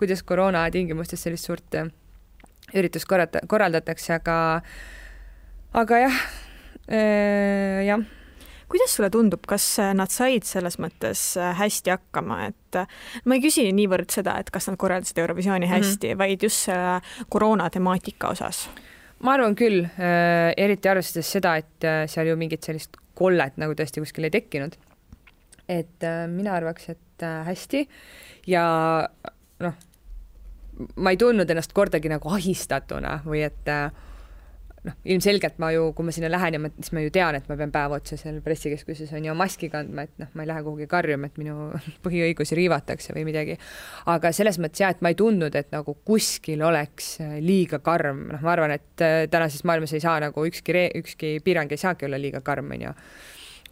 kuidas 0.00 0.22
koroona 0.26 0.66
tingimustes 0.70 1.22
sellist 1.26 1.48
suurt 1.48 1.78
äh, 1.78 1.90
üritust 2.74 3.08
korrata, 3.08 3.44
korraldatakse, 3.46 4.18
aga 4.18 4.36
aga 5.76 5.98
jah, 6.06 6.20
jah 7.86 8.06
kuidas 8.68 8.96
sulle 8.96 9.10
tundub, 9.10 9.46
kas 9.48 9.64
äh, 9.82 9.92
nad 9.96 10.12
said 10.12 10.46
selles 10.46 10.78
mõttes 10.82 11.22
äh, 11.38 11.52
hästi 11.58 11.94
hakkama, 11.94 12.40
et 12.50 12.80
äh, 12.80 12.90
ma 13.24 13.38
ei 13.38 13.44
küsi 13.44 13.66
niivõrd 13.74 14.10
seda, 14.12 14.36
et 14.42 14.50
kas 14.54 14.68
nad 14.70 14.78
korraldasid 14.80 15.20
Eurovisiooni 15.22 15.70
hästi 15.70 16.10
mm, 16.10 16.12
-hmm. 16.12 16.18
vaid 16.18 16.42
just 16.42 16.66
selle 16.66 17.00
koroona 17.28 17.70
temaatika 17.70 18.34
osas? 18.34 18.68
ma 19.22 19.32
arvan 19.32 19.54
küll 19.56 19.84
äh,, 19.84 20.52
eriti 20.56 20.88
arvestades 20.88 21.30
seda, 21.32 21.56
et 21.56 21.84
äh, 21.84 22.04
seal 22.10 22.26
ju 22.26 22.36
mingit 22.36 22.62
sellist 22.62 22.96
kollet 23.18 23.58
nagu 23.60 23.74
tõesti 23.76 24.02
kuskil 24.04 24.28
ei 24.28 24.34
tekkinud. 24.34 24.76
et 25.68 26.04
äh, 26.06 26.24
mina 26.30 26.54
arvaks, 26.54 26.90
et 26.94 27.22
äh, 27.26 27.40
hästi 27.48 27.88
ja 28.46 28.64
noh, 29.64 29.78
ma 30.96 31.10
ei 31.10 31.18
tundnud 31.18 31.50
ennast 31.50 31.74
kordagi 31.74 32.10
nagu 32.12 32.30
ahistatuna 32.36 33.20
või 33.26 33.42
et 33.48 33.72
äh, 33.72 33.88
noh, 34.86 34.96
ilmselgelt 35.08 35.58
ma 35.62 35.70
ju, 35.74 35.90
kui 35.96 36.06
ma 36.06 36.14
sinna 36.14 36.30
lähen 36.30 36.56
ja 36.56 36.60
ma, 36.62 36.70
siis 36.78 36.92
ma 36.96 37.02
ju 37.04 37.12
tean, 37.14 37.38
et 37.38 37.48
ma 37.50 37.56
pean 37.58 37.72
päev 37.74 37.96
otsa 37.98 38.18
seal 38.20 38.38
pressikeskuses 38.44 39.12
on 39.16 39.26
ju 39.26 39.34
maski 39.38 39.70
kandma, 39.72 40.06
et 40.06 40.22
noh, 40.22 40.30
ma 40.36 40.44
ei 40.44 40.50
lähe 40.50 40.64
kuhugi 40.66 40.88
karjuma, 40.90 41.30
et 41.30 41.40
minu 41.42 41.70
põhiõigusi 42.06 42.58
riivatakse 42.58 43.16
või 43.16 43.26
midagi. 43.28 43.58
aga 44.12 44.32
selles 44.36 44.60
mõttes 44.62 44.84
jah, 44.84 44.94
et 44.94 45.02
ma 45.04 45.12
ei 45.12 45.18
tundnud, 45.18 45.56
et 45.58 45.72
nagu 45.74 45.96
kuskil 46.06 46.62
oleks 46.66 47.16
äh, 47.24 47.38
liiga 47.44 47.80
karm, 47.84 48.26
noh, 48.34 48.44
ma 48.46 48.54
arvan, 48.54 48.76
et 48.78 49.04
äh, 49.04 49.22
tänases 49.32 49.66
maailmas 49.68 49.96
ei 49.96 50.04
saa 50.04 50.18
nagu 50.22 50.46
ükski, 50.48 50.90
ükski 51.02 51.36
piirang 51.44 51.72
ei 51.72 51.80
saagi 51.80 52.08
olla 52.08 52.20
liiga 52.20 52.42
karm, 52.46 52.70
on 52.76 52.88
ju 52.88 52.94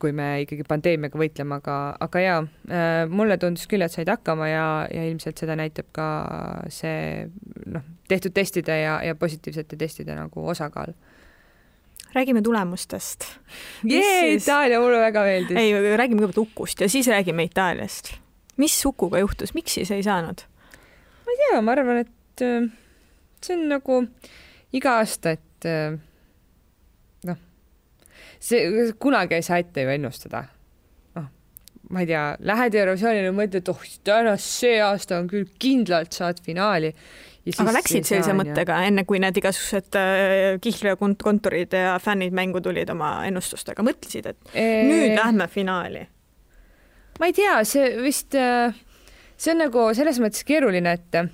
kui 0.05 0.13
me 0.13 0.29
ikkagi 0.45 0.67
pandeemiaga 0.69 1.17
võitleme, 1.17 1.57
aga, 1.63 1.79
aga 2.05 2.21
jaa 2.21 2.41
äh,, 2.45 3.05
mulle 3.09 3.39
tundus 3.41 3.65
küll, 3.71 3.85
et 3.85 3.95
said 3.95 4.11
hakkama 4.13 4.51
ja, 4.51 4.67
ja 4.93 5.07
ilmselt 5.09 5.41
seda 5.41 5.57
näitab 5.57 5.89
ka 5.97 6.07
see 6.73 7.25
noh, 7.73 7.87
tehtud 8.11 8.35
testide 8.37 8.77
ja, 8.83 8.99
ja 9.07 9.17
positiivsete 9.17 9.79
testide 9.81 10.17
nagu 10.19 10.45
osakaal. 10.53 10.93
räägime 12.15 12.43
tulemustest. 12.43 13.25
Jee, 13.83 14.35
Itaalia 14.35 14.81
mulle 14.81 15.01
väga 15.01 15.25
meeldis. 15.25 15.57
ei, 15.59 15.73
räägime 15.97 16.21
kõigepealt 16.21 16.43
Ukust 16.45 16.85
ja 16.85 16.89
siis 16.89 17.09
räägime 17.09 17.49
Itaaliast. 17.49 18.15
mis 18.57 18.77
Ukuga 18.87 19.19
juhtus, 19.25 19.55
miks 19.55 19.81
siis 19.81 19.91
ei 19.91 20.03
saanud? 20.03 20.45
ma 21.25 21.33
ei 21.33 21.41
tea, 21.41 21.61
ma 21.65 21.73
arvan, 21.73 22.05
et 22.05 22.45
äh, 22.45 22.69
see 23.41 23.57
on 23.57 23.69
nagu 23.73 24.03
iga 24.77 24.99
aasta, 25.01 25.39
et 25.39 25.69
äh, 25.71 25.97
see 28.45 28.89
kunagi 29.01 29.39
ei 29.39 29.45
saa 29.47 29.61
ette 29.63 29.85
ju 29.85 29.93
ennustada. 29.95 30.45
noh, 31.17 31.29
ma 31.91 32.03
ei 32.03 32.09
tea, 32.11 32.25
lähed 32.45 32.79
Eurovisioonile 32.81 33.31
ja 33.31 33.37
mõtled, 33.37 33.71
oh, 33.73 33.85
täna 34.07 34.35
see 34.41 34.81
aasta 34.85 35.21
on 35.21 35.31
küll 35.31 35.49
kindlalt 35.61 36.17
saad 36.17 36.43
finaali. 36.45 36.95
aga 37.59 37.77
läksid 37.77 38.09
sellise 38.09 38.33
mõttega, 38.37 38.81
enne 38.89 39.05
kui 39.09 39.21
need 39.21 39.37
igasugused 39.41 39.99
äh, 40.01 40.57
Kihlveo 40.65 40.97
kont- 41.01 41.23
kontorid 41.25 41.77
ja 41.77 41.99
fännid 42.01 42.37
mängu 42.37 42.63
tulid 42.65 42.91
oma 42.93 43.19
ennustustega, 43.29 43.85
mõtlesid, 43.85 44.33
et 44.33 44.55
Eee... 44.57 44.83
nüüd 44.89 45.17
lähme 45.19 45.49
finaali? 45.53 46.07
ma 47.21 47.31
ei 47.31 47.37
tea, 47.37 47.59
see 47.69 47.95
vist, 48.03 48.35
see 48.35 49.53
on 49.53 49.61
nagu 49.61 49.89
selles 49.95 50.19
mõttes 50.23 50.47
keeruline, 50.49 50.99
et 50.99 51.25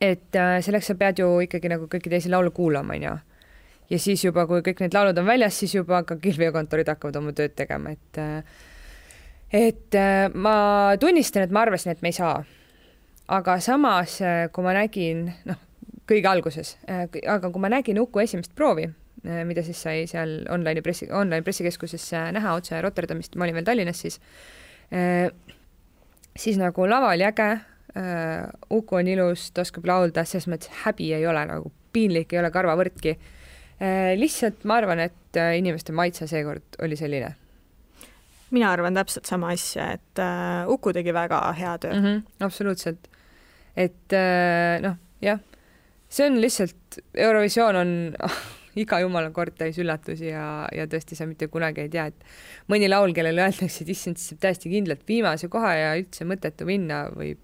et 0.00 0.36
äh, 0.36 0.58
selleks 0.64 0.90
sa 0.90 0.96
pead 0.98 1.20
ju 1.20 1.28
ikkagi 1.44 1.70
nagu 1.70 1.88
kõiki 1.90 2.12
teisi 2.12 2.32
laule 2.32 2.52
kuulama, 2.56 2.96
onju. 2.96 3.16
Ja 3.90 3.98
siis 3.98 4.24
juba, 4.24 4.46
kui 4.46 4.62
kõik 4.66 4.82
need 4.84 4.94
laulud 4.94 5.18
on 5.18 5.26
väljas, 5.28 5.58
siis 5.60 5.74
juba 5.74 6.02
ka 6.06 6.16
kihlveokontorid 6.22 6.88
hakkavad 6.92 7.18
oma 7.20 7.34
tööd 7.36 7.56
tegema, 7.58 7.94
et 7.96 8.20
äh, 8.22 8.68
et 9.50 9.98
äh, 9.98 10.28
ma 10.34 10.96
tunnistan, 11.00 11.44
et 11.46 11.54
ma 11.54 11.64
arvasin, 11.66 11.92
et 11.94 12.02
me 12.02 12.12
ei 12.12 12.16
saa. 12.16 12.44
aga 13.30 13.60
samas, 13.62 14.16
kui 14.50 14.64
ma 14.66 14.72
nägin, 14.74 15.28
noh, 15.46 15.58
kõige 16.10 16.26
alguses, 16.26 16.72
aga 16.90 17.46
kui 17.46 17.62
ma 17.62 17.68
nägin 17.70 18.00
Uku 18.02 18.18
esimest 18.24 18.56
proovi, 18.58 18.88
mida 19.46 19.62
siis 19.62 19.78
sai 19.84 20.06
seal 20.10 20.40
online'i 20.50 20.82
pressi, 20.82 21.06
online 21.14 21.46
pressikeskuses 21.46 22.08
äh, 22.18 22.30
näha 22.34 22.56
otse 22.58 22.80
Rotterdamist, 22.82 23.36
ma 23.38 23.46
olin 23.46 23.60
veel 23.60 23.68
Tallinnas 23.68 24.00
siis, 24.02 24.16
siis 26.34 26.58
nagu 26.58 26.88
lava 26.90 27.12
oli 27.14 27.26
äge, 27.28 27.50
Uku 28.70 28.98
on 28.98 29.08
ilus, 29.10 29.50
ta 29.54 29.62
oskab 29.62 29.86
laulda, 29.86 30.24
selles 30.26 30.46
mõttes 30.50 30.70
häbi 30.84 31.12
ei 31.14 31.26
ole 31.26 31.42
nagu, 31.46 31.70
piinlik 31.94 32.34
ei 32.34 32.38
ole 32.42 32.50
karvavõrdki. 32.54 33.16
Lihtsalt 34.20 34.64
ma 34.68 34.76
arvan, 34.80 35.00
et 35.06 35.38
äh, 35.40 35.54
inimeste 35.58 35.94
maitse 35.96 36.26
seekord 36.28 36.80
oli 36.84 36.98
selline 37.00 37.34
mina 38.50 38.72
arvan 38.74 38.96
täpselt 38.98 39.28
sama 39.30 39.52
asja, 39.54 39.92
et 39.96 40.22
äh, 40.22 40.68
Uku 40.70 40.92
tegi 40.94 41.14
väga 41.14 41.40
hea 41.58 41.76
töö 41.78 41.94
mm. 41.94 42.06
-hmm, 42.06 42.22
absoluutselt. 42.46 43.08
et 43.76 44.12
äh, 44.12 44.80
noh, 44.82 44.96
jah, 45.22 45.38
see 46.08 46.26
on 46.26 46.40
lihtsalt, 46.40 46.98
Eurovisioon 47.14 47.76
on 47.76 47.92
iga 48.82 49.00
jumala 49.00 49.30
kord 49.30 49.54
täis 49.58 49.78
üllatusi 49.78 50.30
ja, 50.30 50.68
ja 50.74 50.86
tõesti 50.86 51.16
sa 51.18 51.26
mitte 51.26 51.48
kunagi 51.48 51.86
ei 51.86 51.88
tea, 51.88 52.06
et 52.10 52.24
mõni 52.68 52.88
laul, 52.88 53.14
kellele 53.14 53.42
öeldakse, 53.42 53.84
et 53.84 53.94
issand, 53.94 54.18
see 54.18 54.34
saab 54.34 54.42
täiesti 54.46 54.70
kindlalt 54.70 55.06
viimase 55.08 55.48
koha 55.48 55.74
ja 55.74 55.94
üldse 55.98 56.26
mõttetu 56.26 56.66
minna, 56.66 57.06
võib 57.14 57.38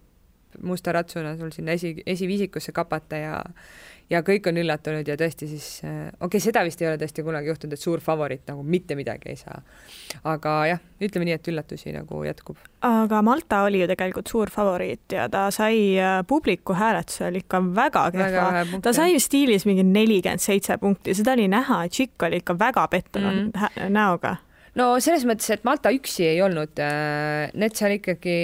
musta 0.62 0.92
ratsuna 0.92 1.36
sul 1.36 1.50
sinna 1.52 1.74
esi, 1.76 1.94
esiviisikusse 2.06 2.72
kapata 2.72 3.16
ja 3.16 3.40
ja 4.10 4.20
kõik 4.26 4.46
on 4.50 4.58
üllatunud 4.60 5.08
ja 5.08 5.16
tõesti 5.18 5.48
siis, 5.50 5.66
okei 5.82 6.26
okay,, 6.28 6.42
seda 6.42 6.62
vist 6.66 6.82
ei 6.82 6.88
ole 6.90 6.98
tõesti 7.00 7.24
kunagi 7.26 7.50
juhtunud, 7.50 7.74
et 7.74 7.82
suur 7.82 8.02
favoriit 8.04 8.46
nagu 8.50 8.62
mitte 8.62 8.96
midagi 8.98 9.32
ei 9.32 9.38
saa. 9.40 9.58
aga 10.24 10.54
jah, 10.70 10.82
ütleme 11.02 11.26
nii, 11.28 11.36
et 11.38 11.50
üllatusi 11.50 11.94
nagu 11.94 12.22
jätkub. 12.26 12.60
aga 12.86 13.22
Malta 13.26 13.62
oli 13.66 13.82
ju 13.82 13.88
tegelikult 13.90 14.30
suur 14.30 14.52
favoriit 14.54 15.16
ja 15.16 15.26
ta 15.32 15.48
sai 15.54 15.98
äh, 15.98 16.20
publiku 16.28 16.76
hääletusel 16.78 17.40
ikka 17.42 17.62
väga 17.76 18.04
kehva. 18.14 18.80
ta 18.82 18.94
sai 18.96 19.18
stiilis 19.22 19.66
mingi 19.66 19.86
nelikümmend 19.86 20.42
seitse 20.42 20.78
punkti, 20.82 21.14
seda 21.16 21.34
oli 21.34 21.48
näha, 21.50 21.84
et 21.86 21.96
Tšikk 21.96 22.28
oli 22.28 22.42
ikka 22.42 22.58
väga 22.58 22.86
pettunud 22.92 23.34
mm. 23.34 23.50
-hmm. 23.54 23.90
näoga. 23.90 24.36
no 24.74 24.94
selles 25.00 25.26
mõttes, 25.26 25.50
et 25.50 25.64
Malta 25.64 25.90
üksi 25.90 26.30
ei 26.30 26.42
olnud, 26.42 26.78
need 27.54 27.74
seal 27.74 27.98
ikkagi 27.98 28.38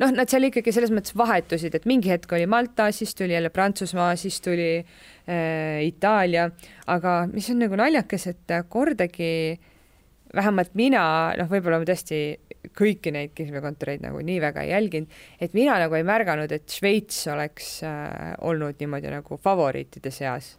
noh, 0.00 0.12
nad 0.16 0.30
seal 0.30 0.48
ikkagi 0.48 0.72
selles 0.74 0.92
mõttes 0.94 1.14
vahetusid, 1.18 1.74
et 1.76 1.88
mingi 1.88 2.12
hetk 2.12 2.32
oli 2.36 2.46
Malta, 2.50 2.90
siis 2.94 3.14
tuli 3.16 3.36
jälle 3.36 3.52
Prantsusmaa, 3.54 4.14
siis 4.20 4.40
tuli 4.44 4.70
äh, 4.80 5.80
Itaalia, 5.86 6.48
aga 6.90 7.16
mis 7.30 7.50
on 7.52 7.60
nagu 7.64 7.78
naljakas, 7.80 8.30
et 8.32 8.54
kordagi 8.68 9.32
vähemalt 10.36 10.76
mina, 10.78 11.02
noh, 11.38 11.50
võib-olla 11.50 11.80
ma 11.82 11.88
tõesti 11.88 12.22
kõiki 12.76 13.12
neid 13.14 13.32
kihlveokontoreid 13.34 14.02
nagu 14.04 14.20
nii 14.24 14.40
väga 14.42 14.66
ei 14.66 14.74
jälginud, 14.74 15.20
et 15.40 15.54
mina 15.56 15.78
nagu 15.80 15.96
ei 15.96 16.06
märganud, 16.06 16.52
et 16.52 16.68
Šveits 16.70 17.24
oleks 17.32 17.78
äh, 17.88 18.34
olnud 18.46 18.80
niimoodi 18.82 19.12
nagu 19.12 19.40
favoriitide 19.42 20.12
seas 20.14 20.54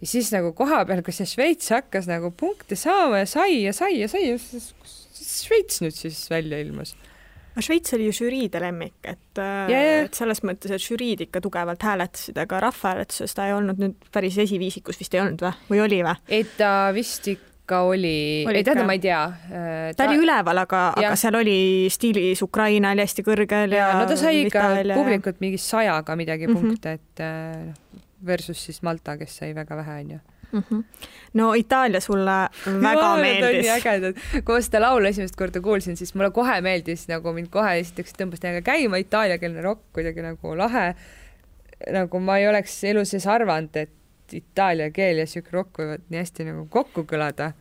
ja 0.00 0.06
siis 0.06 0.30
nagu 0.34 0.52
kohapeal, 0.56 1.02
kus 1.04 1.20
see 1.20 1.30
Šveits 1.30 1.72
hakkas 1.72 2.08
nagu 2.10 2.30
punkte 2.36 2.76
saama 2.78 3.22
ja 3.22 3.28
sai 3.30 3.62
ja 3.64 3.72
sai 3.76 4.00
ja 4.00 4.08
sai 4.12 4.34
siis 4.40 4.72
Šveits 5.46 5.80
nüüd 5.82 5.96
siis 5.96 6.26
välja 6.30 6.60
ilmus. 6.62 6.94
No 7.56 7.62
Šveits 7.64 7.94
oli 7.96 8.06
ju 8.10 8.12
žüriide 8.22 8.60
lemmik, 8.60 8.94
et 9.04 9.40
Ja, 9.40 9.66
ja. 9.80 9.98
et 10.04 10.14
selles 10.16 10.42
mõttes, 10.44 10.70
et 10.76 10.80
žüriid 10.84 11.20
ikka 11.26 11.40
tugevalt 11.44 11.82
hääletasid, 11.82 12.36
aga 12.38 12.60
rahvahääletuses 12.68 13.34
ta 13.36 13.46
ei 13.48 13.52
olnud 13.56 13.80
nüüd 13.82 13.96
päris 14.12 14.36
esiviisikus 14.38 14.98
vist 15.00 15.14
ei 15.16 15.20
olnud 15.24 15.40
või, 15.42 15.52
või 15.72 15.80
oli 15.88 16.02
või? 16.06 16.16
et 16.28 16.54
ta 16.60 16.92
vist 16.96 17.26
ikka 17.34 17.52
ka 17.66 17.80
oli, 17.82 18.44
Oli 18.46 18.60
ei 18.60 18.62
tähendab, 18.62 18.86
ma 18.86 18.94
ei 18.94 19.00
tea. 19.02 19.24
äh, 19.26 19.88
ta 19.98 20.04
oli 20.06 20.20
üleval, 20.22 20.58
aga, 20.62 20.82
aga 21.00 21.16
seal 21.18 21.34
oli 21.34 21.88
stiilis 21.90 22.38
Ukraina 22.44 22.92
oli 22.94 23.02
hästi 23.02 23.24
kõrgel 23.26 23.72
ja, 23.74 23.88
ja 23.90 23.96
no 23.98 24.04
ta 24.06 24.14
sai 24.20 24.44
ikka 24.44 24.60
Itaalia- 24.62 24.94
publikut 24.94 25.40
mingi 25.42 25.58
sajaga 25.58 26.14
midagi 26.16 26.46
Mhm. 26.46 26.54
punkte, 26.60 26.92
et 27.00 27.20
äh, 27.26 27.74
versus 28.24 28.62
siis 28.68 28.78
Malta, 28.86 29.16
kes 29.18 29.34
sai 29.42 29.50
väga 29.54 29.76
vähe, 29.82 29.96
onju. 30.04 30.18
Mhm. 30.56 30.84
no 31.36 31.50
Itaalia 31.54 32.00
sulle 32.00 32.36
väga 32.64 33.10
meeldis. 33.20 33.68
ägedad, 33.76 34.20
kui 34.44 34.54
ma 34.54 34.62
seda 34.64 34.80
laulu 34.80 35.10
esimest 35.10 35.36
korda 35.36 35.60
kuulsin, 35.60 35.96
siis 35.96 36.14
mulle 36.14 36.30
kohe 36.34 36.60
meeldis 36.64 37.06
nagu 37.10 37.32
mind 37.36 37.50
kohe 37.52 37.76
esiteks 37.82 38.16
tõmbas 38.16 38.42
täiega 38.42 38.62
käima 38.64 39.00
itaaliakeelne 39.02 39.62
rokk 39.64 39.84
kuidagi 39.96 40.24
nagu 40.24 40.56
lahe. 40.56 40.88
nagu 41.92 42.20
ma 42.24 42.38
ei 42.40 42.48
oleks 42.48 42.78
elu 42.88 43.04
sees 43.04 43.26
arvanud, 43.28 43.76
et 43.76 43.92
itaalia 44.32 44.90
keel 44.90 45.20
ja 45.22 45.26
siuke 45.28 45.52
rokk 45.52 45.82
võivad 45.82 46.06
nii 46.08 46.22
hästi 46.22 46.48
nagu 46.48 46.66
kokku 46.72 47.04
kõlada. 47.04 47.52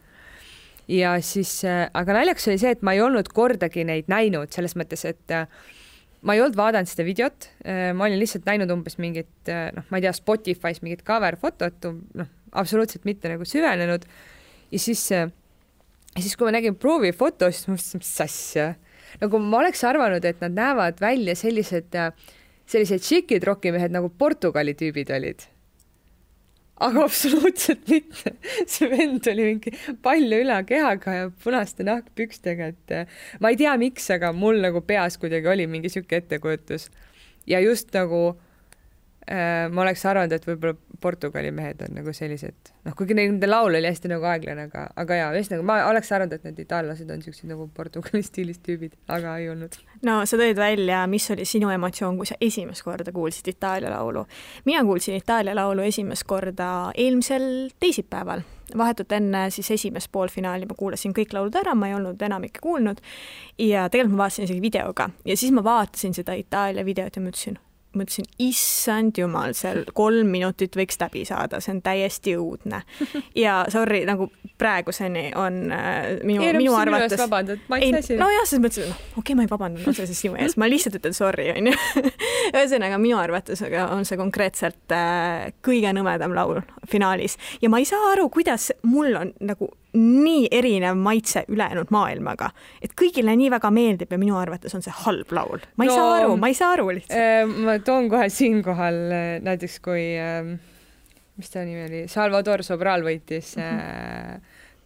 ja 0.87 1.17
siis, 1.21 1.63
aga 1.93 2.13
naljakas 2.13 2.47
oli 2.47 2.61
see, 2.61 2.71
et 2.77 2.81
ma 2.81 2.93
ei 2.93 3.01
olnud 3.01 3.27
kordagi 3.33 3.83
neid 3.83 4.07
näinud 4.07 4.53
selles 4.53 4.75
mõttes, 4.79 5.03
et 5.05 5.33
äh, 5.33 5.47
ma 6.25 6.35
ei 6.35 6.41
olnud 6.41 6.57
vaadanud 6.57 6.89
seda 6.89 7.05
videot, 7.05 7.49
ma 7.93 8.07
olin 8.07 8.19
lihtsalt 8.21 8.47
näinud 8.49 8.71
umbes 8.73 8.97
mingit 9.01 9.51
noh, 9.75 9.85
ma 9.89 9.99
ei 9.99 10.05
tea, 10.05 10.13
Spotify's 10.15 10.81
mingit 10.85 11.03
cover 11.05 11.37
fotot, 11.41 11.89
noh, 12.17 12.31
absoluutselt 12.55 13.05
mitte 13.07 13.31
nagu 13.31 13.45
süvenenud. 13.47 14.05
ja 14.71 14.79
siis, 14.79 15.03
ja 15.11 15.27
siis, 16.19 16.35
kui 16.35 16.47
ma 16.47 16.55
nägin 16.57 16.77
proovifoto, 16.79 17.51
siis 17.51 17.67
ma 17.67 17.75
mõtlesin, 17.75 18.03
mis 18.03 18.13
asja. 18.25 18.69
nagu 19.21 19.41
ma 19.41 19.63
oleks 19.63 19.83
arvanud, 19.87 20.25
et 20.25 20.41
nad 20.43 20.55
näevad 20.55 21.01
välja 21.01 21.35
sellised, 21.39 21.99
sellised 22.65 23.03
šikid 23.03 23.43
rokimehed 23.47 23.93
nagu 23.93 24.09
Portugali 24.09 24.75
tüübid 24.77 25.11
olid 25.15 25.49
aga 26.83 27.05
absoluutselt 27.07 27.87
mitte. 27.91 28.33
see 28.67 28.89
vend 28.91 29.27
oli 29.31 29.47
mingi 29.51 29.71
palju 30.03 30.41
ülakehaga 30.43 31.17
ja 31.19 31.29
punaste 31.43 31.85
nahkpükstega, 31.87 32.71
et 32.73 32.95
eh, 32.95 33.21
ma 33.39 33.51
ei 33.53 33.59
tea, 33.59 33.75
miks, 33.79 34.09
aga 34.11 34.33
mul 34.35 34.59
nagu 34.63 34.81
peas 34.85 35.19
kuidagi 35.21 35.51
oli 35.51 35.69
mingi 35.71 35.91
sihuke 35.93 36.19
ettekujutus. 36.23 36.89
ja 37.47 37.61
just 37.63 37.93
nagu 37.95 38.21
äh, 39.29 39.71
ma 39.71 39.85
oleks 39.85 40.05
arvanud, 40.05 40.35
et 40.35 40.47
võib-olla 40.47 40.75
Portugali 41.01 41.51
mehed 41.51 41.81
on 41.85 41.95
nagu 41.97 42.13
sellised, 42.15 42.71
noh, 42.85 42.95
kuigi 42.97 43.17
nende 43.17 43.47
laul 43.49 43.77
oli 43.77 43.87
hästi 43.89 44.11
nagu 44.11 44.25
aeglane, 44.29 44.67
aga, 44.69 44.87
aga 45.01 45.19
jaa, 45.19 45.29
ühesõnaga 45.35 45.67
ma 45.67 45.77
oleks 45.89 46.11
arvanud, 46.15 46.35
et 46.37 46.47
need 46.47 46.61
itaallased 46.65 47.11
on 47.11 47.23
siuksed 47.25 47.49
nagu 47.51 47.67
Portugali 47.75 48.23
stiilis 48.29 48.61
tüübid, 48.65 48.95
aga 49.11 49.37
ei 49.41 49.49
olnud. 49.53 49.77
no 50.07 50.17
sa 50.25 50.39
tõid 50.41 50.59
välja, 50.59 51.03
mis 51.11 51.27
oli 51.35 51.47
sinu 51.49 51.71
emotsioon, 51.73 52.17
kui 52.19 52.29
sa 52.29 52.39
esimest 52.41 52.85
korda 52.85 53.13
kuulsid 53.15 53.51
Itaalia 53.53 53.93
laulu. 53.93 54.25
mina 54.65 54.83
kuulsin 54.87 55.19
Itaalia 55.19 55.55
laulu 55.55 55.85
esimest 55.85 56.27
korda 56.27 56.69
eelmisel 56.95 57.69
teisipäeval, 57.79 58.45
vahetult 58.77 59.11
enne 59.11 59.49
siis 59.53 59.71
esimest 59.71 60.11
poolfinaali 60.11 60.65
ma 60.65 60.77
kuulasin 60.77 61.13
kõik 61.13 61.33
laulud 61.33 61.55
ära, 61.61 61.75
ma 61.75 61.89
ei 61.91 61.95
olnud 61.97 62.21
enamikke 62.21 62.63
kuulnud 62.63 63.01
ja 63.61 63.89
tegelikult 63.89 64.17
ma 64.17 64.25
vaatasin 64.25 64.49
isegi 64.49 64.61
videoga 64.61 65.09
ja 65.25 65.37
siis 65.37 65.53
ma 65.53 65.63
vaatasin 65.63 66.13
seda 66.17 66.33
Itaalia 66.37 66.85
videot 66.85 67.15
ja 67.15 67.21
mõtlesin, 67.21 67.59
mõtlesin, 67.97 68.27
issand 68.41 69.17
jumal, 69.19 69.55
seal 69.57 69.83
kolm 69.99 70.31
minutit 70.33 70.75
võiks 70.77 70.99
läbi 71.01 71.25
saada, 71.27 71.61
see 71.63 71.75
on 71.75 71.81
täiesti 71.85 72.35
õudne. 72.39 72.81
ja 73.45 73.61
sorry, 73.73 74.03
nagu 74.07 74.29
praeguseni 74.59 75.29
on 75.39 75.61
äh, 75.75 76.15
minu, 76.23 76.45
minu 76.57 76.75
arvates. 76.77 77.19
nojah, 78.19 78.45
selles 78.47 78.63
mõttes, 78.63 78.81
noh, 78.89 78.99
okei 79.15 79.21
okay,, 79.21 79.37
ma 79.39 79.47
ei 79.47 79.51
vabandanud 79.51 79.91
otseselt 79.91 80.19
sinu 80.19 80.39
ees, 80.39 80.57
ma 80.59 80.69
lihtsalt 80.71 80.99
ütlen 80.99 81.15
sorry, 81.17 81.49
onju. 81.55 81.75
ühesõnaga 82.55 82.99
minu 83.01 83.19
arvates 83.21 83.63
on 83.65 84.05
see 84.07 84.19
konkreetselt 84.19 84.95
äh, 84.95 85.49
kõige 85.65 85.91
nõmedam 85.95 86.35
laul 86.35 86.61
finaalis 86.89 87.39
ja 87.61 87.71
ma 87.71 87.81
ei 87.81 87.89
saa 87.89 88.13
aru, 88.13 88.29
kuidas 88.33 88.71
mul 88.87 89.15
on 89.19 89.33
nagu 89.43 89.71
nii 89.95 90.47
erinev 90.51 90.97
maitse 90.99 91.45
ülejäänud 91.51 91.91
maailmaga, 91.95 92.49
et 92.81 92.93
kõigile 92.99 93.35
nii 93.39 93.49
väga 93.53 93.71
meeldib 93.71 94.11
ja 94.11 94.17
minu 94.21 94.37
arvates 94.39 94.75
on 94.75 94.81
see 94.85 94.93
halb 95.05 95.31
laul. 95.35 95.59
ma 95.77 95.85
ei 95.87 95.89
No, 95.89 95.95
saa 95.95 96.13
aru, 96.19 96.37
ma 96.37 96.47
ei 96.51 96.57
saa 96.57 96.71
aru 96.75 96.87
lihtsalt. 96.97 97.55
ma 97.65 97.77
toon 97.79 98.09
kohe 98.09 98.29
siinkohal 98.29 98.99
äh, 99.11 99.27
näiteks, 99.45 99.79
kui, 99.85 100.03
mis 101.37 101.49
ta 101.51 101.63
nimi 101.67 101.85
oli, 101.87 102.03
Salvador 102.11 102.63
Sobral 102.63 103.03
võitis 103.05 103.55
mm, 103.57 103.79
-hmm. 103.79 104.41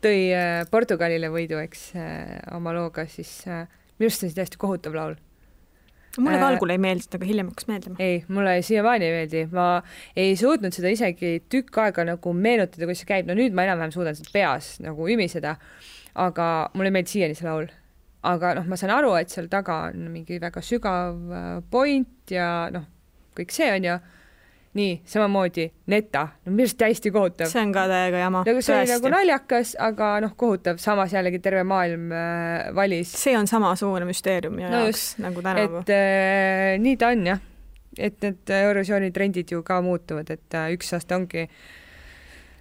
tõi 0.06 0.20
äh, 0.34 0.66
Portugalile 0.72 1.30
võidu, 1.34 1.60
eks, 1.64 1.92
oma 2.56 2.74
looga, 2.74 3.06
siis 3.08 3.44
minu 3.46 4.08
arust 4.08 4.24
on 4.24 4.30
see 4.30 4.36
täiesti 4.38 4.58
kohutav 4.62 4.96
laul. 4.96 5.16
Mulle 6.18 6.38
ka 6.40 6.46
äh, 6.46 6.52
algul 6.54 6.74
ei 6.74 6.82
meeldinud, 6.82 7.16
aga 7.18 7.28
hiljem 7.30 7.50
hakkas 7.52 7.68
meeldima. 7.70 7.98
ei, 8.04 8.22
mulle 8.28 8.56
siiamaani 8.66 9.08
ei 9.08 9.16
meeldi, 9.16 9.44
ma 9.54 9.68
ei 10.18 10.36
suutnud 10.40 10.76
seda 10.76 10.94
isegi 10.94 11.34
tükk 11.52 11.82
aega 11.84 12.06
nagu 12.10 12.34
meenutada, 12.34 12.86
kuidas 12.86 13.04
see 13.04 13.10
käib, 13.12 13.30
no 13.30 13.38
nüüd 13.38 13.56
ma 13.56 13.68
enam-vähem 13.68 13.94
suudan 13.96 14.18
seda 14.18 14.34
peas 14.34 14.72
nagu 14.84 15.10
ümiseda, 15.14 15.56
aga 16.28 16.48
mulle 16.74 16.92
ei 16.92 16.98
meeldi 16.98 17.16
siiani 17.16 17.38
see 17.38 17.50
laul. 17.50 17.70
aga 18.30 18.56
noh, 18.58 18.66
ma 18.68 18.76
saan 18.76 18.92
aru, 18.92 19.14
et 19.16 19.32
seal 19.32 19.48
taga 19.52 19.86
on 19.94 20.10
mingi 20.12 20.42
väga 20.44 20.64
sügav 20.66 21.20
äh, 21.32 21.52
point 21.72 22.34
ja 22.34 22.70
noh, 22.74 22.88
kõik 23.38 23.54
see 23.56 23.70
on 23.76 23.86
ju. 23.88 24.00
Nii, 24.78 25.00
samamoodi 25.10 25.66
Neta, 25.90 26.28
no 26.46 26.54
minu 26.54 26.68
arust 26.68 26.78
täiesti 26.78 27.12
kohutav. 27.12 27.50
see 27.50 27.62
on 27.62 27.72
ka 27.74 27.88
täiega 27.90 28.22
jama. 28.22 28.44
nagu 28.46 28.62
see 28.62 28.76
oli 28.78 28.92
nagu 28.92 29.12
naljakas, 29.16 29.74
aga 29.82 30.12
noh, 30.26 30.36
kohutav, 30.38 30.78
samas 30.82 31.14
jällegi 31.16 31.42
terve 31.42 31.64
maailm 31.68 32.12
äh, 32.14 32.70
valis. 32.78 33.14
see 33.18 33.38
on 33.38 33.50
samasugune 33.50 34.06
müsteerium 34.10 34.56
minu 34.60 34.70
No 34.70 34.84
jaoks 34.84 35.02
just, 35.02 35.20
nagu 35.26 35.42
tänavu. 35.46 35.84
et 35.84 35.94
äh, 35.96 36.78
nii 36.82 36.98
ta 37.02 37.12
on 37.16 37.26
jah, 37.32 37.42
et 37.98 38.22
need 38.22 38.56
Eurovisiooni 38.62 39.12
trendid 39.16 39.52
ju 39.56 39.64
ka 39.66 39.82
muutuvad, 39.86 40.30
et 40.30 40.60
äh, 40.60 40.72
üks 40.78 40.94
aasta 40.94 41.18
ongi, 41.18 41.48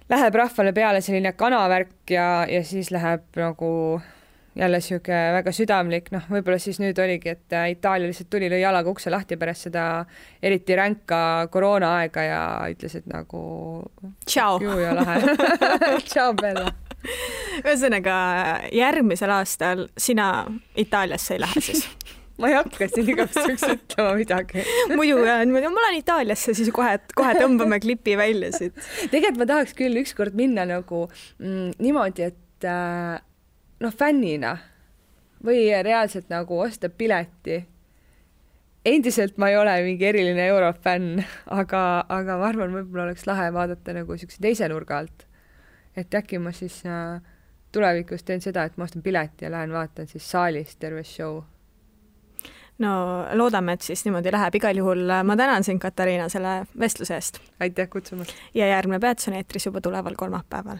läheb 0.09 0.39
rahvale 0.41 0.73
peale 0.73 1.01
selline 1.05 1.35
kanavärk 1.37 2.15
ja, 2.15 2.29
ja 2.49 2.63
siis 2.65 2.89
läheb 2.95 3.27
nagu 3.37 4.01
jälle 4.55 4.81
sihuke 4.81 5.17
väga 5.35 5.53
südamlik, 5.55 6.09
noh, 6.13 6.25
võib-olla 6.31 6.59
siis 6.61 6.79
nüüd 6.81 6.97
oligi, 7.01 7.35
et 7.35 7.55
äh, 7.55 7.69
Itaalia 7.75 8.09
lihtsalt 8.09 8.29
tuli, 8.33 8.49
lõi 8.51 8.61
jalaga 8.63 8.91
ukse 8.91 9.11
lahti 9.13 9.37
pärast 9.39 9.69
seda 9.69 9.85
eriti 10.41 10.77
ränka 10.77 11.21
koroonaaega 11.53 12.25
ja 12.25 12.41
ütles, 12.73 12.97
et 12.99 13.09
nagu 13.09 13.41
tšau. 14.25 14.59
ju 14.63 14.79
ja 14.81 14.95
lahe 14.97 15.19
tšau, 16.09 16.33
Bella. 16.39 16.71
ühesõnaga 17.63 18.15
järgmisel 18.75 19.31
aastal 19.37 19.87
sina 19.97 20.47
Itaaliasse 20.79 21.37
ei 21.37 21.43
lähe 21.45 21.63
siis 21.63 21.85
ma 22.39 22.49
ei 22.51 22.57
hakka 22.57 22.87
siin 22.89 23.13
igaks 23.13 23.37
juhuks 23.37 23.65
ütlema 23.67 24.11
midagi. 24.17 24.65
muidu 24.97 25.21
jah, 25.27 25.41
niimoodi, 25.45 25.71
ma 25.71 25.85
lähen 25.85 26.01
Itaaliasse, 26.01 26.55
siis 26.57 26.71
kohe, 26.75 26.97
kohe 27.15 27.35
tõmbame 27.37 27.81
klipi 27.83 28.15
välja 28.19 28.51
siit. 28.55 28.77
tegelikult 29.11 29.43
ma 29.43 29.49
tahaks 29.53 29.75
küll 29.77 30.01
ükskord 30.01 30.37
minna 30.39 30.65
nagu 30.69 31.05
mm, 31.09 31.73
niimoodi, 31.83 32.29
et 32.31 32.67
äh, 32.67 33.19
noh, 33.79 33.93
fännina 33.95 34.57
või 35.45 35.69
reaalselt 35.83 36.29
nagu 36.29 36.59
osta 36.59 36.89
pileti. 36.89 37.65
endiselt 38.85 39.37
ma 39.37 39.49
ei 39.49 39.57
ole 39.57 39.81
mingi 39.83 40.05
eriline 40.05 40.47
eurofänn, 40.47 41.23
aga, 41.59 42.05
aga 42.09 42.37
ma 42.37 42.47
arvan, 42.47 42.73
võib-olla 42.73 43.09
oleks 43.09 43.27
lahe 43.27 43.49
vaadata 43.53 43.93
nagu 43.93 44.17
siukse 44.17 44.41
teise 44.41 44.67
nurga 44.69 44.97
alt. 44.97 45.27
et 45.95 46.15
äkki 46.15 46.39
ma 46.39 46.51
siis 46.51 46.83
äh, 46.85 47.21
tulevikus 47.71 48.23
teen 48.23 48.41
seda, 48.41 48.63
et 48.63 48.77
ma 48.77 48.83
ostan 48.83 49.01
pileti 49.03 49.45
ja 49.45 49.51
lähen 49.51 49.73
vaatan 49.73 50.07
siis 50.07 50.31
saalis 50.31 50.75
terve 50.75 51.03
show. 51.03 51.41
no 52.79 53.25
loodame, 53.33 53.73
et 53.73 53.81
siis 53.81 54.05
niimoodi 54.05 54.31
läheb, 54.31 54.55
igal 54.55 54.77
juhul 54.77 55.07
ma 55.23 55.35
tänan 55.35 55.63
sind, 55.63 55.79
Katariina, 55.79 56.29
selle 56.29 56.65
vestluse 56.79 57.15
eest. 57.15 57.41
aitäh 57.59 57.89
kutsumast! 57.89 58.35
ja 58.53 58.67
järgmine 58.67 58.99
peatus 58.99 59.27
on 59.27 59.39
eetris 59.39 59.65
juba 59.65 59.81
tuleval 59.81 60.15
kolmapäeval 60.15 60.79